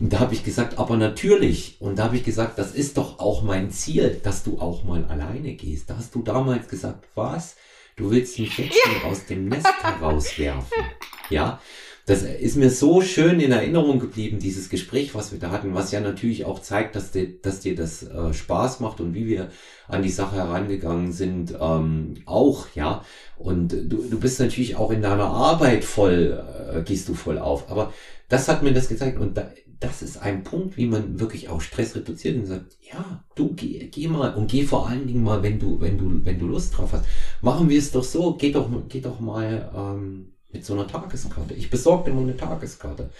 Und 0.00 0.12
da 0.12 0.18
habe 0.18 0.34
ich 0.34 0.42
gesagt, 0.42 0.76
aber 0.78 0.96
natürlich. 0.96 1.76
Und 1.80 2.00
da 2.00 2.04
habe 2.04 2.16
ich 2.16 2.24
gesagt, 2.24 2.58
das 2.58 2.72
ist 2.72 2.98
doch 2.98 3.20
auch 3.20 3.42
mein 3.42 3.70
Ziel, 3.70 4.20
dass 4.24 4.42
du 4.42 4.58
auch 4.58 4.82
mal 4.82 5.04
alleine 5.04 5.54
gehst. 5.54 5.88
Da 5.88 5.96
hast 5.96 6.14
du 6.16 6.22
damals 6.22 6.68
gesagt, 6.68 7.06
was? 7.14 7.54
Du 7.94 8.10
willst 8.10 8.38
mich 8.40 8.58
jetzt 8.58 8.76
schon 8.76 9.10
aus 9.10 9.24
dem 9.26 9.48
Nest 9.48 9.68
herauswerfen. 9.82 10.84
Ja, 11.30 11.60
das 12.06 12.22
ist 12.22 12.56
mir 12.56 12.70
so 12.70 13.00
schön 13.00 13.40
in 13.40 13.50
Erinnerung 13.50 13.98
geblieben, 13.98 14.38
dieses 14.38 14.68
Gespräch, 14.68 15.16
was 15.16 15.32
wir 15.32 15.40
da 15.40 15.50
hatten, 15.50 15.74
was 15.74 15.90
ja 15.90 16.00
natürlich 16.00 16.44
auch 16.44 16.60
zeigt, 16.60 16.94
dass 16.94 17.10
dir, 17.10 17.40
dass 17.42 17.58
dir 17.58 17.74
das 17.74 18.04
äh, 18.04 18.32
Spaß 18.32 18.78
macht 18.78 19.00
und 19.00 19.12
wie 19.12 19.26
wir 19.26 19.50
an 19.88 20.02
die 20.02 20.10
Sache 20.10 20.36
herangegangen 20.36 21.10
sind, 21.10 21.56
ähm, 21.60 22.14
auch, 22.24 22.68
ja. 22.76 23.04
Und 23.36 23.72
du, 23.72 24.04
du 24.08 24.20
bist 24.20 24.38
natürlich 24.38 24.76
auch 24.76 24.92
in 24.92 25.02
deiner 25.02 25.24
Arbeit 25.24 25.84
voll, 25.84 26.44
äh, 26.72 26.82
gehst 26.82 27.08
du 27.08 27.14
voll 27.14 27.40
auf. 27.40 27.68
Aber 27.72 27.92
das 28.28 28.48
hat 28.48 28.62
mir 28.62 28.72
das 28.72 28.88
gezeigt 28.88 29.18
und 29.18 29.36
da, 29.36 29.50
das 29.80 30.00
ist 30.00 30.18
ein 30.18 30.44
Punkt, 30.44 30.76
wie 30.76 30.86
man 30.86 31.18
wirklich 31.18 31.48
auch 31.48 31.60
Stress 31.60 31.96
reduziert 31.96 32.36
und 32.36 32.46
sagt, 32.46 32.76
ja, 32.80 33.24
du 33.34 33.52
geh, 33.52 33.88
geh 33.88 34.06
mal 34.06 34.32
und 34.34 34.48
geh 34.48 34.62
vor 34.62 34.88
allen 34.88 35.08
Dingen 35.08 35.24
mal, 35.24 35.42
wenn 35.42 35.58
du, 35.58 35.80
wenn 35.80 35.98
du, 35.98 36.24
wenn 36.24 36.38
du 36.38 36.46
Lust 36.46 36.78
drauf 36.78 36.92
hast. 36.92 37.04
Machen 37.42 37.68
wir 37.68 37.78
es 37.80 37.90
doch 37.90 38.04
so, 38.04 38.36
geh 38.36 38.52
doch, 38.52 38.70
geh 38.88 39.00
doch 39.00 39.18
mal, 39.18 39.72
ähm, 39.76 40.35
mit 40.50 40.64
so 40.64 40.74
einer 40.74 40.86
Tageskarte. 40.86 41.54
Ich 41.54 41.70
besorge 41.70 42.10
immer 42.10 42.22
eine 42.22 42.36
Tageskarte 42.36 43.10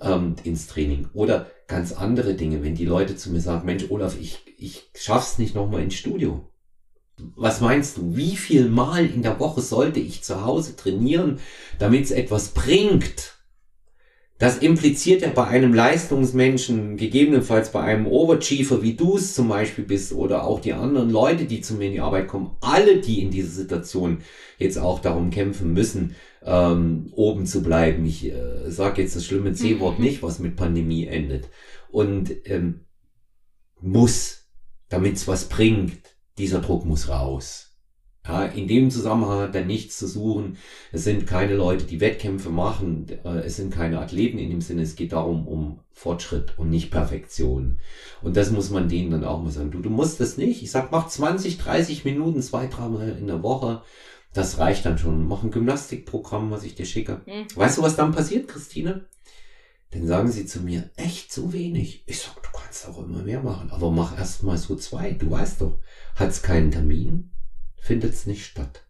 ähm, 0.00 0.36
ins 0.44 0.66
Training. 0.66 1.08
Oder 1.12 1.50
ganz 1.66 1.92
andere 1.92 2.34
Dinge, 2.34 2.62
wenn 2.62 2.74
die 2.74 2.84
Leute 2.84 3.16
zu 3.16 3.30
mir 3.30 3.40
sagen, 3.40 3.66
Mensch, 3.66 3.90
Olaf, 3.90 4.18
ich, 4.18 4.40
ich 4.58 4.90
schaff's 4.94 5.38
nicht 5.38 5.54
nochmal 5.54 5.82
ins 5.82 5.94
Studio. 5.94 6.48
Was 7.36 7.60
meinst 7.60 7.98
du, 7.98 8.16
wie 8.16 8.36
viel 8.36 8.68
Mal 8.68 9.04
in 9.04 9.22
der 9.22 9.38
Woche 9.40 9.60
sollte 9.60 10.00
ich 10.00 10.22
zu 10.22 10.44
Hause 10.44 10.74
trainieren, 10.76 11.38
damit 11.78 12.04
es 12.04 12.10
etwas 12.10 12.48
bringt? 12.50 13.39
Das 14.40 14.56
impliziert 14.56 15.20
ja 15.20 15.28
bei 15.28 15.46
einem 15.48 15.74
Leistungsmenschen, 15.74 16.96
gegebenenfalls 16.96 17.72
bei 17.72 17.82
einem 17.82 18.06
Overchiefer, 18.06 18.82
wie 18.82 18.94
du 18.94 19.18
es 19.18 19.34
zum 19.34 19.48
Beispiel 19.48 19.84
bist, 19.84 20.14
oder 20.14 20.44
auch 20.44 20.60
die 20.60 20.72
anderen 20.72 21.10
Leute, 21.10 21.44
die 21.44 21.60
zu 21.60 21.74
mir 21.74 21.88
in 21.88 21.92
die 21.92 22.00
Arbeit 22.00 22.26
kommen, 22.26 22.56
alle, 22.62 23.02
die 23.02 23.20
in 23.20 23.30
dieser 23.30 23.50
Situation 23.50 24.22
jetzt 24.56 24.78
auch 24.78 25.00
darum 25.00 25.28
kämpfen 25.28 25.74
müssen, 25.74 26.16
ähm, 26.42 27.12
oben 27.12 27.44
zu 27.44 27.62
bleiben. 27.62 28.06
Ich 28.06 28.32
äh, 28.32 28.70
sage 28.70 29.02
jetzt 29.02 29.14
das 29.14 29.26
schlimme 29.26 29.52
C-Wort 29.52 29.98
mhm. 29.98 30.04
nicht, 30.06 30.22
was 30.22 30.38
mit 30.38 30.56
Pandemie 30.56 31.06
endet. 31.06 31.50
Und 31.90 32.34
ähm, 32.46 32.86
muss, 33.78 34.48
damit 34.88 35.16
es 35.16 35.28
was 35.28 35.50
bringt, 35.50 36.16
dieser 36.38 36.62
Druck 36.62 36.86
muss 36.86 37.10
raus. 37.10 37.69
Ja, 38.30 38.44
in 38.44 38.68
dem 38.68 38.90
Zusammenhang 38.90 39.40
hat 39.40 39.56
er 39.56 39.64
nichts 39.64 39.98
zu 39.98 40.06
suchen. 40.06 40.56
Es 40.92 41.02
sind 41.02 41.26
keine 41.26 41.56
Leute, 41.56 41.84
die 41.84 42.00
Wettkämpfe 42.00 42.50
machen. 42.50 43.06
Äh, 43.24 43.40
es 43.40 43.56
sind 43.56 43.74
keine 43.74 44.00
Athleten 44.00 44.38
in 44.38 44.50
dem 44.50 44.60
Sinne. 44.60 44.82
Es 44.82 44.94
geht 44.94 45.12
darum, 45.12 45.48
um 45.48 45.80
Fortschritt 45.92 46.56
und 46.56 46.70
nicht 46.70 46.92
Perfektion. 46.92 47.80
Und 48.22 48.36
das 48.36 48.52
muss 48.52 48.70
man 48.70 48.88
denen 48.88 49.10
dann 49.10 49.24
auch 49.24 49.42
mal 49.42 49.50
sagen. 49.50 49.72
Du, 49.72 49.80
du 49.80 49.90
musst 49.90 50.20
das 50.20 50.36
nicht. 50.36 50.62
Ich 50.62 50.70
sag, 50.70 50.92
mach 50.92 51.08
20, 51.08 51.58
30 51.58 52.04
Minuten, 52.04 52.40
zwei, 52.40 52.68
dreimal 52.68 53.16
in 53.18 53.26
der 53.26 53.42
Woche. 53.42 53.82
Das 54.32 54.58
reicht 54.58 54.86
dann 54.86 54.98
schon. 54.98 55.26
Mach 55.26 55.42
ein 55.42 55.50
Gymnastikprogramm, 55.50 56.52
was 56.52 56.62
ich 56.62 56.76
dir 56.76 56.86
schicke. 56.86 57.22
Mhm. 57.26 57.46
Weißt 57.56 57.78
du, 57.78 57.82
was 57.82 57.96
dann 57.96 58.12
passiert, 58.12 58.46
Christine? 58.46 59.06
Dann 59.90 60.06
sagen 60.06 60.30
sie 60.30 60.46
zu 60.46 60.60
mir, 60.60 60.88
echt 60.94 61.32
zu 61.32 61.52
wenig. 61.52 62.04
Ich 62.06 62.20
sag, 62.20 62.40
du 62.40 62.48
kannst 62.56 62.86
auch 62.86 63.04
immer 63.04 63.24
mehr 63.24 63.42
machen, 63.42 63.70
aber 63.72 63.90
mach 63.90 64.16
erst 64.16 64.44
mal 64.44 64.56
so 64.56 64.76
zwei. 64.76 65.10
Du 65.10 65.32
weißt 65.32 65.62
doch, 65.62 65.80
hat's 66.14 66.42
keinen 66.42 66.70
Termin, 66.70 67.32
findet's 67.80 68.26
nicht 68.26 68.44
statt. 68.44 68.84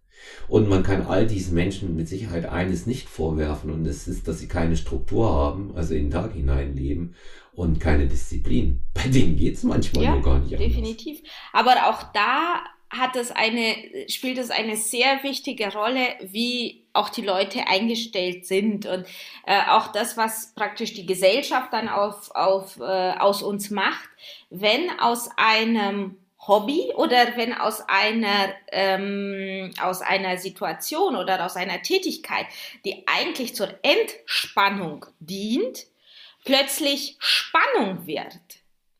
Und 0.48 0.68
man 0.68 0.82
kann 0.82 1.06
all 1.06 1.26
diesen 1.26 1.54
Menschen 1.54 1.96
mit 1.96 2.08
Sicherheit 2.08 2.46
eines 2.46 2.86
nicht 2.86 3.08
vorwerfen 3.08 3.70
und 3.70 3.86
es 3.86 4.06
ist, 4.06 4.28
dass 4.28 4.38
sie 4.38 4.48
keine 4.48 4.76
Struktur 4.76 5.32
haben, 5.32 5.72
also 5.74 5.94
in 5.94 6.04
den 6.04 6.10
Tag 6.10 6.34
hinein 6.34 6.76
leben 6.76 7.14
und 7.52 7.80
keine 7.80 8.06
Disziplin. 8.06 8.82
Bei 8.94 9.08
denen 9.08 9.36
geht's 9.36 9.62
manchmal 9.62 10.04
ja, 10.04 10.12
nur 10.12 10.22
gar 10.22 10.38
nicht 10.38 10.54
anders. 10.54 10.68
Definitiv. 10.68 11.22
Aber 11.52 11.88
auch 11.88 12.02
da 12.12 12.62
hat 12.90 13.14
es 13.14 13.30
eine, 13.30 13.76
spielt 14.08 14.36
es 14.38 14.50
eine 14.50 14.76
sehr 14.76 15.22
wichtige 15.22 15.72
Rolle, 15.72 16.16
wie 16.22 16.88
auch 16.92 17.08
die 17.08 17.22
Leute 17.22 17.68
eingestellt 17.68 18.46
sind 18.46 18.84
und 18.84 19.06
äh, 19.46 19.60
auch 19.68 19.92
das, 19.92 20.16
was 20.16 20.52
praktisch 20.56 20.92
die 20.94 21.06
Gesellschaft 21.06 21.72
dann 21.72 21.88
auf, 21.88 22.32
auf, 22.34 22.80
äh, 22.80 23.12
aus 23.12 23.42
uns 23.42 23.70
macht, 23.70 24.08
wenn 24.50 24.90
aus 24.98 25.30
einem 25.36 26.16
Hobby 26.46 26.92
oder 26.96 27.36
wenn 27.36 27.52
aus 27.52 27.82
einer, 27.86 28.54
ähm, 28.72 29.72
aus 29.80 30.00
einer 30.00 30.38
Situation 30.38 31.16
oder 31.16 31.44
aus 31.44 31.56
einer 31.56 31.82
Tätigkeit, 31.82 32.46
die 32.84 33.04
eigentlich 33.06 33.54
zur 33.54 33.68
Entspannung 33.82 35.06
dient, 35.20 35.86
plötzlich 36.44 37.16
Spannung 37.18 38.06
wird. 38.06 38.38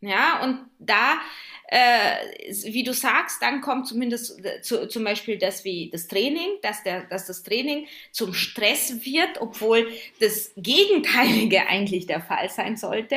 Ja, 0.02 0.42
und 0.42 0.66
da 0.78 1.18
wie 1.70 2.82
du 2.82 2.92
sagst, 2.92 3.40
dann 3.40 3.60
kommt 3.60 3.86
zumindest 3.86 4.44
äh, 4.44 4.60
zu, 4.60 4.88
zum 4.88 5.04
Beispiel 5.04 5.38
das 5.38 5.64
wie 5.64 5.88
das 5.90 6.08
Training, 6.08 6.48
dass, 6.62 6.82
der, 6.82 7.04
dass 7.04 7.26
das 7.26 7.44
Training 7.44 7.86
zum 8.10 8.34
Stress 8.34 9.04
wird, 9.04 9.40
obwohl 9.40 9.88
das 10.18 10.52
Gegenteilige 10.56 11.66
eigentlich 11.68 12.06
der 12.06 12.20
Fall 12.20 12.50
sein 12.50 12.76
sollte. 12.76 13.16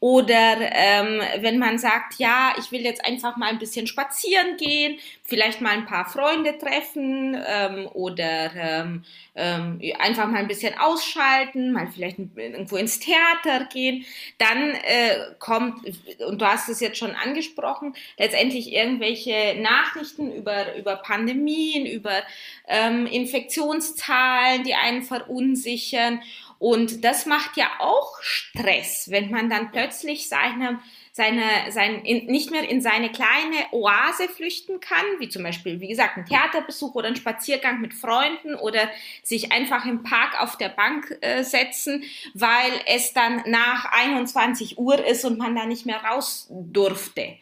Oder 0.00 0.58
ähm, 0.72 1.22
wenn 1.40 1.58
man 1.58 1.78
sagt, 1.78 2.18
ja, 2.18 2.54
ich 2.58 2.70
will 2.72 2.82
jetzt 2.82 3.04
einfach 3.04 3.36
mal 3.36 3.48
ein 3.48 3.58
bisschen 3.58 3.86
spazieren 3.86 4.56
gehen, 4.58 4.98
vielleicht 5.22 5.60
mal 5.60 5.72
ein 5.72 5.86
paar 5.86 6.08
Freunde 6.08 6.58
treffen 6.58 7.36
ähm, 7.46 7.88
oder 7.94 8.50
ähm, 8.54 9.04
ähm, 9.34 9.80
einfach 9.98 10.26
mal 10.26 10.38
ein 10.38 10.48
bisschen 10.48 10.76
ausschalten, 10.78 11.72
mal 11.72 11.86
vielleicht 11.86 12.18
irgendwo 12.18 12.76
ins 12.76 12.98
Theater 12.98 13.66
gehen, 13.72 14.04
dann 14.38 14.72
äh, 14.72 15.34
kommt, 15.38 15.86
und 16.26 16.40
du 16.40 16.46
hast 16.46 16.68
es 16.68 16.80
jetzt 16.80 16.98
schon 16.98 17.12
angesprochen, 17.12 17.77
letztendlich 18.18 18.72
irgendwelche 18.72 19.56
Nachrichten 19.60 20.32
über, 20.32 20.76
über 20.76 20.96
Pandemien, 20.96 21.86
über 21.86 22.22
ähm, 22.66 23.06
Infektionszahlen, 23.06 24.64
die 24.64 24.74
einen 24.74 25.02
verunsichern. 25.02 26.20
Und 26.58 27.04
das 27.04 27.26
macht 27.26 27.56
ja 27.56 27.68
auch 27.78 28.20
Stress, 28.20 29.10
wenn 29.10 29.30
man 29.30 29.48
dann 29.48 29.70
plötzlich 29.70 30.28
seinem 30.28 30.80
seine, 31.18 31.72
sein, 31.72 32.04
in, 32.04 32.26
nicht 32.26 32.52
mehr 32.52 32.68
in 32.68 32.80
seine 32.80 33.10
kleine 33.10 33.72
Oase 33.72 34.28
flüchten 34.28 34.78
kann, 34.78 35.04
wie 35.18 35.28
zum 35.28 35.42
Beispiel, 35.42 35.80
wie 35.80 35.88
gesagt, 35.88 36.16
ein 36.16 36.24
Theaterbesuch 36.24 36.94
oder 36.94 37.08
ein 37.08 37.16
Spaziergang 37.16 37.80
mit 37.80 37.92
Freunden 37.92 38.54
oder 38.54 38.88
sich 39.24 39.50
einfach 39.50 39.84
im 39.84 40.04
Park 40.04 40.40
auf 40.40 40.56
der 40.56 40.68
Bank 40.68 41.18
äh, 41.20 41.42
setzen, 41.42 42.04
weil 42.34 42.70
es 42.86 43.14
dann 43.14 43.42
nach 43.46 43.86
21 43.90 44.78
Uhr 44.78 45.04
ist 45.04 45.24
und 45.24 45.38
man 45.38 45.56
da 45.56 45.66
nicht 45.66 45.86
mehr 45.86 46.04
raus 46.04 46.46
durfte. 46.50 47.36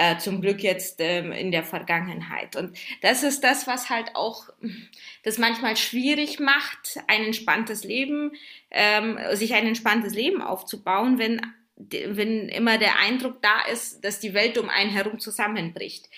Äh, 0.00 0.18
zum 0.18 0.40
Glück 0.40 0.62
jetzt 0.62 1.00
ähm, 1.00 1.32
in 1.32 1.50
der 1.50 1.64
Vergangenheit. 1.64 2.54
Und 2.54 2.78
das 3.02 3.24
ist 3.24 3.42
das, 3.42 3.66
was 3.66 3.90
halt 3.90 4.14
auch 4.14 4.48
das 5.24 5.38
manchmal 5.38 5.76
schwierig 5.76 6.38
macht, 6.38 7.00
ein 7.08 7.24
entspanntes 7.24 7.82
Leben, 7.82 8.30
ähm, 8.70 9.18
sich 9.32 9.54
ein 9.54 9.66
entspanntes 9.66 10.14
Leben 10.14 10.40
aufzubauen, 10.40 11.18
wenn 11.18 11.40
wenn 11.74 12.48
immer 12.48 12.78
der 12.78 13.00
Eindruck 13.00 13.42
da 13.42 13.62
ist, 13.72 14.04
dass 14.04 14.20
die 14.20 14.34
Welt 14.34 14.56
um 14.56 14.68
einen 14.68 14.90
herum 14.90 15.18
zusammenbricht. 15.18 16.08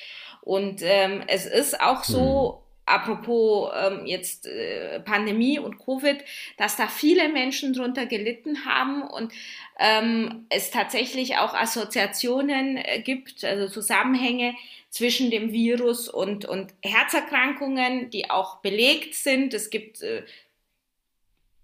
Und 0.42 0.82
ähm, 0.82 1.22
es 1.26 1.46
ist 1.46 1.80
auch 1.80 2.04
so, 2.04 2.59
mhm. 2.59 2.59
Apropos 2.86 3.70
ähm, 3.74 4.06
jetzt 4.06 4.46
äh, 4.46 5.00
Pandemie 5.00 5.58
und 5.58 5.78
Covid, 5.78 6.18
dass 6.56 6.76
da 6.76 6.88
viele 6.88 7.28
Menschen 7.28 7.72
drunter 7.72 8.06
gelitten 8.06 8.64
haben 8.64 9.02
und 9.02 9.32
ähm, 9.78 10.46
es 10.48 10.70
tatsächlich 10.70 11.36
auch 11.38 11.54
Assoziationen 11.54 12.76
äh, 12.76 13.00
gibt, 13.00 13.44
also 13.44 13.68
Zusammenhänge 13.68 14.54
zwischen 14.90 15.30
dem 15.30 15.52
Virus 15.52 16.08
und, 16.08 16.44
und 16.44 16.74
Herzerkrankungen, 16.82 18.10
die 18.10 18.28
auch 18.28 18.56
belegt 18.56 19.14
sind. 19.14 19.54
Es 19.54 19.70
gibt 19.70 20.02
äh, 20.02 20.24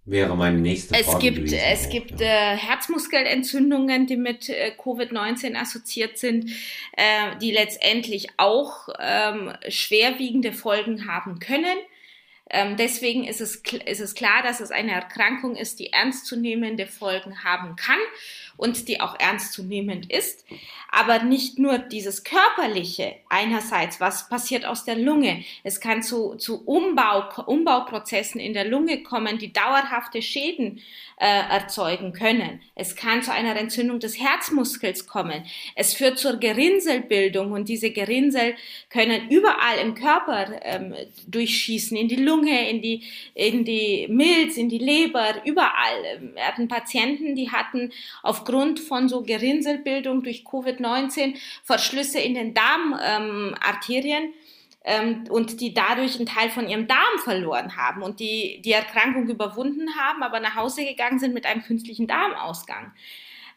wäre 0.06 0.36
meine 0.36 0.58
nächste 0.58 0.94
Frage. 0.94 1.08
Es 1.08 1.18
gibt, 1.18 1.36
gewesen, 1.36 1.58
es 1.58 1.86
auch, 1.86 1.90
gibt 1.90 2.20
ja. 2.20 2.54
äh, 2.54 2.56
Herzmuskelentzündungen, 2.56 4.06
die 4.06 4.16
mit 4.16 4.48
äh, 4.48 4.72
Covid-19 4.78 5.56
assoziiert 5.56 6.16
sind, 6.16 6.50
äh, 6.96 7.36
die 7.40 7.50
letztendlich 7.50 8.28
auch 8.36 8.88
ähm, 8.98 9.52
schwerwiegende 9.68 10.52
Folgen 10.52 11.06
haben 11.06 11.40
können. 11.40 11.76
Ähm, 12.48 12.76
deswegen 12.76 13.24
ist 13.24 13.40
es, 13.40 13.56
ist 13.86 14.00
es 14.00 14.14
klar, 14.14 14.42
dass 14.44 14.60
es 14.60 14.70
eine 14.70 14.92
Erkrankung 14.92 15.56
ist, 15.56 15.80
die 15.80 15.92
ernstzunehmende 15.92 16.86
Folgen 16.86 17.42
haben 17.42 17.74
kann 17.74 17.98
und 18.56 18.88
die 18.88 19.00
auch 19.00 19.18
ernstzunehmend 19.18 20.10
ist. 20.10 20.44
Aber 20.90 21.22
nicht 21.22 21.58
nur 21.58 21.78
dieses 21.78 22.24
körperliche 22.24 23.16
einerseits, 23.28 24.00
was 24.00 24.28
passiert 24.28 24.64
aus 24.64 24.84
der 24.84 24.96
Lunge. 24.96 25.44
Es 25.62 25.80
kann 25.80 26.02
zu, 26.02 26.36
zu 26.36 26.64
Umbau, 26.64 27.28
Umbauprozessen 27.46 28.40
in 28.40 28.54
der 28.54 28.64
Lunge 28.64 29.02
kommen, 29.02 29.38
die 29.38 29.52
dauerhafte 29.52 30.22
Schäden 30.22 30.80
äh, 31.18 31.26
erzeugen 31.26 32.12
können. 32.12 32.60
Es 32.74 32.94
kann 32.94 33.22
zu 33.22 33.32
einer 33.32 33.56
Entzündung 33.56 34.00
des 34.00 34.20
Herzmuskels 34.20 35.06
kommen. 35.06 35.44
Es 35.74 35.94
führt 35.94 36.18
zur 36.18 36.36
Gerinnselbildung 36.36 37.52
und 37.52 37.68
diese 37.68 37.90
Gerinnsel 37.90 38.54
können 38.90 39.30
überall 39.30 39.78
im 39.78 39.94
Körper 39.94 40.60
ähm, 40.62 40.94
durchschießen, 41.26 41.96
in 41.96 42.08
die 42.08 42.16
Lunge, 42.16 42.68
in 42.68 42.82
die, 42.82 43.02
in 43.34 43.64
die 43.64 44.06
Milz, 44.10 44.56
in 44.56 44.68
die 44.68 44.78
Leber, 44.78 45.42
überall. 45.44 46.32
Wir 46.34 46.46
hatten 46.46 46.68
Patienten, 46.68 47.34
die 47.34 47.50
hatten 47.50 47.92
aufgrund 48.22 48.78
von 48.78 49.08
so 49.08 49.22
Gerinnselbildung 49.22 50.22
durch 50.22 50.44
Covid-19 50.44 51.36
Verschlüsse 51.64 52.20
in 52.20 52.34
den 52.34 52.52
Darmarterien. 52.52 54.24
Ähm, 54.24 54.34
ähm, 54.86 55.24
und 55.28 55.60
die 55.60 55.74
dadurch 55.74 56.16
einen 56.16 56.26
Teil 56.26 56.48
von 56.48 56.68
ihrem 56.68 56.86
Darm 56.86 57.18
verloren 57.22 57.76
haben 57.76 58.02
und 58.02 58.20
die 58.20 58.62
die 58.64 58.72
Erkrankung 58.72 59.28
überwunden 59.28 59.88
haben, 59.98 60.22
aber 60.22 60.40
nach 60.40 60.54
Hause 60.54 60.84
gegangen 60.84 61.18
sind 61.18 61.34
mit 61.34 61.44
einem 61.44 61.62
künstlichen 61.62 62.06
Darmausgang 62.06 62.92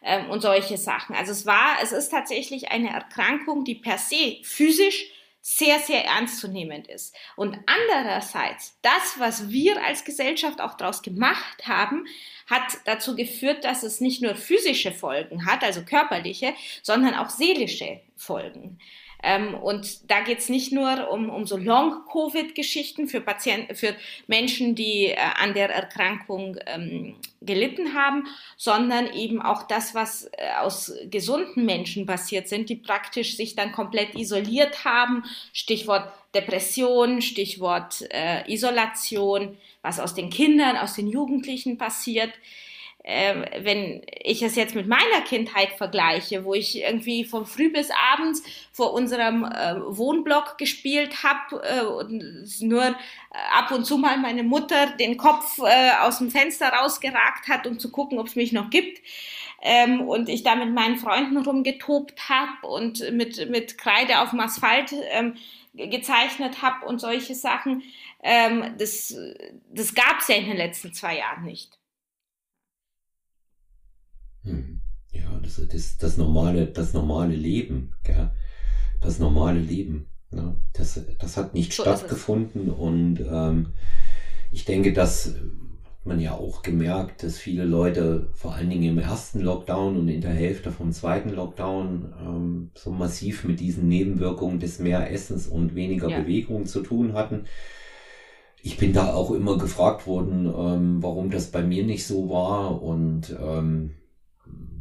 ähm, 0.02 0.28
und 0.28 0.42
solche 0.42 0.76
Sachen. 0.76 1.14
Also 1.14 1.30
es 1.32 1.46
war, 1.46 1.76
es 1.82 1.92
ist 1.92 2.10
tatsächlich 2.10 2.70
eine 2.70 2.90
Erkrankung, 2.90 3.64
die 3.64 3.76
per 3.76 3.96
se 3.96 4.38
physisch 4.42 5.06
sehr, 5.42 5.78
sehr 5.78 6.04
ernstzunehmend 6.04 6.86
ist. 6.88 7.16
Und 7.34 7.58
andererseits, 7.64 8.76
das, 8.82 9.18
was 9.18 9.48
wir 9.48 9.82
als 9.82 10.04
Gesellschaft 10.04 10.60
auch 10.60 10.74
daraus 10.74 11.00
gemacht 11.00 11.66
haben, 11.66 12.06
hat 12.46 12.62
dazu 12.84 13.16
geführt, 13.16 13.64
dass 13.64 13.82
es 13.82 14.00
nicht 14.00 14.20
nur 14.20 14.34
physische 14.34 14.92
Folgen 14.92 15.46
hat, 15.46 15.62
also 15.62 15.82
körperliche, 15.82 16.54
sondern 16.82 17.14
auch 17.14 17.30
seelische 17.30 18.00
Folgen. 18.16 18.78
Ähm, 19.22 19.54
und 19.54 20.10
da 20.10 20.20
geht 20.20 20.38
es 20.38 20.48
nicht 20.48 20.72
nur 20.72 21.10
um, 21.10 21.28
um 21.30 21.46
so 21.46 21.56
Long-Covid-Geschichten 21.56 23.08
für 23.08 23.20
Patienten, 23.20 23.74
für 23.74 23.94
Menschen, 24.26 24.74
die 24.74 25.06
äh, 25.06 25.16
an 25.16 25.54
der 25.54 25.70
Erkrankung 25.70 26.56
ähm, 26.66 27.16
gelitten 27.42 27.94
haben, 27.94 28.26
sondern 28.56 29.12
eben 29.12 29.40
auch 29.40 29.64
das, 29.64 29.94
was 29.94 30.24
äh, 30.32 30.50
aus 30.60 30.92
gesunden 31.10 31.64
Menschen 31.64 32.06
passiert 32.06 32.48
sind, 32.48 32.68
die 32.68 32.76
praktisch 32.76 33.36
sich 33.36 33.54
dann 33.54 33.72
komplett 33.72 34.14
isoliert 34.14 34.84
haben. 34.84 35.24
Stichwort 35.52 36.12
Depression, 36.34 37.22
Stichwort 37.22 38.04
äh, 38.10 38.50
Isolation, 38.50 39.56
was 39.82 40.00
aus 40.00 40.14
den 40.14 40.30
Kindern, 40.30 40.76
aus 40.76 40.94
den 40.94 41.08
Jugendlichen 41.08 41.78
passiert 41.78 42.32
äh, 43.02 43.64
wenn 43.64 44.02
ich 44.22 44.42
es 44.42 44.56
jetzt 44.56 44.74
mit 44.74 44.86
meiner 44.86 45.22
Kindheit 45.26 45.72
vergleiche, 45.72 46.44
wo 46.44 46.54
ich 46.54 46.80
irgendwie 46.82 47.24
von 47.24 47.46
früh 47.46 47.72
bis 47.72 47.88
abends 48.12 48.42
vor 48.72 48.92
unserem 48.92 49.44
äh, 49.44 49.76
Wohnblock 49.86 50.58
gespielt 50.58 51.22
habe 51.22 51.62
äh, 51.62 51.84
und 51.84 52.60
nur 52.60 52.84
äh, 52.84 52.94
ab 53.52 53.70
und 53.70 53.84
zu 53.84 53.96
mal 53.96 54.18
meine 54.18 54.42
Mutter 54.42 54.86
den 54.98 55.16
Kopf 55.16 55.58
äh, 55.58 55.92
aus 56.00 56.18
dem 56.18 56.30
Fenster 56.30 56.68
rausgeragt 56.68 57.48
hat, 57.48 57.66
um 57.66 57.78
zu 57.78 57.90
gucken, 57.90 58.18
ob 58.18 58.26
es 58.26 58.36
mich 58.36 58.52
noch 58.52 58.70
gibt. 58.70 59.00
Ähm, 59.62 60.02
und 60.02 60.28
ich 60.28 60.42
da 60.42 60.54
mit 60.54 60.72
meinen 60.72 60.96
Freunden 60.96 61.36
rumgetobt 61.36 62.28
habe 62.28 62.66
und 62.66 63.12
mit, 63.12 63.50
mit 63.50 63.76
Kreide 63.76 64.20
auf 64.20 64.30
dem 64.30 64.40
Asphalt 64.40 64.94
ähm, 65.10 65.36
gezeichnet 65.74 66.62
habe 66.62 66.86
und 66.86 66.98
solche 66.98 67.34
Sachen. 67.34 67.82
Ähm, 68.22 68.74
das 68.78 69.14
das 69.70 69.94
gab 69.94 70.20
es 70.20 70.28
ja 70.28 70.36
in 70.36 70.46
den 70.46 70.56
letzten 70.56 70.94
zwei 70.94 71.18
Jahren 71.18 71.44
nicht. 71.44 71.79
Hm. 74.44 74.80
Ja, 75.12 75.40
das 75.42 75.58
ist 75.58 76.02
das 76.02 76.16
normale, 76.16 76.66
das 76.66 76.92
normale 76.92 77.34
Leben, 77.34 77.92
gell? 78.04 78.30
Das 79.00 79.18
normale 79.18 79.58
Leben. 79.58 80.06
Ne? 80.30 80.54
Das, 80.72 81.00
das 81.18 81.36
hat 81.36 81.54
nicht 81.54 81.72
so 81.72 81.82
stattgefunden 81.82 82.70
und 82.70 83.20
ähm, 83.20 83.72
ich 84.52 84.64
denke, 84.64 84.92
dass 84.92 85.34
hat 86.00 86.06
man 86.06 86.20
ja 86.20 86.32
auch 86.32 86.62
gemerkt, 86.62 87.22
dass 87.22 87.36
viele 87.36 87.64
Leute 87.64 88.30
vor 88.32 88.54
allen 88.54 88.70
Dingen 88.70 88.84
im 88.84 88.98
ersten 88.98 89.40
Lockdown 89.40 89.98
und 89.98 90.08
in 90.08 90.22
der 90.22 90.32
Hälfte 90.32 90.72
vom 90.72 90.92
zweiten 90.92 91.28
Lockdown 91.28 92.14
ähm, 92.24 92.70
so 92.74 92.90
massiv 92.90 93.44
mit 93.44 93.60
diesen 93.60 93.86
Nebenwirkungen 93.86 94.60
des 94.60 94.78
Mehressens 94.78 95.46
und 95.46 95.74
weniger 95.74 96.08
ja. 96.08 96.20
Bewegung 96.20 96.64
zu 96.64 96.80
tun 96.80 97.12
hatten. 97.12 97.44
Ich 98.62 98.78
bin 98.78 98.94
da 98.94 99.12
auch 99.12 99.30
immer 99.30 99.58
gefragt 99.58 100.06
worden, 100.06 100.46
ähm, 100.46 101.02
warum 101.02 101.30
das 101.30 101.50
bei 101.50 101.62
mir 101.62 101.84
nicht 101.84 102.06
so 102.06 102.30
war 102.30 102.82
und 102.82 103.36
ähm, 103.38 103.90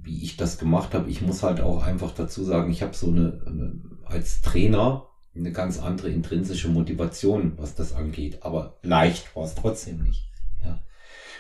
wie 0.03 0.23
ich 0.23 0.37
das 0.37 0.57
gemacht 0.57 0.93
habe. 0.93 1.09
Ich 1.09 1.21
muss 1.21 1.43
halt 1.43 1.61
auch 1.61 1.83
einfach 1.83 2.11
dazu 2.13 2.43
sagen, 2.43 2.71
ich 2.71 2.81
habe 2.81 2.95
so 2.95 3.07
eine, 3.07 3.41
eine, 3.45 3.81
als 4.05 4.41
Trainer 4.41 5.07
eine 5.35 5.51
ganz 5.51 5.79
andere 5.79 6.09
intrinsische 6.09 6.69
Motivation, 6.69 7.53
was 7.57 7.75
das 7.75 7.93
angeht. 7.93 8.43
Aber 8.43 8.77
leicht 8.81 9.35
war 9.35 9.45
es 9.45 9.55
trotzdem 9.55 10.03
nicht. 10.03 10.29
Ja, 10.63 10.79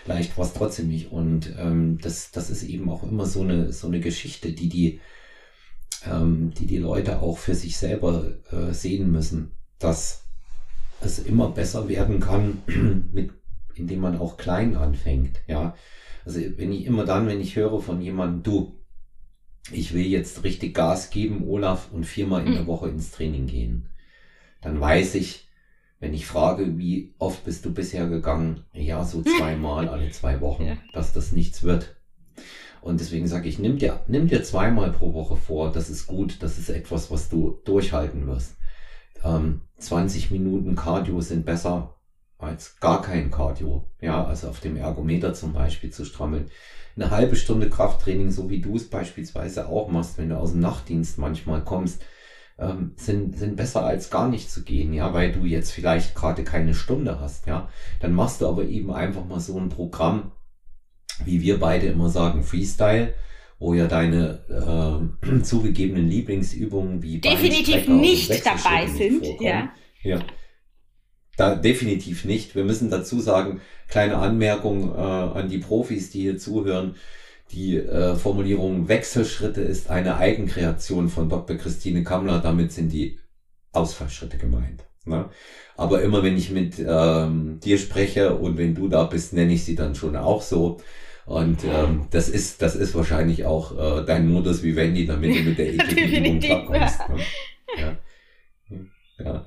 leicht 0.05 0.37
war 0.37 0.45
es 0.45 0.53
trotzdem 0.53 0.87
nicht. 0.87 1.11
Und 1.11 1.53
ähm, 1.57 1.97
das, 2.01 2.31
das 2.31 2.49
ist 2.49 2.63
eben 2.63 2.89
auch 2.89 3.03
immer 3.03 3.25
so 3.25 3.41
eine 3.41 3.73
so 3.73 3.87
eine 3.87 3.99
Geschichte, 3.99 4.51
die 4.53 4.69
die 4.69 5.01
ähm, 6.05 6.53
die 6.57 6.65
die 6.65 6.77
Leute 6.77 7.21
auch 7.21 7.37
für 7.37 7.55
sich 7.55 7.77
selber 7.77 8.25
äh, 8.51 8.73
sehen 8.73 9.11
müssen, 9.11 9.51
dass 9.79 10.23
es 11.01 11.19
immer 11.19 11.49
besser 11.49 11.87
werden 11.89 12.19
kann, 12.19 12.63
mit 13.11 13.31
indem 13.75 14.01
man 14.01 14.17
auch 14.17 14.37
klein 14.37 14.75
anfängt. 14.75 15.39
Ja, 15.47 15.75
also 16.29 16.41
wenn 16.57 16.71
ich 16.71 16.85
immer 16.85 17.05
dann, 17.05 17.25
wenn 17.25 17.41
ich 17.41 17.55
höre 17.55 17.81
von 17.81 18.01
jemandem, 18.01 18.43
du, 18.43 18.79
ich 19.71 19.95
will 19.95 20.05
jetzt 20.05 20.43
richtig 20.43 20.75
Gas 20.75 21.09
geben, 21.09 21.43
Olaf, 21.47 21.91
und 21.91 22.05
viermal 22.05 22.45
in 22.45 22.53
der 22.53 22.61
mhm. 22.63 22.67
Woche 22.67 22.87
ins 22.87 23.09
Training 23.09 23.47
gehen, 23.47 23.89
dann 24.61 24.79
weiß 24.79 25.15
ich, 25.15 25.47
wenn 25.99 26.13
ich 26.13 26.27
frage, 26.27 26.77
wie 26.77 27.15
oft 27.17 27.45
bist 27.45 27.65
du 27.65 27.73
bisher 27.73 28.07
gegangen, 28.07 28.63
ja, 28.73 29.03
so 29.03 29.23
zweimal 29.37 29.89
alle 29.89 30.11
zwei 30.11 30.39
Wochen, 30.39 30.65
ja. 30.65 30.77
dass 30.93 31.13
das 31.13 31.31
nichts 31.31 31.63
wird. 31.63 31.95
Und 32.81 32.99
deswegen 32.99 33.27
sage 33.27 33.49
ich, 33.49 33.57
nimm 33.57 33.79
dir, 33.79 34.01
nimm 34.07 34.27
dir 34.27 34.43
zweimal 34.43 34.91
pro 34.91 35.15
Woche 35.15 35.35
vor, 35.35 35.71
das 35.71 35.89
ist 35.89 36.05
gut, 36.05 36.43
das 36.43 36.59
ist 36.59 36.69
etwas, 36.69 37.09
was 37.09 37.29
du 37.29 37.59
durchhalten 37.65 38.27
wirst. 38.27 38.55
Ähm, 39.23 39.61
20 39.79 40.29
Minuten 40.29 40.75
Cardio 40.75 41.21
sind 41.21 41.43
besser 41.43 41.98
als 42.39 42.79
gar 42.79 43.01
kein 43.01 43.29
Cardio, 43.29 43.85
ja, 44.01 44.25
also 44.25 44.47
auf 44.47 44.61
dem 44.61 44.77
Ergometer 44.77 45.33
zum 45.33 45.53
Beispiel 45.53 45.91
zu 45.91 46.05
strammeln. 46.05 46.49
Eine 46.95 47.11
halbe 47.11 47.35
Stunde 47.35 47.69
Krafttraining, 47.69 48.31
so 48.31 48.49
wie 48.49 48.61
du 48.61 48.75
es 48.75 48.89
beispielsweise 48.89 49.67
auch 49.67 49.89
machst, 49.89 50.17
wenn 50.17 50.29
du 50.29 50.37
aus 50.37 50.51
dem 50.51 50.61
Nachtdienst 50.61 51.17
manchmal 51.17 51.63
kommst, 51.63 52.01
ähm, 52.57 52.93
sind, 52.95 53.37
sind 53.37 53.57
besser 53.57 53.85
als 53.85 54.09
gar 54.09 54.29
nicht 54.29 54.49
zu 54.49 54.63
gehen, 54.63 54.93
ja, 54.93 55.13
weil 55.13 55.31
du 55.31 55.45
jetzt 55.45 55.71
vielleicht 55.71 56.15
gerade 56.15 56.43
keine 56.43 56.73
Stunde 56.73 57.19
hast, 57.19 57.45
ja. 57.45 57.69
Dann 57.99 58.13
machst 58.13 58.41
du 58.41 58.47
aber 58.47 58.63
eben 58.63 58.91
einfach 58.91 59.25
mal 59.25 59.39
so 59.39 59.57
ein 59.57 59.69
Programm, 59.69 60.31
wie 61.25 61.41
wir 61.41 61.59
beide 61.59 61.87
immer 61.87 62.09
sagen, 62.09 62.43
Freestyle, 62.43 63.13
wo 63.59 63.73
ja 63.73 63.87
deine 63.87 65.09
äh, 65.23 65.39
zugegebenen 65.43 66.07
Lieblingsübungen 66.07 67.03
wie 67.03 67.19
definitiv 67.19 67.87
nicht 67.89 68.45
dabei 68.45 68.87
sind, 68.87 69.25
ja. 69.41 69.69
Ja, 70.01 70.19
da 71.39 71.55
definitiv 71.55 72.25
nicht. 72.25 72.55
Wir 72.55 72.63
müssen 72.63 72.89
dazu 72.89 73.19
sagen, 73.19 73.61
kleine 73.87 74.17
Anmerkung 74.17 74.93
äh, 74.93 74.97
an 74.97 75.49
die 75.49 75.59
Profis, 75.59 76.09
die 76.09 76.21
hier 76.21 76.37
zuhören. 76.37 76.95
Die 77.51 77.77
äh, 77.77 78.15
Formulierung 78.15 78.87
Wechselschritte 78.87 79.61
ist 79.61 79.89
eine 79.89 80.17
Eigenkreation 80.17 81.09
von 81.09 81.29
Dr. 81.29 81.57
Christine 81.57 82.03
Kammler. 82.03 82.39
Damit 82.39 82.71
sind 82.71 82.91
die 82.91 83.19
Ausfallschritte 83.71 84.37
gemeint. 84.37 84.83
Ne? 85.05 85.29
Aber 85.75 86.01
immer 86.01 86.23
wenn 86.23 86.37
ich 86.37 86.51
mit 86.51 86.75
ähm, 86.85 87.59
dir 87.61 87.77
spreche 87.77 88.35
und 88.35 88.57
wenn 88.57 88.75
du 88.75 88.87
da 88.87 89.05
bist, 89.05 89.33
nenne 89.33 89.53
ich 89.53 89.63
sie 89.63 89.75
dann 89.75 89.95
schon 89.95 90.15
auch 90.15 90.41
so. 90.41 90.77
Und 91.25 91.63
ähm, 91.63 92.07
das 92.09 92.27
ist 92.27 92.61
das 92.61 92.75
ist 92.75 92.95
wahrscheinlich 92.95 93.45
auch 93.45 93.77
äh, 93.77 94.05
dein 94.05 94.27
Modus 94.27 94.63
wie 94.63 94.75
Wendy, 94.75 95.05
damit 95.05 95.35
du 95.35 95.41
mit 95.41 95.57
der 95.57 95.73
ekligen 95.73 96.39
klarkommst. 96.39 96.99
Ne? 97.09 97.17
Ja. 97.77 97.97
ja. 99.23 99.45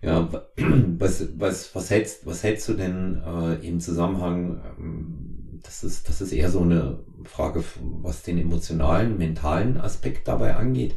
Ja, 0.00 0.28
was, 0.56 1.28
was, 1.38 1.74
was 1.74 1.90
hältst, 1.90 2.26
was 2.26 2.42
hältst 2.42 2.68
du 2.68 2.74
denn 2.74 3.22
äh, 3.24 3.54
im 3.66 3.80
Zusammenhang, 3.80 4.60
ähm, 4.78 5.60
das 5.62 5.82
ist, 5.82 6.08
das 6.08 6.20
ist 6.20 6.32
eher 6.32 6.50
so 6.50 6.60
eine 6.60 7.04
Frage, 7.24 7.64
was 7.80 8.22
den 8.22 8.38
emotionalen, 8.38 9.18
mentalen 9.18 9.76
Aspekt 9.76 10.28
dabei 10.28 10.56
angeht. 10.56 10.94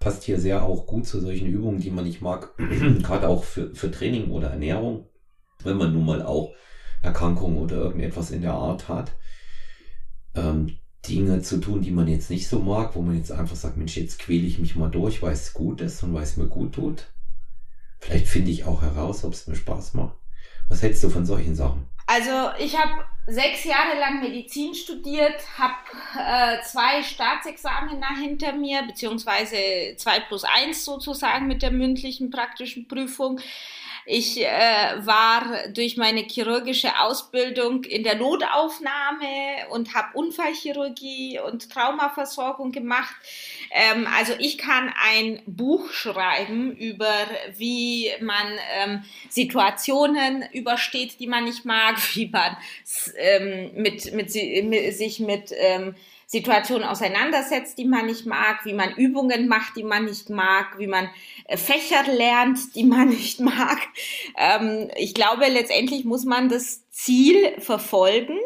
Passt 0.00 0.24
hier 0.24 0.40
sehr 0.40 0.62
auch 0.64 0.86
gut 0.86 1.06
zu 1.06 1.20
solchen 1.20 1.46
Übungen, 1.46 1.80
die 1.80 1.90
man 1.90 2.04
nicht 2.04 2.22
mag, 2.22 2.54
gerade 3.02 3.28
auch 3.28 3.44
für, 3.44 3.74
für 3.74 3.90
Training 3.90 4.30
oder 4.30 4.48
Ernährung. 4.50 5.08
Wenn 5.62 5.76
man 5.76 5.92
nun 5.92 6.04
mal 6.04 6.22
auch 6.22 6.52
Erkrankung 7.02 7.58
oder 7.58 7.76
irgendetwas 7.76 8.30
in 8.30 8.42
der 8.42 8.54
Art 8.54 8.88
hat, 8.88 9.12
ähm, 10.34 10.78
Dinge 11.08 11.42
zu 11.42 11.58
tun, 11.58 11.82
die 11.82 11.90
man 11.90 12.08
jetzt 12.08 12.30
nicht 12.30 12.48
so 12.48 12.60
mag, 12.60 12.96
wo 12.96 13.02
man 13.02 13.16
jetzt 13.16 13.32
einfach 13.32 13.56
sagt, 13.56 13.76
Mensch, 13.76 13.96
jetzt 13.96 14.18
quäle 14.18 14.46
ich 14.46 14.58
mich 14.58 14.74
mal 14.76 14.90
durch, 14.90 15.22
weil 15.22 15.32
es 15.32 15.52
gut 15.52 15.82
ist 15.82 16.02
und 16.02 16.14
weil 16.14 16.22
es 16.22 16.38
mir 16.38 16.48
gut 16.48 16.74
tut. 16.74 17.13
Vielleicht 18.04 18.26
finde 18.26 18.50
ich 18.50 18.64
auch 18.64 18.82
heraus, 18.82 19.24
ob 19.24 19.32
es 19.32 19.46
mir 19.46 19.56
Spaß 19.56 19.94
macht. 19.94 20.14
Was 20.68 20.82
hältst 20.82 21.02
du 21.04 21.08
von 21.08 21.24
solchen 21.24 21.54
Sachen? 21.54 21.88
Also 22.06 22.50
ich 22.58 22.78
habe 22.78 23.02
sechs 23.26 23.64
Jahre 23.64 23.98
lang 23.98 24.20
Medizin 24.20 24.74
studiert, 24.74 25.40
habe 25.56 25.74
äh, 26.18 26.62
zwei 26.62 27.02
Staatsexamina 27.02 28.08
hinter 28.20 28.52
mir, 28.52 28.82
beziehungsweise 28.82 29.56
zwei 29.96 30.20
plus 30.20 30.44
eins 30.44 30.84
sozusagen 30.84 31.46
mit 31.46 31.62
der 31.62 31.70
mündlichen 31.70 32.28
praktischen 32.28 32.86
Prüfung. 32.88 33.40
Ich 34.06 34.38
äh, 34.38 35.06
war 35.06 35.68
durch 35.68 35.96
meine 35.96 36.20
chirurgische 36.20 37.00
Ausbildung 37.00 37.84
in 37.84 38.02
der 38.02 38.16
Notaufnahme 38.16 39.66
und 39.70 39.94
habe 39.94 40.18
Unfallchirurgie 40.18 41.40
und 41.40 41.70
Traumaversorgung 41.70 42.70
gemacht. 42.70 43.16
Ähm, 43.74 44.06
also 44.16 44.34
ich 44.38 44.56
kann 44.56 44.94
ein 45.02 45.42
Buch 45.46 45.90
schreiben 45.90 46.76
über, 46.76 47.12
wie 47.56 48.08
man 48.20 48.46
ähm, 48.80 49.04
Situationen 49.28 50.44
übersteht, 50.52 51.18
die 51.18 51.26
man 51.26 51.44
nicht 51.44 51.64
mag, 51.64 51.96
wie 52.14 52.28
man 52.28 52.56
ähm, 53.18 53.72
mit, 53.74 54.14
mit, 54.14 54.32
mit, 54.64 54.94
sich 54.94 55.18
mit 55.18 55.52
ähm, 55.58 55.96
Situationen 56.26 56.88
auseinandersetzt, 56.88 57.76
die 57.76 57.84
man 57.84 58.06
nicht 58.06 58.26
mag, 58.26 58.64
wie 58.64 58.72
man 58.72 58.94
Übungen 58.94 59.48
macht, 59.48 59.76
die 59.76 59.82
man 59.82 60.04
nicht 60.04 60.30
mag, 60.30 60.78
wie 60.78 60.86
man 60.86 61.10
äh, 61.46 61.56
Fächer 61.56 62.04
lernt, 62.12 62.74
die 62.76 62.84
man 62.84 63.08
nicht 63.10 63.40
mag. 63.40 63.78
Ähm, 64.36 64.88
ich 64.96 65.14
glaube, 65.14 65.46
letztendlich 65.48 66.04
muss 66.04 66.24
man 66.24 66.48
das 66.48 66.88
Ziel 66.90 67.54
verfolgen, 67.58 68.38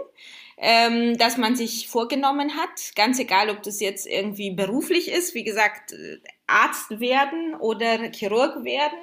ähm, 0.61 1.16
das 1.18 1.36
man 1.36 1.56
sich 1.56 1.88
vorgenommen 1.88 2.56
hat. 2.56 2.94
Ganz 2.96 3.18
egal, 3.18 3.50
ob 3.50 3.62
das 3.62 3.80
jetzt 3.80 4.06
irgendwie 4.06 4.50
beruflich 4.50 5.09
ist, 5.09 5.34
wie 5.34 5.44
gesagt, 5.44 5.94
Arzt 6.46 7.00
werden 7.00 7.54
oder 7.54 8.11
Chirurg 8.12 8.64
werden 8.64 8.98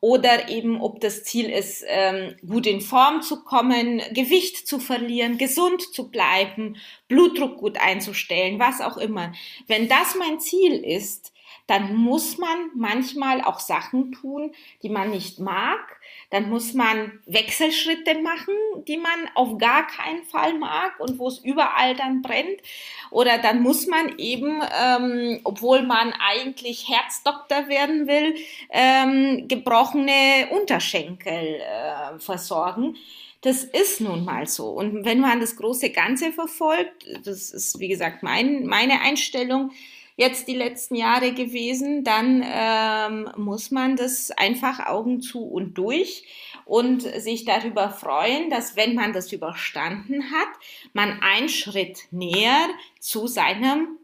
oder 0.00 0.48
eben 0.48 0.80
ob 0.80 1.00
das 1.00 1.22
Ziel 1.22 1.48
ist, 1.48 1.84
ähm, 1.86 2.34
gut 2.46 2.66
in 2.66 2.80
Form 2.80 3.22
zu 3.22 3.44
kommen, 3.44 4.02
Gewicht 4.12 4.66
zu 4.66 4.80
verlieren, 4.80 5.38
gesund 5.38 5.80
zu 5.94 6.10
bleiben, 6.10 6.76
Blutdruck 7.06 7.58
gut 7.58 7.78
einzustellen, 7.80 8.58
was 8.58 8.80
auch 8.80 8.96
immer. 8.96 9.32
Wenn 9.68 9.88
das 9.88 10.16
mein 10.16 10.40
Ziel 10.40 10.84
ist, 10.84 11.31
dann 11.66 11.94
muss 11.94 12.38
man 12.38 12.70
manchmal 12.74 13.40
auch 13.42 13.60
Sachen 13.60 14.12
tun, 14.12 14.52
die 14.82 14.88
man 14.88 15.10
nicht 15.10 15.38
mag, 15.38 16.00
dann 16.30 16.50
muss 16.50 16.74
man 16.74 17.20
Wechselschritte 17.26 18.20
machen, 18.20 18.54
die 18.88 18.96
man 18.96 19.28
auf 19.34 19.58
gar 19.58 19.86
keinen 19.86 20.24
Fall 20.24 20.58
mag 20.58 20.98
und 20.98 21.18
wo 21.18 21.28
es 21.28 21.38
überall 21.38 21.94
dann 21.94 22.22
brennt. 22.22 22.60
Oder 23.10 23.38
dann 23.38 23.62
muss 23.62 23.86
man 23.86 24.18
eben, 24.18 24.60
ähm, 24.82 25.40
obwohl 25.44 25.82
man 25.82 26.12
eigentlich 26.12 26.88
Herzdoktor 26.88 27.68
werden 27.68 28.06
will, 28.06 28.34
ähm, 28.70 29.46
gebrochene 29.48 30.48
Unterschenkel 30.50 31.60
äh, 31.60 32.18
versorgen. 32.18 32.96
Das 33.42 33.64
ist 33.64 34.00
nun 34.00 34.24
mal 34.24 34.46
so. 34.46 34.68
Und 34.68 35.04
wenn 35.04 35.20
man 35.20 35.40
das 35.40 35.56
große 35.56 35.90
Ganze 35.90 36.32
verfolgt, 36.32 37.06
das 37.24 37.50
ist 37.50 37.78
wie 37.80 37.88
gesagt 37.88 38.22
mein, 38.22 38.66
meine 38.66 39.00
Einstellung, 39.00 39.72
jetzt 40.16 40.48
die 40.48 40.54
letzten 40.54 40.94
Jahre 40.94 41.32
gewesen, 41.32 42.04
dann 42.04 42.42
ähm, 42.44 43.30
muss 43.36 43.70
man 43.70 43.96
das 43.96 44.30
einfach 44.30 44.86
Augen 44.86 45.20
zu 45.20 45.44
und 45.44 45.78
durch 45.78 46.26
und 46.64 47.02
sich 47.02 47.44
darüber 47.44 47.90
freuen, 47.90 48.50
dass 48.50 48.76
wenn 48.76 48.94
man 48.94 49.12
das 49.12 49.32
überstanden 49.32 50.30
hat, 50.30 50.48
man 50.92 51.20
einen 51.20 51.48
Schritt 51.48 52.00
näher 52.10 52.68
zu 53.00 53.26
seinem 53.26 53.98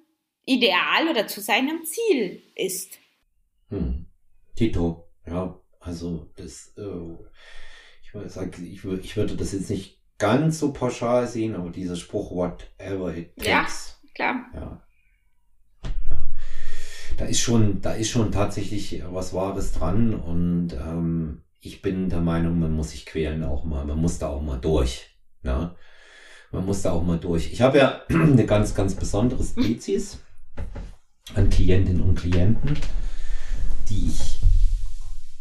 Ideal 0.45 1.09
oder 1.11 1.27
zu 1.27 1.41
seinem 1.41 1.85
Ziel 1.85 2.43
ist. 2.55 2.99
Hm. 3.69 4.07
Tito, 4.57 5.09
ja, 5.27 5.61
also 5.81 6.31
das, 6.37 6.75
äh, 6.77 7.15
ich, 8.03 8.33
sag, 8.33 8.59
ich, 8.59 8.85
ich 8.85 9.17
würde 9.17 9.37
das 9.37 9.53
jetzt 9.53 9.71
nicht 9.71 10.01
ganz 10.19 10.59
so 10.59 10.73
pauschal 10.73 11.27
sehen, 11.27 11.55
aber 11.55 11.71
dieser 11.71 11.97
Spruch, 11.97 12.33
whatever 12.33 13.17
it 13.17 13.37
takes. 13.37 14.01
Ja, 14.03 14.11
klar. 14.15 14.47
Ja, 14.55 14.88
da 17.19 17.25
ist 17.25 17.41
schon, 17.41 17.83
da 17.83 17.93
ist 17.93 18.11
schon 18.11 18.33
tatsächlich 18.33 19.03
was 19.11 19.35
Wahres 19.35 19.73
dran 19.73 20.15
und 20.15 20.73
ähm, 20.73 21.43
ich 21.61 21.83
bin 21.83 22.09
der 22.09 22.21
Meinung, 22.21 22.59
man 22.61 22.73
muss 22.73 22.91
sich 22.91 23.07
quälen 23.07 23.43
auch 23.43 23.65
mal, 23.65 23.85
man 23.85 23.99
muss 23.99 24.19
da 24.19 24.29
auch 24.29 24.41
mal 24.41 24.59
durch. 24.59 25.17
Ja? 25.43 25.75
Man 26.53 26.65
muss 26.65 26.83
da 26.83 26.93
auch 26.93 27.03
mal 27.03 27.19
durch. 27.19 27.53
Ich 27.53 27.61
habe 27.61 27.79
ja 27.79 28.03
eine 28.09 28.47
ganz, 28.47 28.75
ganz 28.75 28.95
besondere 28.95 29.43
Spezies 29.43 30.21
an 31.35 31.51
Klientinnen 31.51 32.01
und 32.01 32.15
Klienten, 32.15 32.79
die 33.91 34.07
ich, 34.09 34.39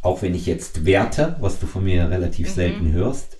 auch 0.01 0.23
wenn 0.23 0.33
ich 0.33 0.47
jetzt 0.47 0.83
werte, 0.83 1.37
was 1.39 1.59
du 1.59 1.67
von 1.67 1.83
mir 1.83 2.09
relativ 2.09 2.49
mhm. 2.49 2.53
selten 2.53 2.91
hörst, 2.91 3.37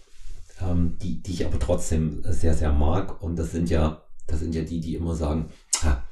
ähm, 0.62 0.98
die, 1.02 1.24
die 1.24 1.34
ich 1.34 1.46
aber 1.46 1.58
trotzdem 1.58 2.22
sehr, 2.24 2.54
sehr 2.54 2.72
mag. 2.72 3.22
Und 3.24 3.38
das 3.38 3.52
sind 3.52 3.72
ja, 3.72 4.04
das 4.28 4.42
sind 4.42 4.54
ja 4.54 4.62
die, 4.62 4.80
die 4.80 4.96
immer 4.96 5.16
sagen, 5.16 5.50
ah, 5.84 6.04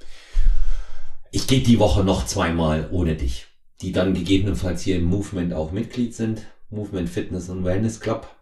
ich 1.36 1.47
gehe 1.47 1.59
die 1.59 1.79
Woche 1.79 2.05
noch 2.05 2.25
zweimal 2.25 2.88
ohne 2.91 3.15
dich, 3.15 3.47
die 3.81 3.91
dann 3.91 4.13
gegebenenfalls 4.13 4.81
hier 4.83 4.95
im 4.95 5.03
Movement 5.03 5.53
auch 5.53 5.73
Mitglied 5.73 6.15
sind. 6.15 6.43
Movement 6.69 7.09
Fitness 7.09 7.49
und 7.49 7.65
Wellness 7.65 7.99
Club, 7.99 8.33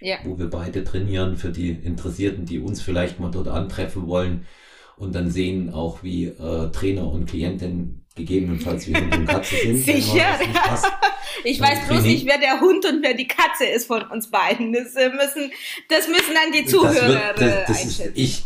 ja. 0.00 0.16
wo 0.24 0.36
wir 0.38 0.50
beide 0.50 0.82
trainieren 0.82 1.36
für 1.36 1.50
die 1.50 1.70
Interessierten, 1.70 2.44
die 2.44 2.58
uns 2.58 2.82
vielleicht 2.82 3.20
mal 3.20 3.30
dort 3.30 3.46
antreffen 3.46 4.08
wollen 4.08 4.44
und 4.96 5.14
dann 5.14 5.30
sehen 5.30 5.72
auch, 5.72 6.02
wie 6.02 6.26
äh, 6.26 6.70
Trainer 6.72 7.10
und 7.10 7.26
Klientin 7.26 8.04
gegebenenfalls 8.14 8.88
wie 8.88 8.94
Hund 8.96 9.16
und 9.16 9.26
Katze 9.26 9.56
sind. 9.56 9.78
Sicher. 9.84 10.38
Ich 11.44 11.60
weiß 11.60 11.88
bloß 11.88 12.02
nicht, 12.02 12.26
wer 12.26 12.38
der 12.38 12.60
Hund 12.60 12.84
und 12.84 13.02
wer 13.02 13.14
die 13.14 13.26
Katze 13.26 13.64
ist 13.64 13.86
von 13.86 14.02
uns 14.02 14.30
beiden. 14.30 14.72
Das 14.72 14.94
äh, 14.94 15.08
müssen, 15.08 15.50
das 15.88 16.06
müssen 16.06 16.34
dann 16.34 16.52
die 16.52 16.66
Zuhörer 16.66 17.32
das 17.32 17.40
wird, 17.40 17.40
das, 17.40 17.66
das 17.66 17.82
einschätzen. 17.82 18.14
Ist, 18.14 18.18
ich 18.18 18.44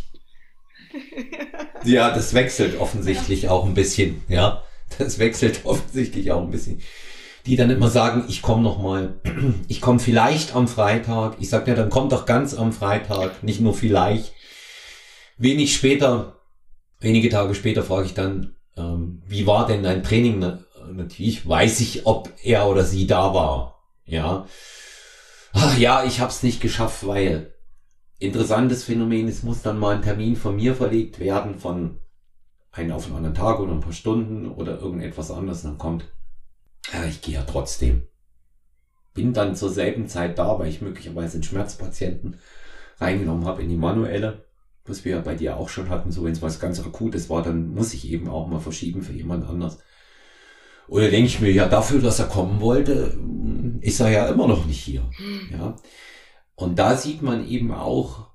ja, 1.85 2.11
das 2.11 2.35
wechselt 2.35 2.81
offensichtlich 2.81 3.43
ja. 3.43 3.51
auch 3.51 3.65
ein 3.65 3.75
bisschen. 3.75 4.23
Ja, 4.29 4.63
das 4.99 5.19
wechselt 5.19 5.61
offensichtlich 5.65 6.33
auch 6.33 6.43
ein 6.43 6.51
bisschen. 6.51 6.81
Die 7.47 7.57
dann 7.57 7.71
immer 7.71 7.91
sagen, 7.91 8.25
ich 8.29 8.43
komme 8.43 8.63
noch 8.63 8.81
mal, 8.83 9.21
ich 9.69 9.81
komme 9.81 10.01
vielleicht 10.01 10.55
am 10.55 10.69
Freitag. 10.69 11.37
Ich 11.41 11.49
sage 11.49 11.71
ja, 11.71 11.77
dann 11.77 11.91
kommt 11.91 12.13
doch 12.13 12.27
ganz 12.27 12.55
am 12.55 12.73
Freitag, 12.73 13.43
nicht 13.43 13.61
nur 13.61 13.75
vielleicht. 13.75 14.33
Wenig 15.39 15.75
später, 15.75 16.41
wenige 17.01 17.29
Tage 17.29 17.55
später 17.55 17.83
frage 17.83 18.07
ich 18.07 18.15
dann, 18.15 18.57
ähm, 18.77 19.23
wie 19.27 19.47
war 19.47 19.67
denn 19.67 19.83
dein 19.83 20.03
Training? 20.03 20.41
Natürlich 20.93 21.47
weiß 21.47 21.81
ich, 21.81 22.07
ob 22.07 22.33
er 22.43 22.69
oder 22.69 22.85
sie 22.85 23.07
da 23.07 23.35
war. 23.35 23.83
Ja, 24.07 24.47
Ach, 25.59 25.79
ja, 25.79 26.05
ich 26.05 26.21
habe 26.21 26.31
es 26.31 26.43
nicht 26.43 26.61
geschafft, 26.61 27.07
weil 27.07 27.55
interessantes 28.19 28.85
Phänomen, 28.85 29.29
es 29.29 29.43
muss 29.43 29.63
dann 29.63 29.79
mal 29.79 29.97
ein 29.97 30.03
Termin 30.03 30.37
von 30.37 30.57
mir 30.57 30.75
verlegt 30.75 31.21
werden, 31.21 31.59
von 31.59 31.99
einen 32.73 32.93
auf 32.93 33.07
einen 33.07 33.17
anderen 33.17 33.35
Tag 33.35 33.61
oder 33.61 33.73
ein 33.73 33.81
paar 33.81 33.93
Stunden 33.93 34.51
oder 34.51 34.81
irgendetwas 34.81 35.31
anderes, 35.31 35.63
dann 35.63 35.79
kommt, 35.79 36.05
ja, 36.93 37.05
ich 37.05 37.21
gehe 37.21 37.35
ja 37.35 37.43
trotzdem. 37.43 38.03
Bin 39.15 39.33
dann 39.33 39.57
zur 39.57 39.71
selben 39.71 40.09
Zeit 40.09 40.39
da, 40.39 40.59
weil 40.59 40.69
ich 40.69 40.83
möglicherweise 40.83 41.35
einen 41.35 41.43
Schmerzpatienten 41.43 42.37
reingenommen 42.99 43.47
habe 43.47 43.63
in 43.63 43.69
die 43.69 43.77
manuelle, 43.77 44.45
was 44.85 45.05
wir 45.05 45.17
ja 45.17 45.21
bei 45.21 45.35
dir 45.35 45.57
auch 45.57 45.69
schon 45.69 45.89
hatten, 45.89 46.13
so 46.13 46.25
wenn 46.25 46.33
es 46.33 46.43
was 46.43 46.61
ganz 46.61 46.81
Akutes 46.81 47.29
war, 47.31 47.43
dann 47.43 47.69
muss 47.69 47.95
ich 47.95 48.11
eben 48.11 48.29
auch 48.29 48.47
mal 48.47 48.61
verschieben 48.61 49.03
für 49.03 49.13
jemand 49.13 49.49
anders. 49.49 49.79
Oder 50.89 51.11
denke 51.11 51.27
ich 51.27 51.41
mir, 51.41 51.51
ja, 51.51 51.67
dafür, 51.69 52.01
dass 52.01 52.21
er 52.21 52.27
kommen 52.27 52.61
wollte, 52.61 53.19
ist 53.81 54.01
er 54.01 54.11
ja 54.11 54.29
immer 54.29 54.47
noch 54.47 54.67
nicht 54.67 54.79
hier. 54.79 55.03
Ja. 55.51 55.77
Und 56.57 56.79
da 56.79 56.97
sieht 56.97 57.23
man 57.23 57.47
eben 57.47 57.71
auch, 57.71 58.31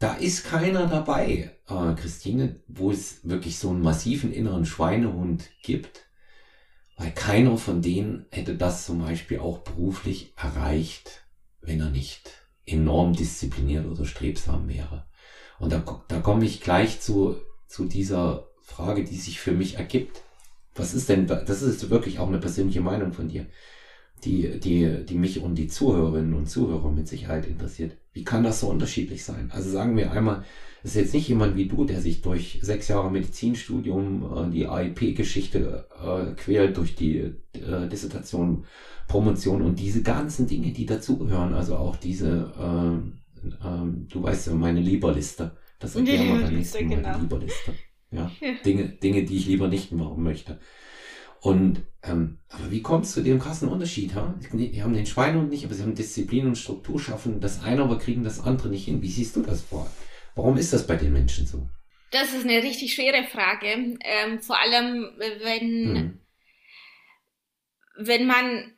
da 0.00 0.14
ist 0.14 0.44
keiner 0.44 0.88
dabei, 0.88 1.56
äh, 1.68 1.94
Christine, 1.94 2.60
wo 2.66 2.90
es 2.90 3.20
wirklich 3.22 3.58
so 3.58 3.70
einen 3.70 3.82
massiven 3.82 4.32
inneren 4.32 4.66
Schweinehund 4.66 5.48
gibt, 5.62 6.08
weil 6.96 7.12
keiner 7.12 7.56
von 7.56 7.80
denen 7.80 8.26
hätte 8.30 8.56
das 8.56 8.84
zum 8.84 8.98
Beispiel 8.98 9.38
auch 9.38 9.58
beruflich 9.58 10.34
erreicht, 10.36 11.24
wenn 11.60 11.80
er 11.80 11.90
nicht 11.90 12.32
enorm 12.66 13.12
diszipliniert 13.12 13.86
oder 13.86 14.04
strebsam 14.04 14.68
wäre. 14.68 15.06
Und 15.60 15.72
da, 15.72 16.04
da 16.08 16.18
komme 16.18 16.44
ich 16.44 16.60
gleich 16.60 17.00
zu, 17.00 17.36
zu 17.68 17.84
dieser 17.84 18.48
Frage, 18.60 19.04
die 19.04 19.16
sich 19.16 19.38
für 19.38 19.52
mich 19.52 19.76
ergibt. 19.76 20.22
Was 20.74 20.94
ist 20.94 21.08
denn, 21.08 21.28
das 21.28 21.62
ist 21.62 21.90
wirklich 21.90 22.18
auch 22.18 22.28
eine 22.28 22.38
persönliche 22.38 22.80
Meinung 22.80 23.12
von 23.12 23.28
dir 23.28 23.46
die, 24.24 24.60
die, 24.60 25.04
die 25.04 25.16
mich 25.16 25.40
und 25.40 25.56
die 25.56 25.68
Zuhörerinnen 25.68 26.34
und 26.34 26.48
Zuhörer 26.48 26.90
mit 26.90 27.08
Sicherheit 27.08 27.46
interessiert. 27.46 27.96
Wie 28.12 28.24
kann 28.24 28.44
das 28.44 28.60
so 28.60 28.68
unterschiedlich 28.68 29.24
sein? 29.24 29.50
Also 29.52 29.70
sagen 29.70 29.96
wir 29.96 30.12
einmal, 30.12 30.44
es 30.84 30.90
ist 30.90 30.96
jetzt 30.96 31.14
nicht 31.14 31.28
jemand 31.28 31.56
wie 31.56 31.66
du, 31.66 31.84
der 31.84 32.00
sich 32.00 32.22
durch 32.22 32.58
sechs 32.62 32.88
Jahre 32.88 33.10
Medizinstudium 33.10 34.48
äh, 34.48 34.50
die 34.50 34.66
AIP-Geschichte 34.66 35.86
äh, 36.02 36.34
quält, 36.34 36.76
durch 36.76 36.94
die 36.94 37.18
äh, 37.18 37.88
Dissertation, 37.90 38.64
Promotion 39.08 39.62
und 39.62 39.78
diese 39.78 40.02
ganzen 40.02 40.46
Dinge, 40.46 40.72
die 40.72 40.86
dazugehören, 40.86 41.54
also 41.54 41.76
auch 41.76 41.96
diese, 41.96 42.52
äh, 42.58 43.66
ähm, 43.66 44.06
du 44.08 44.22
weißt 44.22 44.48
ja 44.48 44.54
meine 44.54 44.80
Lieberliste. 44.80 45.56
Das 45.78 45.96
erklären 45.96 46.28
wir 46.28 46.40
dann 46.42 46.54
nächstes 46.54 46.80
Mal, 46.80 46.96
genau. 46.96 47.14
die 47.14 47.20
Lieberliste. 47.22 47.74
Ja? 48.10 48.30
ja? 48.40 48.52
Dinge, 48.64 48.88
Dinge, 48.88 49.24
die 49.24 49.36
ich 49.36 49.46
lieber 49.46 49.68
nicht 49.68 49.90
machen 49.92 50.22
möchte. 50.22 50.58
Und 51.42 51.82
ähm, 52.04 52.38
aber 52.48 52.70
wie 52.70 52.82
kommt 52.82 53.04
es 53.04 53.12
zu 53.12 53.20
dem 53.20 53.40
krassen 53.40 53.68
Unterschied? 53.68 54.14
Ha? 54.14 54.32
Die 54.52 54.80
haben 54.80 54.94
den 54.94 55.06
Schweinehund 55.06 55.50
nicht, 55.50 55.64
aber 55.64 55.74
sie 55.74 55.82
haben 55.82 55.96
Disziplin 55.96 56.46
und 56.46 56.56
Struktur 56.56 57.00
schaffen 57.00 57.40
das 57.40 57.64
eine, 57.64 57.82
aber 57.82 57.98
kriegen 57.98 58.22
das 58.22 58.38
andere 58.38 58.68
nicht 58.68 58.84
hin. 58.84 59.02
Wie 59.02 59.10
siehst 59.10 59.34
du 59.34 59.42
das 59.42 59.60
vor? 59.60 59.90
Warum 60.36 60.56
ist 60.56 60.72
das 60.72 60.86
bei 60.86 60.94
den 60.94 61.12
Menschen 61.12 61.48
so? 61.48 61.68
Das 62.12 62.32
ist 62.32 62.44
eine 62.44 62.62
richtig 62.62 62.94
schwere 62.94 63.24
Frage. 63.24 63.96
Ähm, 64.04 64.40
vor 64.40 64.56
allem, 64.60 65.10
wenn, 65.18 65.96
hm. 65.96 66.18
wenn 67.96 68.26
man 68.26 68.72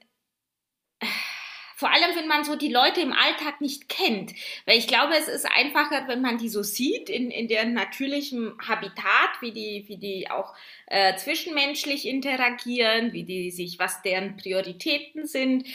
vor 1.77 1.91
allem, 1.91 2.16
wenn 2.16 2.29
man 2.29 2.45
so 2.45 2.57
die 2.57 2.72
Leute 2.72 3.01
im 3.01 3.12
Alltag 3.12 3.61
nicht 3.61 3.89
kennt. 3.89 4.33
Weil 4.64 4.79
ich 4.79 4.87
glaube, 4.87 5.14
es 5.14 5.29
ist 5.29 5.47
einfacher, 5.47 6.07
wenn 6.07 6.22
man 6.22 6.39
die 6.39 6.49
so 6.49 6.62
sieht, 6.62 7.11
in, 7.11 7.31
in 7.31 7.49
deren 7.49 7.75
natürlichem 7.75 8.57
Habitat, 8.66 9.41
wie 9.41 9.53
die, 9.53 9.85
wie 9.89 9.97
die 9.97 10.31
auch 10.31 10.55
äh, 10.87 11.16
zwischenmenschlich 11.16 12.07
interagieren, 12.07 13.12
wie 13.12 13.25
die 13.25 13.51
sich, 13.51 13.79
was 13.79 14.03
deren 14.03 14.37
Prioritäten 14.37 15.27
sind. 15.27 15.66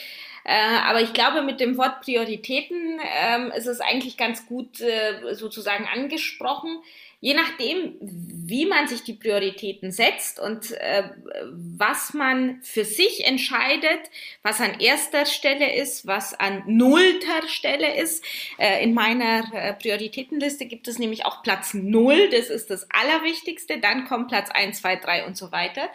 Äh, 0.46 0.78
aber 0.86 1.02
ich 1.02 1.14
glaube, 1.14 1.42
mit 1.42 1.60
dem 1.60 1.78
Wort 1.78 2.02
Prioritäten 2.02 3.00
ähm, 3.22 3.52
ist 3.52 3.68
es 3.68 3.82
eigentlich 3.82 4.18
ganz 4.18 4.46
gut 4.46 4.80
äh, 4.80 5.36
sozusagen 5.36 5.86
angesprochen 5.86 6.80
je 7.22 7.34
nachdem, 7.34 7.98
wie 8.00 8.66
man 8.66 8.88
sich 8.88 9.04
die 9.04 9.14
Prioritäten 9.14 9.92
setzt 9.92 10.40
und 10.40 10.72
äh, 10.72 11.04
was 11.44 12.14
man 12.14 12.62
für 12.64 12.86
sich 12.86 13.26
entscheidet, 13.26 14.00
was 14.42 14.62
an 14.62 14.80
erster 14.80 15.26
Stelle 15.26 15.76
ist, 15.76 16.08
was 16.08 16.34
an 16.34 16.64
nullter 16.66 17.48
Stelle 17.48 17.96
ist. 17.96 18.24
Äh, 18.58 18.84
in 18.84 18.94
meiner 18.94 19.54
äh, 19.54 19.74
Prioritätenliste 19.74 20.66
gibt 20.66 20.88
es 20.88 20.98
nämlich 20.98 21.26
auch 21.26 21.44
Platz 21.44 21.74
null, 21.74 22.30
das 22.30 22.50
ist 22.50 22.70
das 22.70 22.88
Allerwichtigste, 22.90 23.80
dann 23.80 24.06
kommt 24.06 24.30
Platz 24.30 24.50
eins, 24.50 24.80
zwei, 24.82 24.96
drei 24.96 25.26
und 25.26 25.36
so 25.36 25.52
weiter. 25.52 25.90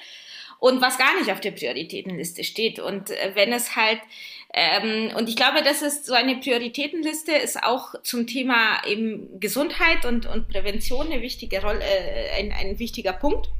Und 0.58 0.80
was 0.80 0.98
gar 0.98 1.18
nicht 1.18 1.30
auf 1.30 1.40
der 1.40 1.50
Prioritätenliste 1.50 2.44
steht. 2.44 2.78
Und 2.78 3.10
äh, 3.10 3.32
wenn 3.34 3.52
es 3.52 3.76
halt 3.76 4.00
ähm, 4.56 5.10
und 5.16 5.28
ich 5.28 5.34
glaube, 5.34 5.62
das 5.64 5.82
ist 5.82 6.06
so 6.06 6.14
eine 6.14 6.36
Prioritätenliste, 6.36 7.32
ist 7.32 7.60
auch 7.64 8.00
zum 8.04 8.28
Thema 8.28 8.80
eben 8.86 9.40
Gesundheit 9.40 10.04
und, 10.04 10.26
und 10.26 10.48
Prävention 10.48 11.10
eine 11.10 11.22
wichtige 11.22 11.60
Rolle, 11.60 11.80
äh, 11.82 12.38
ein, 12.38 12.52
ein 12.52 12.78
wichtiger 12.78 13.12
Punkt. 13.12 13.50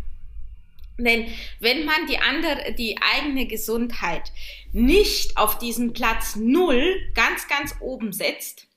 Denn 0.97 1.27
wenn 1.59 1.85
man 1.85 2.07
die 2.09 2.19
andere, 2.19 2.73
die 2.75 2.97
eigene 3.17 3.47
Gesundheit 3.47 4.31
nicht 4.73 5.37
auf 5.37 5.59
diesen 5.59 5.93
Platz 5.93 6.37
Null 6.37 6.95
ganz, 7.15 7.49
ganz 7.49 7.75
oben 7.81 8.13
setzt, 8.13 8.69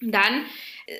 dann 0.00 0.44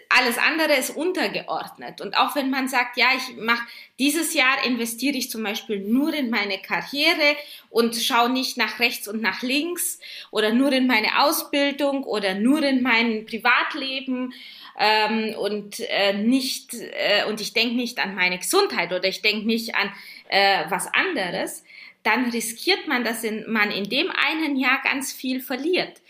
alles 0.09 0.39
andere 0.39 0.75
ist 0.75 0.91
untergeordnet. 0.91 2.01
Und 2.01 2.17
auch 2.17 2.37
wenn 2.37 2.51
man 2.51 2.69
sagt, 2.69 2.97
ja, 2.97 3.09
ich 3.17 3.37
mache 3.37 3.67
dieses 3.99 4.35
Jahr 4.35 4.65
investiere 4.65 5.17
ich 5.17 5.31
zum 5.31 5.43
Beispiel 5.43 5.81
nur 5.81 6.15
in 6.15 6.31
meine 6.31 6.59
Karriere 6.59 7.37
und 7.71 7.97
schaue 7.97 8.31
nicht 8.31 8.57
nach 8.57 8.79
rechts 8.79 9.09
und 9.09 9.21
nach 9.21 9.43
links 9.43 9.99
oder 10.31 10.53
nur 10.53 10.71
in 10.73 10.87
meine 10.87 11.23
Ausbildung 11.23 12.05
oder 12.05 12.35
nur 12.35 12.63
in 12.63 12.83
mein 12.83 13.27
Privatleben 13.27 14.33
ähm, 14.79 15.35
und 15.37 15.81
äh, 15.81 16.13
nicht 16.13 16.75
äh, 16.75 17.25
und 17.27 17.41
ich 17.41 17.53
denke 17.53 17.75
nicht 17.75 17.99
an 17.99 18.15
meine 18.15 18.39
Gesundheit 18.39 18.93
oder 18.93 19.09
ich 19.09 19.23
denke 19.23 19.47
nicht 19.47 19.75
an 19.75 19.93
äh, 20.29 20.65
was 20.69 20.87
anderes, 20.93 21.65
dann 22.03 22.31
riskiert 22.31 22.87
man, 22.87 23.03
dass 23.03 23.25
in, 23.25 23.51
man 23.51 23.71
in 23.71 23.89
dem 23.89 24.11
einen 24.11 24.57
Jahr 24.57 24.81
ganz 24.83 25.13
viel 25.13 25.41
verliert. 25.41 26.01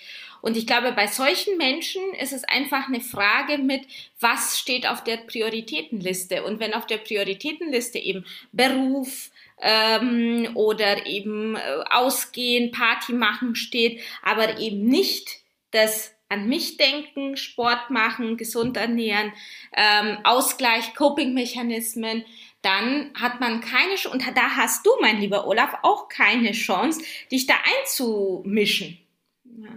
Und 0.42 0.56
ich 0.56 0.66
glaube, 0.66 0.92
bei 0.92 1.06
solchen 1.06 1.56
Menschen 1.58 2.02
ist 2.20 2.32
es 2.32 2.44
einfach 2.44 2.88
eine 2.88 3.00
Frage 3.00 3.58
mit, 3.58 3.82
was 4.20 4.58
steht 4.58 4.86
auf 4.86 5.04
der 5.04 5.18
Prioritätenliste? 5.18 6.44
Und 6.44 6.60
wenn 6.60 6.74
auf 6.74 6.86
der 6.86 6.98
Prioritätenliste 6.98 7.98
eben 7.98 8.24
Beruf, 8.52 9.30
ähm, 9.60 10.50
oder 10.54 11.06
eben 11.06 11.56
äh, 11.56 11.60
ausgehen, 11.90 12.70
Party 12.70 13.12
machen 13.12 13.54
steht, 13.54 14.00
aber 14.22 14.58
eben 14.58 14.84
nicht 14.84 15.40
das 15.70 16.14
an 16.28 16.48
mich 16.48 16.76
denken, 16.76 17.36
Sport 17.36 17.90
machen, 17.90 18.36
gesund 18.36 18.76
ernähren, 18.76 19.32
ähm, 19.76 20.18
Ausgleich, 20.22 20.94
Coping-Mechanismen, 20.94 22.24
dann 22.62 23.10
hat 23.14 23.40
man 23.40 23.60
keine 23.60 23.96
Chance, 23.96 24.10
und 24.10 24.36
da 24.36 24.56
hast 24.56 24.86
du, 24.86 24.90
mein 25.00 25.20
lieber 25.20 25.46
Olaf, 25.46 25.78
auch 25.82 26.08
keine 26.08 26.52
Chance, 26.52 27.02
dich 27.32 27.46
da 27.46 27.54
einzumischen. 27.80 28.98
Ja. 29.44 29.70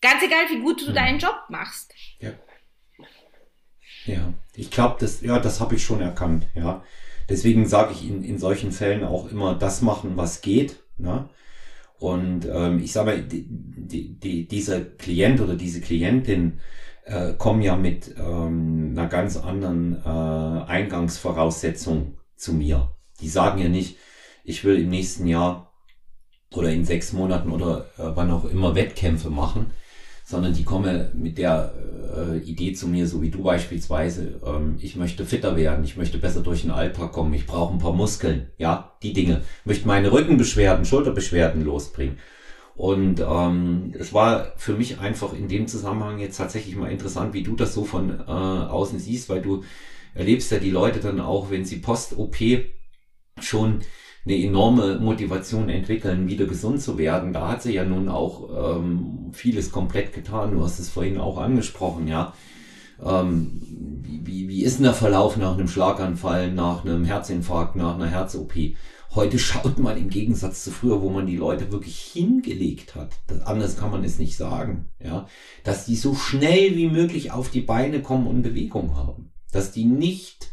Ganz 0.00 0.22
egal, 0.22 0.44
wie 0.50 0.60
gut 0.62 0.86
du 0.86 0.92
deinen 0.92 1.18
Job 1.18 1.36
machst. 1.48 1.92
Ja. 2.20 2.30
Ja, 4.04 4.32
ich 4.54 4.70
glaube, 4.70 4.96
das, 5.00 5.20
ja, 5.20 5.38
das 5.38 5.60
habe 5.60 5.74
ich 5.74 5.84
schon 5.84 6.00
erkannt, 6.00 6.46
ja. 6.54 6.82
Deswegen 7.28 7.66
sage 7.66 7.92
ich 7.92 8.08
in, 8.08 8.22
in 8.24 8.38
solchen 8.38 8.72
Fällen 8.72 9.04
auch 9.04 9.30
immer 9.30 9.54
das 9.54 9.82
machen, 9.82 10.16
was 10.16 10.40
geht. 10.40 10.82
Ne? 10.96 11.28
Und 11.98 12.46
ähm, 12.46 12.78
ich 12.82 12.92
sage 12.92 13.10
mal, 13.10 13.22
die, 13.22 13.44
die, 13.48 14.18
die, 14.18 14.48
dieser 14.48 14.80
Klient 14.80 15.40
oder 15.40 15.56
diese 15.56 15.80
Klientin 15.80 16.60
äh, 17.04 17.34
kommen 17.34 17.60
ja 17.60 17.76
mit 17.76 18.14
ähm, 18.16 18.94
einer 18.96 19.08
ganz 19.08 19.36
anderen 19.36 20.02
äh, 20.02 20.70
Eingangsvoraussetzung 20.70 22.18
zu 22.36 22.54
mir. 22.54 22.96
Die 23.20 23.28
sagen 23.28 23.60
ja 23.60 23.68
nicht, 23.68 23.98
ich 24.44 24.64
will 24.64 24.78
im 24.78 24.88
nächsten 24.88 25.26
Jahr 25.26 25.74
oder 26.54 26.70
in 26.70 26.84
sechs 26.84 27.12
Monaten 27.12 27.50
oder 27.50 27.90
äh, 27.98 28.16
wann 28.16 28.30
auch 28.30 28.44
immer 28.44 28.74
Wettkämpfe 28.74 29.28
machen, 29.28 29.72
sondern 30.28 30.52
die 30.52 30.64
kommen 30.64 31.08
mit 31.14 31.38
der 31.38 31.72
äh, 32.14 32.36
Idee 32.40 32.74
zu 32.74 32.86
mir, 32.86 33.08
so 33.08 33.22
wie 33.22 33.30
du 33.30 33.42
beispielsweise, 33.42 34.38
ähm, 34.44 34.76
ich 34.78 34.94
möchte 34.94 35.24
fitter 35.24 35.56
werden, 35.56 35.82
ich 35.86 35.96
möchte 35.96 36.18
besser 36.18 36.42
durch 36.42 36.60
den 36.60 36.70
Alltag 36.70 37.12
kommen, 37.12 37.32
ich 37.32 37.46
brauche 37.46 37.72
ein 37.72 37.78
paar 37.78 37.94
Muskeln, 37.94 38.50
ja, 38.58 38.92
die 39.02 39.14
Dinge, 39.14 39.40
ich 39.60 39.66
möchte 39.66 39.88
meine 39.88 40.12
Rückenbeschwerden, 40.12 40.84
Schulterbeschwerden 40.84 41.64
losbringen. 41.64 42.18
Und 42.76 43.20
ähm, 43.26 43.94
es 43.98 44.12
war 44.12 44.52
für 44.58 44.74
mich 44.74 45.00
einfach 45.00 45.32
in 45.32 45.48
dem 45.48 45.66
Zusammenhang 45.66 46.18
jetzt 46.18 46.36
tatsächlich 46.36 46.76
mal 46.76 46.92
interessant, 46.92 47.32
wie 47.32 47.42
du 47.42 47.56
das 47.56 47.72
so 47.72 47.86
von 47.86 48.20
äh, 48.20 48.22
außen 48.30 48.98
siehst, 48.98 49.30
weil 49.30 49.40
du 49.40 49.64
erlebst 50.12 50.52
ja 50.52 50.58
die 50.58 50.70
Leute 50.70 51.00
dann 51.00 51.20
auch, 51.20 51.50
wenn 51.50 51.64
sie 51.64 51.76
post-OP 51.76 52.36
schon 53.40 53.80
eine 54.24 54.36
enorme 54.36 54.98
Motivation 54.98 55.68
entwickeln, 55.68 56.28
wieder 56.28 56.46
gesund 56.46 56.82
zu 56.82 56.98
werden. 56.98 57.32
Da 57.32 57.48
hat 57.48 57.62
sie 57.62 57.72
ja 57.72 57.84
nun 57.84 58.08
auch 58.08 58.76
ähm, 58.76 59.30
vieles 59.32 59.72
komplett 59.72 60.12
getan. 60.12 60.52
Du 60.52 60.62
hast 60.62 60.78
es 60.78 60.90
vorhin 60.90 61.18
auch 61.18 61.38
angesprochen, 61.38 62.08
ja. 62.08 62.34
Ähm, 63.02 63.60
wie, 64.02 64.48
wie 64.48 64.64
ist 64.64 64.78
denn 64.78 64.84
der 64.84 64.94
Verlauf 64.94 65.36
nach 65.36 65.54
einem 65.54 65.68
Schlaganfall, 65.68 66.52
nach 66.52 66.84
einem 66.84 67.04
Herzinfarkt, 67.04 67.76
nach 67.76 67.94
einer 67.94 68.08
Herz-OP? 68.08 68.54
Heute 69.14 69.38
schaut 69.38 69.78
man 69.78 69.96
im 69.96 70.10
Gegensatz 70.10 70.64
zu 70.64 70.70
früher, 70.70 71.00
wo 71.00 71.08
man 71.08 71.26
die 71.26 71.36
Leute 71.36 71.72
wirklich 71.72 71.98
hingelegt 71.98 72.94
hat. 72.94 73.12
Das, 73.26 73.40
anders 73.42 73.78
kann 73.78 73.90
man 73.90 74.04
es 74.04 74.18
nicht 74.18 74.36
sagen, 74.36 74.90
ja. 75.02 75.26
Dass 75.64 75.86
die 75.86 75.96
so 75.96 76.14
schnell 76.14 76.76
wie 76.76 76.88
möglich 76.88 77.30
auf 77.30 77.50
die 77.50 77.62
Beine 77.62 78.02
kommen 78.02 78.26
und 78.26 78.42
Bewegung 78.42 78.96
haben. 78.96 79.32
Dass 79.52 79.72
die 79.72 79.84
nicht 79.84 80.50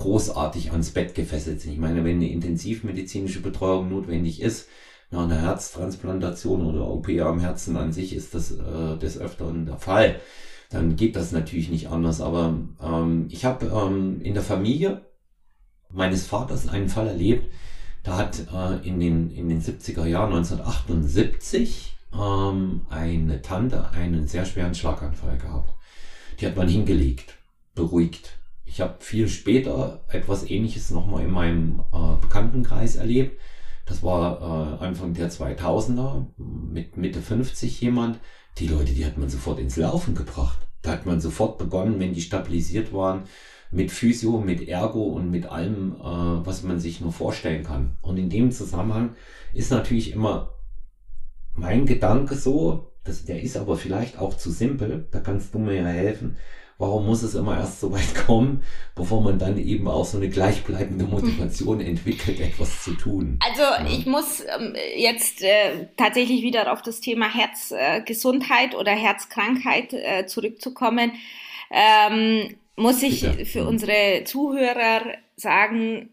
großartig 0.00 0.72
ans 0.72 0.90
Bett 0.90 1.14
gefesselt 1.14 1.60
sind. 1.60 1.72
Ich 1.72 1.78
meine, 1.78 2.04
wenn 2.04 2.16
eine 2.16 2.30
intensivmedizinische 2.30 3.40
Betreuung 3.40 3.90
notwendig 3.90 4.40
ist, 4.40 4.68
nach 5.10 5.24
einer 5.24 5.40
Herztransplantation 5.40 6.64
oder 6.64 6.88
OP 6.88 7.08
am 7.08 7.40
Herzen 7.40 7.76
an 7.76 7.92
sich 7.92 8.14
ist 8.14 8.34
das 8.34 8.52
äh, 8.52 8.96
des 8.96 9.18
Öfteren 9.18 9.66
der 9.66 9.76
Fall. 9.76 10.20
Dann 10.70 10.96
geht 10.96 11.16
das 11.16 11.32
natürlich 11.32 11.68
nicht 11.68 11.88
anders. 11.88 12.20
Aber 12.20 12.54
ähm, 12.82 13.26
ich 13.28 13.44
habe 13.44 13.66
ähm, 13.66 14.20
in 14.22 14.34
der 14.34 14.42
Familie 14.42 15.04
meines 15.90 16.26
Vaters 16.26 16.68
einen 16.68 16.88
Fall 16.88 17.08
erlebt, 17.08 17.52
da 18.04 18.16
hat 18.16 18.46
äh, 18.54 18.88
in, 18.88 19.00
den, 19.00 19.30
in 19.30 19.48
den 19.48 19.60
70er 19.60 20.06
Jahren 20.06 20.32
1978 20.32 21.96
ähm, 22.14 22.82
eine 22.88 23.42
Tante 23.42 23.90
einen 23.90 24.28
sehr 24.28 24.46
schweren 24.46 24.74
Schlaganfall 24.74 25.36
gehabt. 25.38 25.74
Die 26.40 26.46
hat 26.46 26.56
man 26.56 26.68
hingelegt, 26.68 27.34
beruhigt. 27.74 28.39
Ich 28.72 28.80
habe 28.80 28.94
viel 29.00 29.28
später 29.28 30.04
etwas 30.08 30.48
Ähnliches 30.48 30.92
nochmal 30.92 31.24
in 31.24 31.32
meinem 31.32 31.82
äh, 31.92 32.20
Bekanntenkreis 32.20 32.94
erlebt. 32.94 33.36
Das 33.84 34.04
war 34.04 34.40
äh, 34.80 34.84
Anfang 34.84 35.12
der 35.12 35.28
2000er 35.28 36.26
mit 36.38 36.96
Mitte 36.96 37.20
50 37.20 37.80
jemand. 37.80 38.20
Die 38.58 38.68
Leute, 38.68 38.92
die 38.92 39.04
hat 39.04 39.18
man 39.18 39.28
sofort 39.28 39.58
ins 39.58 39.76
Laufen 39.76 40.14
gebracht. 40.14 40.68
Da 40.82 40.92
hat 40.92 41.04
man 41.04 41.20
sofort 41.20 41.58
begonnen, 41.58 41.98
wenn 41.98 42.14
die 42.14 42.20
stabilisiert 42.20 42.92
waren, 42.92 43.24
mit 43.72 43.90
Physio, 43.90 44.40
mit 44.40 44.68
Ergo 44.68 45.02
und 45.02 45.32
mit 45.32 45.46
allem, 45.46 45.96
äh, 45.96 46.46
was 46.46 46.62
man 46.62 46.78
sich 46.78 47.00
nur 47.00 47.12
vorstellen 47.12 47.64
kann. 47.64 47.96
Und 48.02 48.18
in 48.18 48.30
dem 48.30 48.52
Zusammenhang 48.52 49.16
ist 49.52 49.72
natürlich 49.72 50.12
immer 50.12 50.54
mein 51.54 51.86
Gedanke 51.86 52.36
so, 52.36 52.92
das, 53.02 53.24
der 53.24 53.42
ist 53.42 53.56
aber 53.56 53.76
vielleicht 53.76 54.16
auch 54.20 54.36
zu 54.36 54.52
simpel, 54.52 55.08
da 55.10 55.18
kannst 55.18 55.54
du 55.54 55.58
mir 55.58 55.74
ja 55.74 55.86
helfen. 55.86 56.36
Warum 56.80 57.04
muss 57.04 57.22
es 57.22 57.34
immer 57.34 57.58
erst 57.58 57.78
so 57.80 57.92
weit 57.92 58.14
kommen, 58.26 58.64
bevor 58.94 59.20
man 59.20 59.38
dann 59.38 59.58
eben 59.58 59.86
auch 59.86 60.06
so 60.06 60.16
eine 60.16 60.30
gleichbleibende 60.30 61.04
Motivation 61.04 61.78
entwickelt, 61.78 62.40
etwas 62.40 62.82
zu 62.82 62.94
tun? 62.94 63.38
Also 63.46 63.60
ja. 63.60 63.86
ich 63.86 64.06
muss 64.06 64.40
ähm, 64.40 64.74
jetzt 64.96 65.42
äh, 65.42 65.88
tatsächlich 65.98 66.42
wieder 66.42 66.72
auf 66.72 66.80
das 66.80 67.02
Thema 67.02 67.28
Herzgesundheit 67.32 68.72
äh, 68.72 68.76
oder 68.78 68.92
Herzkrankheit 68.92 69.92
äh, 69.92 70.24
zurückzukommen. 70.24 71.12
Ähm, 71.70 72.56
muss 72.76 73.02
ich 73.02 73.20
Bitte. 73.20 73.44
für 73.44 73.66
unsere 73.66 74.24
Zuhörer 74.24 75.02
sagen, 75.36 76.08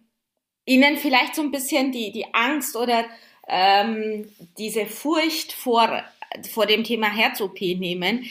ihnen 0.66 0.98
vielleicht 0.98 1.36
so 1.36 1.44
ein 1.44 1.52
bisschen 1.52 1.94
die, 1.94 2.12
die 2.12 2.26
Angst 2.34 2.76
oder 2.76 3.06
ähm, 3.48 4.28
diese 4.58 4.86
Furcht 4.86 5.54
vor, 5.54 6.04
vor 6.52 6.66
dem 6.66 6.84
Thema 6.84 7.08
Herz-OP 7.08 7.62
nehmen. 7.62 8.26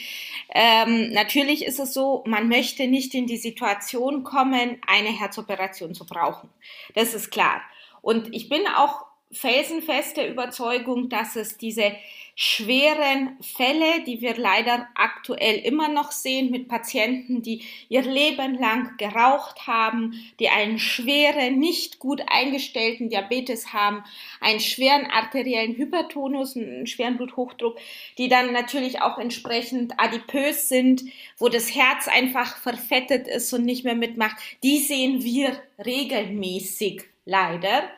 Ähm, 0.59 1.11
natürlich 1.11 1.63
ist 1.63 1.79
es 1.79 1.93
so, 1.93 2.23
man 2.25 2.49
möchte 2.49 2.87
nicht 2.87 3.13
in 3.13 3.27
die 3.27 3.37
Situation 3.37 4.23
kommen, 4.23 4.81
eine 4.87 5.09
Herzoperation 5.09 5.93
zu 5.93 6.03
brauchen. 6.03 6.49
Das 6.95 7.13
ist 7.13 7.29
klar. 7.29 7.61
Und 8.01 8.33
ich 8.33 8.49
bin 8.49 8.61
auch 8.75 9.05
felsenfeste 9.31 10.25
Überzeugung, 10.25 11.09
dass 11.09 11.35
es 11.35 11.59
diese 11.59 11.91
schweren 12.39 13.35
Fälle, 13.41 14.03
die 14.05 14.21
wir 14.21 14.37
leider 14.37 14.87
aktuell 14.93 15.55
immer 15.55 15.87
noch 15.87 16.11
sehen 16.11 16.51
mit 16.51 16.67
Patienten, 16.67 17.41
die 17.41 17.63
ihr 17.89 18.03
Leben 18.03 18.59
lang 18.59 18.95
geraucht 18.97 19.65
haben, 19.65 20.13
die 20.39 20.49
einen 20.49 20.77
schweren, 20.77 21.57
nicht 21.57 21.97
gut 21.97 22.21
eingestellten 22.27 23.09
Diabetes 23.09 23.73
haben, 23.73 24.03
einen 24.39 24.59
schweren 24.59 25.07
arteriellen 25.07 25.75
Hypertonus, 25.77 26.55
einen 26.55 26.85
schweren 26.85 27.17
Bluthochdruck, 27.17 27.75
die 28.19 28.29
dann 28.29 28.53
natürlich 28.53 29.01
auch 29.01 29.17
entsprechend 29.17 29.99
adipös 29.99 30.69
sind, 30.69 31.05
wo 31.39 31.49
das 31.49 31.73
Herz 31.73 32.07
einfach 32.07 32.55
verfettet 32.57 33.27
ist 33.27 33.51
und 33.51 33.65
nicht 33.65 33.83
mehr 33.83 33.95
mitmacht, 33.95 34.35
die 34.61 34.77
sehen 34.77 35.23
wir 35.23 35.59
regelmäßig 35.83 37.01
leider. 37.25 37.89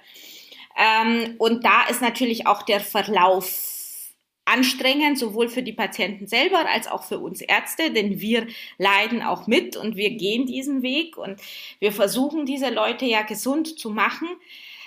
Ähm, 0.78 1.36
und 1.40 1.66
da 1.66 1.88
ist 1.90 2.02
natürlich 2.02 2.48
auch 2.48 2.62
der 2.62 2.80
Verlauf 2.80 3.69
anstrengend, 4.50 5.18
sowohl 5.18 5.50
für 5.50 5.64
die 5.64 5.74
Patienten 5.74 6.28
selber 6.28 6.68
als 6.70 6.88
auch 6.88 7.04
für 7.04 7.20
uns 7.20 7.42
Ärzte, 7.42 7.92
denn 7.92 8.20
wir 8.20 8.48
leiden 8.78 9.22
auch 9.22 9.48
mit 9.48 9.76
und 9.78 9.96
wir 9.96 10.12
gehen 10.12 10.46
diesen 10.46 10.82
Weg 10.82 11.18
und 11.18 11.40
wir 11.80 11.92
versuchen 11.92 12.46
diese 12.46 12.70
Leute 12.70 13.06
ja 13.06 13.22
gesund 13.22 13.80
zu 13.80 13.90
machen. 13.90 14.28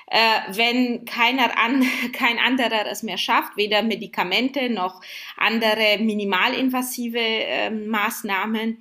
Äh, 0.08 0.18
wenn 0.56 1.04
keiner 1.04 1.58
an, 1.58 1.86
kein 2.12 2.38
anderer 2.38 2.86
es 2.90 3.02
mehr 3.02 3.18
schafft, 3.18 3.56
weder 3.56 3.82
Medikamente 3.82 4.68
noch 4.68 5.00
andere 5.36 5.98
minimalinvasive 5.98 7.18
äh, 7.18 7.70
Maßnahmen, 7.70 8.78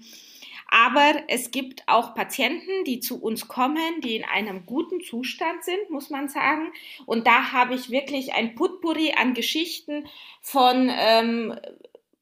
aber 0.72 1.24
es 1.28 1.52
gibt 1.52 1.84
auch 1.88 2.16
Patienten, 2.16 2.86
die 2.86 3.02
zu 3.02 3.22
uns 3.22 3.50
kommen, 3.50 4.00
die 4.02 4.16
in 4.16 4.24
einem 4.24 4.66
guten 4.66 5.02
Zustand 5.02 5.66
sind, 5.66 5.90
muss 5.90 6.10
man 6.10 6.30
sagen. 6.30 6.72
Und 7.06 7.28
da 7.28 7.52
habe 7.52 7.76
ich 7.76 7.92
wirklich 7.92 8.34
ein 8.34 8.56
Putpuri 8.56 9.14
an 9.18 9.34
Geschichten 9.34 10.08
von 10.42 10.90
ähm, 10.90 11.60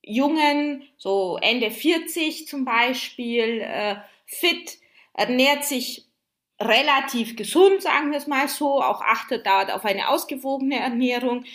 Jungen, 0.01 0.83
so 0.97 1.37
Ende 1.39 1.69
40 1.69 2.47
zum 2.47 2.65
Beispiel, 2.65 3.61
äh, 3.61 3.97
fit, 4.25 4.79
ernährt 5.13 5.63
sich 5.63 6.07
relativ 6.59 7.35
gesund, 7.35 7.83
sagen 7.83 8.11
wir 8.11 8.17
es 8.17 8.27
mal 8.27 8.47
so, 8.47 8.81
auch 8.81 9.01
achtet 9.01 9.45
dort 9.45 9.71
auf 9.71 9.85
eine 9.85 10.09
ausgewogene 10.09 10.79
Ernährung, 10.79 11.45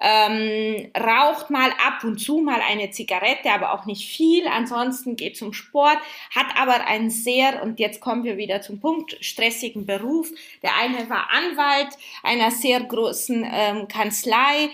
ähm, 0.00 0.90
raucht 0.96 1.50
mal 1.50 1.70
ab 1.70 2.04
und 2.04 2.18
zu 2.18 2.38
mal 2.38 2.60
eine 2.60 2.90
Zigarette, 2.90 3.50
aber 3.50 3.72
auch 3.72 3.84
nicht 3.84 4.08
viel. 4.08 4.46
Ansonsten 4.46 5.16
geht 5.16 5.36
zum 5.36 5.52
Sport, 5.52 5.98
hat 6.34 6.46
aber 6.56 6.86
einen 6.86 7.10
sehr, 7.10 7.62
und 7.62 7.80
jetzt 7.80 8.00
kommen 8.00 8.24
wir 8.24 8.36
wieder 8.36 8.60
zum 8.60 8.80
Punkt, 8.80 9.16
stressigen 9.20 9.86
Beruf. 9.86 10.30
Der 10.62 10.76
eine 10.76 11.10
war 11.10 11.28
Anwalt 11.30 11.96
einer 12.22 12.50
sehr 12.50 12.80
großen 12.80 13.46
ähm, 13.50 13.88
Kanzlei 13.88 14.70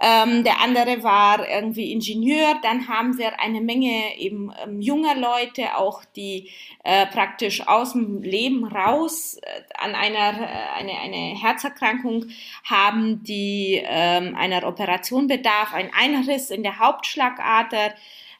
ähm, 0.00 0.42
der 0.42 0.60
andere 0.60 1.04
war 1.04 1.48
irgendwie 1.48 1.92
Ingenieur. 1.92 2.56
Dann 2.62 2.88
haben 2.88 3.16
wir 3.16 3.40
eine 3.40 3.60
Menge 3.60 4.18
eben 4.18 4.52
ähm, 4.62 4.80
junger 4.80 5.14
Leute, 5.14 5.76
auch 5.76 6.04
die 6.16 6.50
äh, 6.82 7.06
praktisch 7.06 7.66
aus 7.66 7.92
dem 7.92 8.20
Leben 8.22 8.64
raus 8.64 9.38
äh, 9.40 9.62
an 9.78 9.94
einer 9.94 10.40
äh, 10.40 10.80
eine, 10.80 10.98
eine 10.98 11.40
Herzerkrankung 11.40 12.26
haben, 12.64 13.22
die 13.22 13.80
ähm, 13.84 14.34
einer 14.34 14.66
Operation 14.66 15.28
bedarf, 15.28 15.72
ein 15.72 15.90
Einriss 15.96 16.50
in 16.50 16.64
der 16.64 16.80
Hauptschlagader 16.80 17.94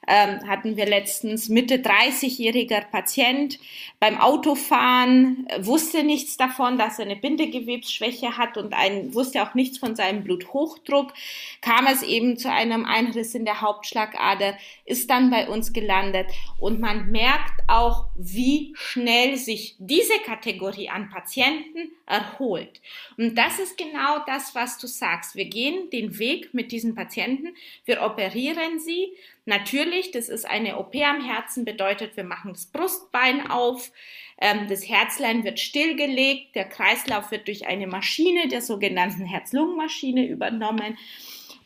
ähm, 0.07 0.46
hatten 0.48 0.76
wir 0.76 0.86
letztens 0.86 1.48
Mitte 1.48 1.76
30-jähriger 1.76 2.82
Patient 2.90 3.59
beim 4.00 4.18
Autofahren, 4.18 5.46
wusste 5.61 6.05
nichts 6.05 6.36
davon, 6.36 6.78
dass 6.78 6.98
er 6.98 7.07
eine 7.07 7.16
Bindegewebsschwäche 7.16 8.36
hat 8.36 8.57
und 8.57 8.74
ein, 8.74 9.14
wusste 9.14 9.42
auch 9.42 9.55
nichts 9.55 9.78
von 9.78 9.96
seinem 9.96 10.24
Bluthochdruck, 10.24 11.12
kam 11.61 11.86
es 11.86 12.02
eben 12.02 12.36
zu 12.36 12.50
einem 12.50 12.84
Einriss 12.84 13.34
in 13.34 13.44
der 13.44 13.61
Hauptschlagader, 13.61 14.57
ist 14.84 15.11
dann 15.11 15.30
bei 15.30 15.48
uns 15.48 15.72
gelandet 15.72 16.26
und 16.59 16.80
man 16.80 17.11
merkt 17.11 17.62
auch, 17.66 18.07
wie 18.14 18.72
schnell 18.76 19.36
sich 19.36 19.76
diese 19.78 20.18
Kategorie 20.24 20.90
an 20.90 21.09
Patienten 21.11 21.92
erholt. 22.07 22.80
Und 23.16 23.36
das 23.36 23.59
ist 23.59 23.78
genau 23.78 24.18
das, 24.26 24.55
was 24.55 24.78
du 24.78 24.86
sagst. 24.86 25.34
Wir 25.34 25.46
gehen 25.46 25.90
den 25.90 26.18
Weg 26.18 26.52
mit 26.52 26.72
diesen 26.72 26.94
Patienten, 26.94 27.55
wir 27.84 28.02
operieren 28.02 28.78
sie, 28.78 29.12
Natürlich, 29.47 30.11
das 30.11 30.28
ist 30.28 30.47
eine 30.47 30.78
OP 30.78 30.95
am 30.97 31.22
Herzen, 31.22 31.64
bedeutet, 31.64 32.16
wir 32.16 32.24
machen 32.24 32.53
das 32.53 32.66
Brustbein 32.66 33.51
auf, 33.51 33.92
ähm, 34.40 34.66
das 34.68 34.88
Herzlein 34.88 35.45
wird 35.45 35.61
stillgelegt, 35.61 36.55
der 36.55 36.64
Kreislauf 36.64 37.30
wird 37.30 37.47
durch 37.47 37.66
eine 37.66 37.86
Maschine, 37.86 38.49
der 38.49 38.62
sogenannten 38.62 39.26
Herz-Lungen-Maschine 39.26 40.26
übernommen. 40.26 40.97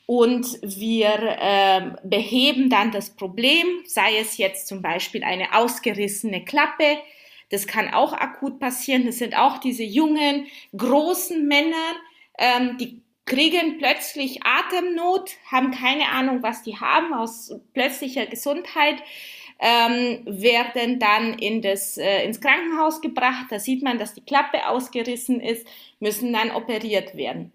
Und 0.07 0.47
wir 0.63 1.37
ähm, 1.39 1.97
beheben 2.03 2.71
dann 2.71 2.91
das 2.91 3.11
Problem, 3.11 3.67
sei 3.85 4.19
es 4.19 4.39
jetzt 4.39 4.67
zum 4.67 4.83
Beispiel 4.83 5.23
eine 5.23 5.55
ausgerissene 5.55 6.45
Klappe, 6.45 6.99
das 7.51 7.67
kann 7.67 7.93
auch 7.93 8.13
akut 8.13 8.59
passieren, 8.59 9.07
das 9.07 9.19
sind 9.19 9.37
auch 9.37 9.59
diese 9.59 9.85
jungen, 9.85 10.47
großen 10.77 11.47
Männer, 11.47 11.95
ähm, 12.39 12.77
die 12.79 13.03
kriegen 13.29 13.79
plötzlich 13.79 14.41
Atemnot, 14.45 15.31
haben 15.51 15.71
keine 15.71 16.09
Ahnung, 16.09 16.43
was 16.43 16.63
die 16.63 16.79
haben, 16.79 17.15
aus 17.15 17.55
plötzlicher 17.75 18.27
Gesundheit, 18.27 19.03
ähm, 19.61 20.23
werden 20.25 20.99
dann 20.99 21.35
in 21.35 21.63
das, 21.63 21.99
äh, 21.99 22.25
ins 22.25 22.41
Krankenhaus 22.41 23.01
gebracht. 23.01 23.47
Da 23.51 23.59
sieht 23.59 23.83
man, 23.83 23.99
dass 23.99 24.15
die 24.15 24.25
Klappe 24.25 24.67
ausgerissen 24.67 25.41
ist, 25.41 25.67
müssen 26.01 26.33
dann 26.33 26.51
operiert 26.51 27.17
werden. 27.17 27.53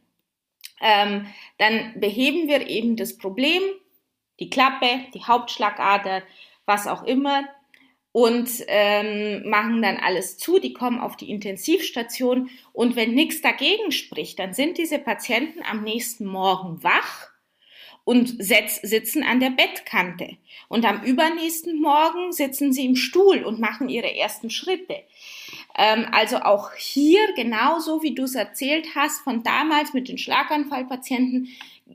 Ähm, 0.81 1.27
dann 1.57 1.99
beheben 1.99 2.47
wir 2.47 2.67
eben 2.67 2.95
das 2.95 3.17
Problem, 3.17 3.63
die 4.39 4.49
Klappe, 4.49 5.05
die 5.13 5.23
Hauptschlagader, 5.23 6.23
was 6.65 6.87
auch 6.87 7.03
immer, 7.03 7.43
und 8.13 8.49
ähm, 8.67 9.49
machen 9.49 9.81
dann 9.81 9.97
alles 9.97 10.37
zu. 10.37 10.59
Die 10.59 10.71
kommen 10.71 10.99
auf 10.99 11.17
die 11.17 11.29
Intensivstation 11.29 12.49
und 12.71 12.95
wenn 12.95 13.13
nichts 13.13 13.41
dagegen 13.41 13.91
spricht, 13.91 14.39
dann 14.39 14.53
sind 14.53 14.77
diese 14.77 14.99
Patienten 14.99 15.61
am 15.69 15.83
nächsten 15.83 16.25
Morgen 16.25 16.81
wach 16.83 17.33
und 18.05 18.35
sitzen 18.43 19.23
an 19.23 19.39
der 19.39 19.49
Bettkante. 19.49 20.37
Und 20.67 20.85
am 20.85 21.03
übernächsten 21.03 21.81
Morgen 21.81 22.31
sitzen 22.31 22.71
sie 22.71 22.85
im 22.85 22.95
Stuhl 22.95 23.43
und 23.43 23.59
machen 23.59 23.89
ihre 23.89 24.13
ersten 24.15 24.49
Schritte. 24.49 24.97
Ähm, 25.75 26.05
also 26.11 26.37
auch 26.37 26.73
hier, 26.73 27.33
genauso 27.35 28.03
wie 28.03 28.13
du 28.13 28.23
es 28.23 28.35
erzählt 28.35 28.89
hast, 28.93 29.21
von 29.21 29.41
damals 29.41 29.93
mit 29.93 30.07
den 30.07 30.17
Schlaganfallpatienten, 30.17 31.47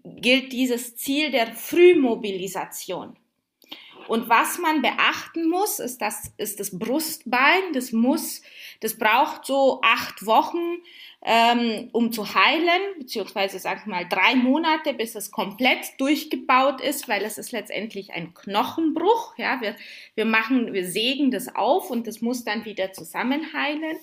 gilt 0.03 0.53
dieses 0.53 0.97
Ziel 0.97 1.31
der 1.31 1.55
Frühmobilisation. 1.55 3.17
Und 4.09 4.29
was 4.29 4.59
man 4.59 4.83
beachten 4.83 5.49
muss, 5.49 5.79
ist 5.79 6.01
das, 6.01 6.33
ist 6.39 6.59
das 6.61 6.77
Brustbein. 6.79 7.73
Das 7.75 7.93
muss, 7.93 8.43
das 8.81 8.97
braucht 8.97 9.45
so 9.45 9.81
acht 9.83 10.25
Wochen, 10.25 10.79
ähm, 11.23 11.89
um 11.93 12.11
zu 12.11 12.35
heilen, 12.35 12.81
beziehungsweise 12.99 13.59
sagen 13.59 13.83
wir 13.85 13.97
mal 13.97 14.09
drei 14.09 14.35
Monate, 14.35 14.95
bis 14.95 15.15
es 15.15 15.31
komplett 15.31 15.99
durchgebaut 15.99 16.81
ist, 16.81 17.09
weil 17.09 17.23
es 17.23 17.39
ist 17.39 17.53
letztendlich 17.53 18.13
ein 18.13 18.35
Knochenbruch. 18.35 19.37
Ja, 19.37 19.61
wir, 19.61 19.77
wir 20.15 20.25
machen, 20.25 20.73
wir 20.73 20.89
sägen 20.89 21.31
das 21.31 21.55
auf 21.55 21.91
und 21.91 22.07
das 22.07 22.21
muss 22.21 22.45
dann 22.45 22.65
wieder 22.65 22.93
zusammenheilen. 22.93 23.83
Äh, 23.83 23.99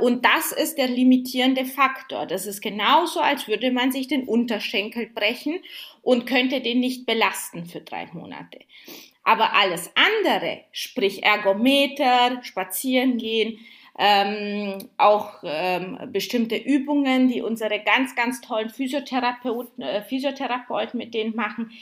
und 0.00 0.24
das 0.24 0.52
ist 0.52 0.78
der 0.78 0.88
limitierende 0.88 1.64
Faktor. 1.64 2.26
Das 2.26 2.46
ist 2.46 2.60
genauso, 2.60 3.20
als 3.20 3.48
würde 3.48 3.72
man 3.72 3.90
sich 3.90 4.06
den 4.06 4.28
Unterschenkel 4.28 5.06
brechen 5.06 5.58
und 6.02 6.26
könnte 6.26 6.60
den 6.60 6.80
nicht 6.80 7.06
belasten 7.06 7.66
für 7.66 7.80
drei 7.80 8.06
Monate. 8.12 8.60
Aber 9.24 9.54
alles 9.54 9.90
andere, 9.94 10.60
sprich 10.72 11.22
Ergometer, 11.22 12.42
Spazieren 12.42 13.18
gehen, 13.18 13.58
ähm, 13.98 14.78
auch 14.96 15.42
ähm, 15.42 15.98
bestimmte 16.12 16.56
Übungen, 16.56 17.28
die 17.28 17.42
unsere 17.42 17.80
ganz, 17.80 18.14
ganz 18.14 18.40
tollen 18.40 18.70
Physiotherapeuten, 18.70 19.82
äh, 19.82 20.02
Physiotherapeuten 20.02 20.98
mit 20.98 21.14
denen 21.14 21.34
machen. 21.34 21.72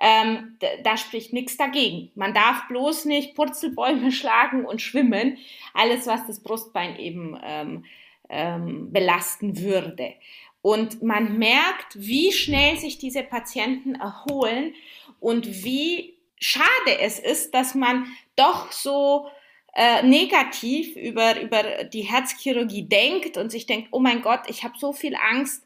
Ähm, 0.00 0.56
da 0.82 0.96
spricht 0.96 1.34
nichts 1.34 1.58
dagegen. 1.58 2.10
Man 2.14 2.32
darf 2.32 2.66
bloß 2.68 3.04
nicht 3.04 3.34
Purzelbäume 3.34 4.10
schlagen 4.12 4.64
und 4.64 4.80
schwimmen. 4.80 5.36
Alles, 5.74 6.06
was 6.06 6.26
das 6.26 6.42
Brustbein 6.42 6.98
eben 6.98 7.38
ähm, 7.44 7.84
ähm, 8.30 8.92
belasten 8.92 9.58
würde. 9.60 10.14
Und 10.62 11.02
man 11.02 11.38
merkt, 11.38 11.94
wie 11.94 12.32
schnell 12.32 12.78
sich 12.78 12.98
diese 12.98 13.22
Patienten 13.22 13.94
erholen 13.94 14.74
und 15.18 15.64
wie 15.64 16.14
schade 16.38 16.98
es 17.00 17.18
ist, 17.18 17.54
dass 17.54 17.74
man 17.74 18.06
doch 18.36 18.72
so 18.72 19.28
äh, 19.74 20.02
negativ 20.02 20.96
über, 20.96 21.40
über 21.40 21.84
die 21.84 22.02
Herzchirurgie 22.02 22.88
denkt 22.88 23.36
und 23.36 23.50
sich 23.50 23.66
denkt, 23.66 23.88
oh 23.92 24.00
mein 24.00 24.22
Gott, 24.22 24.40
ich 24.48 24.64
habe 24.64 24.74
so 24.78 24.92
viel 24.92 25.14
Angst. 25.14 25.64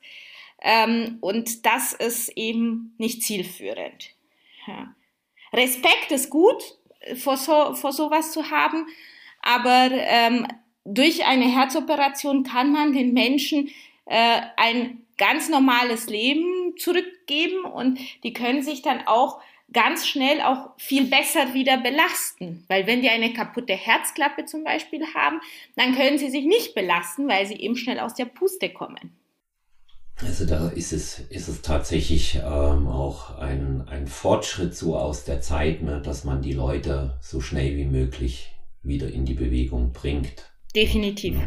Ähm, 0.60 1.18
und 1.20 1.66
das 1.66 1.92
ist 1.92 2.30
eben 2.36 2.94
nicht 2.98 3.22
zielführend. 3.22 4.10
Ja. 4.66 4.94
Respekt 5.52 6.10
ist 6.10 6.30
gut, 6.30 6.62
vor, 7.16 7.36
so, 7.36 7.74
vor 7.74 7.92
sowas 7.92 8.32
zu 8.32 8.50
haben, 8.50 8.86
aber 9.42 9.90
ähm, 9.92 10.46
durch 10.84 11.24
eine 11.24 11.44
Herzoperation 11.44 12.44
kann 12.44 12.72
man 12.72 12.92
den 12.92 13.12
Menschen 13.12 13.70
äh, 14.06 14.40
ein 14.56 15.02
ganz 15.16 15.48
normales 15.48 16.08
Leben 16.08 16.76
zurückgeben 16.76 17.64
und 17.64 17.98
die 18.22 18.32
können 18.32 18.62
sich 18.62 18.82
dann 18.82 19.06
auch 19.06 19.40
ganz 19.72 20.06
schnell 20.06 20.40
auch 20.40 20.70
viel 20.76 21.04
besser 21.04 21.54
wieder 21.54 21.78
belasten. 21.78 22.64
Weil 22.68 22.86
wenn 22.86 23.02
die 23.02 23.08
eine 23.08 23.32
kaputte 23.32 23.74
Herzklappe 23.74 24.44
zum 24.44 24.64
Beispiel 24.64 25.04
haben, 25.14 25.40
dann 25.76 25.94
können 25.94 26.18
sie 26.18 26.30
sich 26.30 26.44
nicht 26.44 26.74
belasten, 26.74 27.28
weil 27.28 27.46
sie 27.46 27.54
eben 27.54 27.76
schnell 27.76 28.00
aus 28.00 28.14
der 28.14 28.26
Puste 28.26 28.70
kommen. 28.70 29.16
Also 30.16 30.46
da 30.46 30.68
ist 30.68 30.92
es, 30.92 31.18
ist 31.18 31.48
es 31.48 31.62
tatsächlich 31.62 32.36
ähm, 32.36 32.86
auch 32.86 33.36
ein, 33.38 33.88
ein 33.88 34.06
Fortschritt 34.06 34.76
so 34.76 34.96
aus 34.96 35.24
der 35.24 35.40
Zeit, 35.40 35.82
ne, 35.82 36.00
dass 36.00 36.24
man 36.24 36.40
die 36.40 36.52
Leute 36.52 37.18
so 37.20 37.40
schnell 37.40 37.76
wie 37.76 37.86
möglich 37.86 38.52
wieder 38.82 39.10
in 39.10 39.24
die 39.24 39.34
Bewegung 39.34 39.92
bringt. 39.92 40.52
Definitiv. 40.74 41.38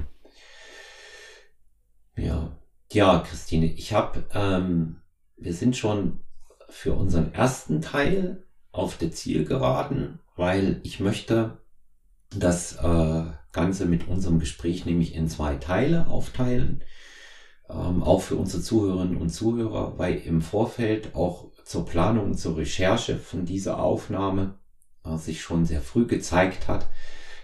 Ja, 2.17 2.57
ja, 2.91 3.19
Christine, 3.19 3.67
ich 3.67 3.93
habe, 3.93 4.25
ähm, 4.33 4.97
wir 5.37 5.53
sind 5.53 5.77
schon 5.77 6.19
für 6.69 6.93
unseren 6.93 7.33
ersten 7.33 7.81
Teil 7.81 8.43
auf 8.71 8.97
der 8.97 9.11
Zielgeraden, 9.11 10.19
weil 10.35 10.81
ich 10.83 10.99
möchte 10.99 11.57
das 12.35 12.75
äh, 12.75 13.23
Ganze 13.53 13.85
mit 13.85 14.07
unserem 14.07 14.39
Gespräch 14.39 14.85
nämlich 14.85 15.15
in 15.15 15.29
zwei 15.29 15.55
Teile 15.55 16.07
aufteilen 16.07 16.83
ähm, 17.69 18.03
auch 18.03 18.21
für 18.21 18.35
unsere 18.35 18.63
Zuhörerinnen 18.63 19.17
und 19.17 19.29
Zuhörer, 19.29 19.93
weil 19.97 20.15
im 20.17 20.41
Vorfeld 20.41 21.15
auch 21.15 21.47
zur 21.63 21.85
Planung, 21.85 22.35
zur 22.35 22.57
Recherche 22.57 23.17
von 23.17 23.45
dieser 23.45 23.79
Aufnahme 23.79 24.55
äh, 25.03 25.17
sich 25.17 25.41
schon 25.41 25.65
sehr 25.65 25.81
früh 25.81 26.07
gezeigt 26.07 26.67
hat, 26.67 26.87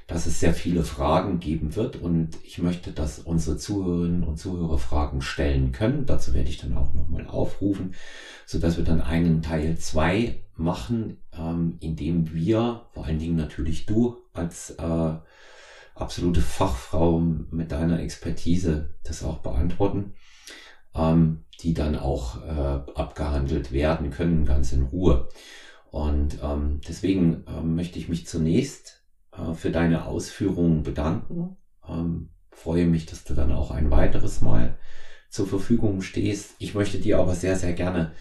dass 0.07 0.25
es 0.25 0.39
sehr 0.39 0.53
viele 0.53 0.83
Fragen 0.83 1.39
geben 1.39 1.75
wird 1.75 1.95
und 1.95 2.37
ich 2.43 2.57
möchte, 2.59 2.91
dass 2.91 3.19
unsere 3.19 3.57
Zuhörerinnen 3.57 4.23
und 4.23 4.37
Zuhörer 4.37 4.77
Fragen 4.77 5.21
stellen 5.21 5.71
können. 5.71 6.05
Dazu 6.05 6.33
werde 6.33 6.49
ich 6.49 6.57
dann 6.57 6.77
auch 6.77 6.93
nochmal 6.93 7.27
aufrufen, 7.27 7.93
so 8.45 8.59
dass 8.59 8.77
wir 8.77 8.83
dann 8.83 9.01
einen 9.01 9.41
Teil 9.41 9.77
zwei 9.77 10.43
machen, 10.55 11.17
ähm, 11.37 11.77
in 11.79 11.95
dem 11.95 12.33
wir, 12.33 12.85
vor 12.93 13.05
allen 13.05 13.19
Dingen 13.19 13.37
natürlich 13.37 13.85
du 13.85 14.17
als 14.33 14.71
äh, 14.71 15.13
absolute 15.95 16.41
Fachfrau 16.41 17.19
mit 17.19 17.71
deiner 17.71 17.99
Expertise 17.99 18.95
das 19.03 19.23
auch 19.23 19.39
beantworten, 19.39 20.13
ähm, 20.95 21.45
die 21.61 21.73
dann 21.73 21.95
auch 21.95 22.43
äh, 22.43 22.91
abgehandelt 22.95 23.71
werden 23.71 24.09
können, 24.09 24.45
ganz 24.45 24.73
in 24.73 24.83
Ruhe. 24.83 25.29
Und 25.91 26.39
ähm, 26.41 26.81
deswegen 26.87 27.43
ähm, 27.47 27.75
möchte 27.75 27.99
ich 27.99 28.09
mich 28.09 28.25
zunächst 28.25 29.03
äh, 29.31 29.53
für 29.53 29.69
deine 29.69 30.05
Ausführungen 30.05 30.83
bedanken. 30.83 31.57
Ähm, 31.87 32.29
freue 32.51 32.85
mich, 32.85 33.05
dass 33.05 33.23
du 33.23 33.33
dann 33.33 33.51
auch 33.51 33.71
ein 33.71 33.91
weiteres 33.91 34.41
Mal 34.41 34.77
zur 35.29 35.47
Verfügung 35.47 36.01
stehst. 36.01 36.55
Ich 36.59 36.73
möchte 36.73 36.99
dir 36.99 37.19
aber 37.19 37.35
sehr, 37.35 37.55
sehr 37.55 37.73
gerne 37.73 38.13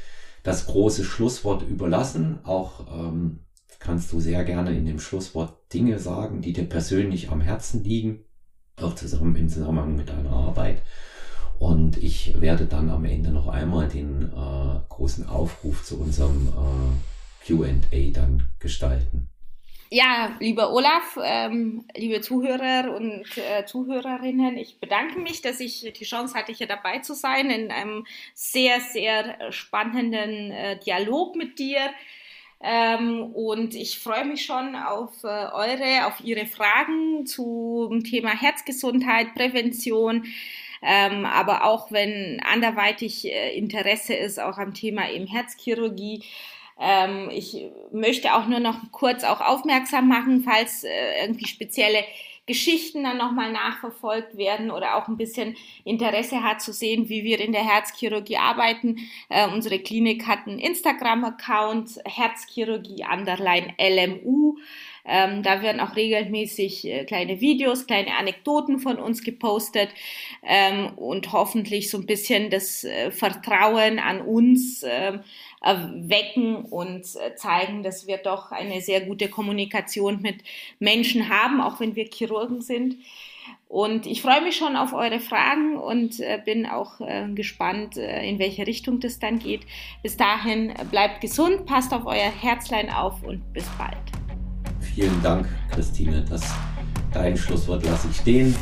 das 0.43 0.67
große 0.67 1.05
Schlusswort 1.05 1.63
überlassen, 1.63 2.41
auch 2.45 2.87
ähm, 2.93 3.41
kannst 3.83 4.13
du 4.13 4.21
sehr 4.21 4.45
gerne 4.45 4.71
in 4.77 4.87
dem 4.87 5.01
Schlusswort 5.01 5.73
Dinge 5.73 5.99
sagen, 5.99 6.41
die 6.41 6.53
dir 6.53 6.65
persönlich 6.65 7.31
am 7.31 7.41
Herzen 7.41 7.83
liegen, 7.83 8.25
auch 8.77 8.95
zusammen 8.95 9.37
im 9.37 9.49
Zusammenhang 9.49 9.97
mit 9.97 10.09
deiner 10.09 10.33
Arbeit. 10.33 10.83
Und 11.59 11.97
ich 12.03 12.41
werde 12.41 12.67
dann 12.67 12.91
am 12.91 13.05
Ende 13.05 13.31
noch 13.31 13.49
einmal 13.49 13.89
den 13.89 14.33
äh, 14.33 14.81
großen 14.89 15.29
Aufruf 15.29 15.85
zu 15.85 16.01
unserem 16.01 16.49
äh, 16.49 17.47
QA 17.47 18.11
dann 18.13 18.49
gestalten. 18.59 19.29
Ja, 19.91 20.35
lieber 20.41 20.73
Olaf, 20.73 21.19
ähm, 21.23 21.85
liebe 21.95 22.23
Zuhörer 22.23 22.97
und 22.97 23.27
äh, 23.37 23.67
Zuhörerinnen, 23.67 24.57
ich 24.57 24.81
bedanke 24.81 25.19
mich, 25.19 25.43
dass 25.43 25.61
ich 25.61 25.93
die 25.93 26.05
Chance 26.05 26.35
hatte, 26.35 26.51
hier 26.51 26.67
dabei 26.67 27.01
zu 27.01 27.13
sein 27.13 27.51
in 27.51 27.71
einem 27.71 28.07
sehr, 28.33 28.81
sehr 28.81 29.53
spannenden 29.53 30.51
äh, 30.51 30.79
Dialog 30.81 31.37
mit 31.37 31.59
dir. 31.59 31.91
Ähm, 32.63 33.25
und 33.35 33.75
ich 33.75 33.99
freue 33.99 34.25
mich 34.25 34.45
schon 34.45 34.77
auf 34.77 35.25
äh, 35.25 35.27
eure, 35.27 36.07
auf 36.07 36.21
Ihre 36.21 36.47
Fragen 36.47 37.27
zum 37.27 38.05
Thema 38.05 38.31
Herzgesundheit, 38.31 39.35
Prävention. 39.35 40.27
Ähm, 40.81 41.27
aber 41.27 41.65
auch 41.65 41.91
wenn 41.93 42.41
anderweitig 42.45 43.25
äh, 43.27 43.57
Interesse 43.57 44.15
ist, 44.15 44.41
auch 44.41 44.59
am 44.59 44.75
Thema 44.75 45.11
eben 45.11 45.27
Herzchirurgie. 45.27 46.25
Ähm, 46.81 47.31
ich 47.31 47.71
möchte 47.93 48.35
auch 48.35 48.47
nur 48.47 48.61
noch 48.61 48.79
kurz 48.91 49.25
auch 49.25 49.41
aufmerksam 49.41 50.09
machen, 50.09 50.43
falls 50.45 50.85
äh, 50.85 51.23
irgendwie 51.23 51.47
spezielle 51.47 52.05
Geschichten 52.53 53.03
dann 53.03 53.17
nochmal 53.17 53.51
nachverfolgt 53.51 54.37
werden 54.37 54.71
oder 54.71 54.97
auch 54.97 55.09
ein 55.09 55.17
bisschen 55.17 55.57
Interesse 55.85 56.43
hat 56.43 56.61
zu 56.61 56.75
sehen, 56.75 57.09
wie 57.09 57.25
wir 57.25 57.41
in 57.41 57.53
der 57.53 57.67
Herzchirurgie 57.67 58.37
arbeiten. 58.37 58.99
Äh, 59.31 59.49
unsere 59.49 59.79
Klinik 59.79 60.27
hat 60.27 60.47
einen 60.47 60.59
Instagram-Account, 60.59 62.01
Herzchirurgie 62.05 63.07
underline 63.11 63.73
LMU. 63.79 64.59
Ähm, 65.05 65.43
da 65.43 65.63
werden 65.63 65.81
auch 65.81 65.97
regelmäßig 65.97 66.87
äh, 66.87 67.05
kleine 67.05 67.41
Videos, 67.41 67.87
kleine 67.87 68.17
Anekdoten 68.17 68.79
von 68.79 68.99
uns 68.99 69.23
gepostet 69.23 69.89
ähm, 70.43 70.93
und 70.97 71.33
hoffentlich 71.33 71.91
so 71.91 71.99
ein 71.99 72.07
bisschen 72.07 72.51
das 72.51 72.85
äh, 72.85 73.11
Vertrauen 73.11 73.99
an 73.99 74.21
uns 74.21 74.83
äh, 74.83 75.19
wecken 75.65 76.57
und 76.57 77.07
zeigen, 77.37 77.85
dass 77.85 78.09
wir 78.09 78.17
doch 78.17 78.51
eine 78.51 78.81
sehr 78.81 79.01
gute 79.01 79.29
Kommunikation 79.29 80.21
mit 80.21 80.43
Menschen 80.81 81.29
haben, 81.29 81.61
auch 81.61 81.79
wenn 81.79 81.95
wir 81.95 82.07
Chirurgen 82.13 82.63
sind. 82.63 82.97
Und 83.69 84.07
ich 84.07 84.21
freue 84.21 84.43
mich 84.43 84.57
schon 84.57 84.77
auf 84.77 84.93
eure 84.93 85.19
Fragen 85.19 85.79
und 85.79 86.21
äh, 86.21 86.39
bin 86.45 86.67
auch 86.67 87.01
äh, 87.01 87.27
gespannt, 87.35 87.97
äh, 87.97 88.29
in 88.29 88.39
welche 88.39 88.67
Richtung 88.67 89.01
das 89.01 89.19
dann 89.19 89.39
geht. 89.39 89.63
Bis 90.03 90.17
dahin 90.17 90.75
bleibt 90.91 91.23
gesund, 91.23 91.65
passt 91.65 91.95
auf 91.95 92.05
euer 92.05 92.31
Herzlein 92.31 92.91
auf 92.91 93.23
und 93.23 93.53
bis 93.55 93.65
bald. 93.79 94.22
Vielen 94.95 95.23
Dank, 95.23 95.49
Christine. 95.71 96.23
Das, 96.29 96.43
dein 97.13 97.35
Schlusswort 97.35 97.83
lasse 97.85 98.09
ich 98.11 98.17
stehen 98.19 98.55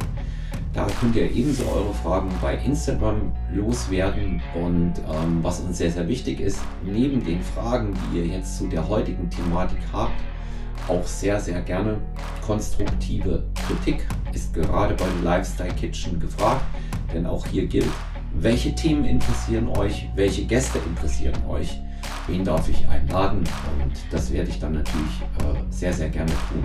Da 0.73 0.87
könnt 1.01 1.16
ihr 1.16 1.31
ebenso 1.31 1.65
eure 1.65 1.93
Fragen 1.93 2.31
bei 2.41 2.57
Instagram 2.57 3.33
loswerden. 3.53 4.41
Und 4.55 4.95
ähm, 4.99 5.41
was 5.43 5.61
uns 5.61 5.79
sehr, 5.79 5.91
sehr 5.91 6.09
wichtig 6.09 6.41
ist, 6.41 6.61
neben 6.83 7.23
den 7.24 7.43
Fragen, 7.43 7.95
die 8.11 8.20
ihr 8.20 8.27
jetzt 8.27 8.57
zu 8.57 8.69
der 8.69 8.89
heutigen 8.89 9.29
Thematik 9.29 9.81
habt, 9.93 10.19
auch 10.89 11.07
sehr, 11.07 11.39
sehr 11.39 11.61
gerne 11.61 11.99
konstruktive 12.45 13.45
Kritik 13.66 14.07
ist 14.33 14.55
gerade 14.55 14.95
bei 14.95 15.05
Lifestyle 15.23 15.73
Kitchen 15.74 16.19
gefragt. 16.19 16.65
Denn 17.12 17.27
auch 17.27 17.47
hier 17.47 17.66
gilt, 17.66 17.91
welche 18.35 18.75
Themen 18.75 19.05
interessieren 19.05 19.69
euch, 19.69 20.09
welche 20.15 20.45
Gäste 20.45 20.79
interessieren 20.87 21.35
euch, 21.49 21.81
wen 22.27 22.45
darf 22.45 22.69
ich 22.69 22.89
einladen 22.89 23.39
und 23.39 23.93
das 24.11 24.33
werde 24.33 24.51
ich 24.51 24.59
dann 24.59 24.73
natürlich 24.73 25.23
äh, 25.41 25.63
sehr, 25.71 25.93
sehr 25.93 26.09
gerne 26.09 26.33
tun. 26.49 26.65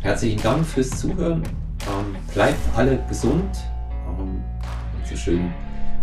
herzlichen 0.00 0.42
Dank 0.42 0.64
fürs 0.66 0.90
Zuhören. 0.90 1.42
Ähm, 1.42 2.16
bleibt 2.32 2.60
alle 2.76 2.98
gesund. 3.08 3.58
Ähm, 4.06 4.42
so 5.04 5.16
schön, 5.16 5.52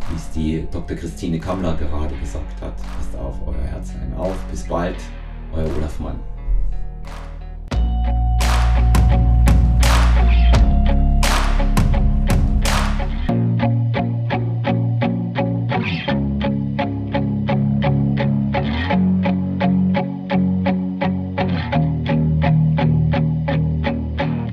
wie 0.10 0.16
es 0.16 0.30
die 0.32 0.68
Dr. 0.72 0.98
Christine 0.98 1.40
Kammler 1.40 1.76
gerade 1.76 2.16
gesagt 2.16 2.62
hat. 2.62 2.76
Passt 2.76 3.16
auf 3.18 3.36
euer 3.48 3.64
Herzlein 3.64 4.14
auf. 4.18 4.36
Bis 4.52 4.64
bald, 4.64 4.98
euer 5.54 5.70
Olaf 5.78 6.00
Mann. 6.00 6.20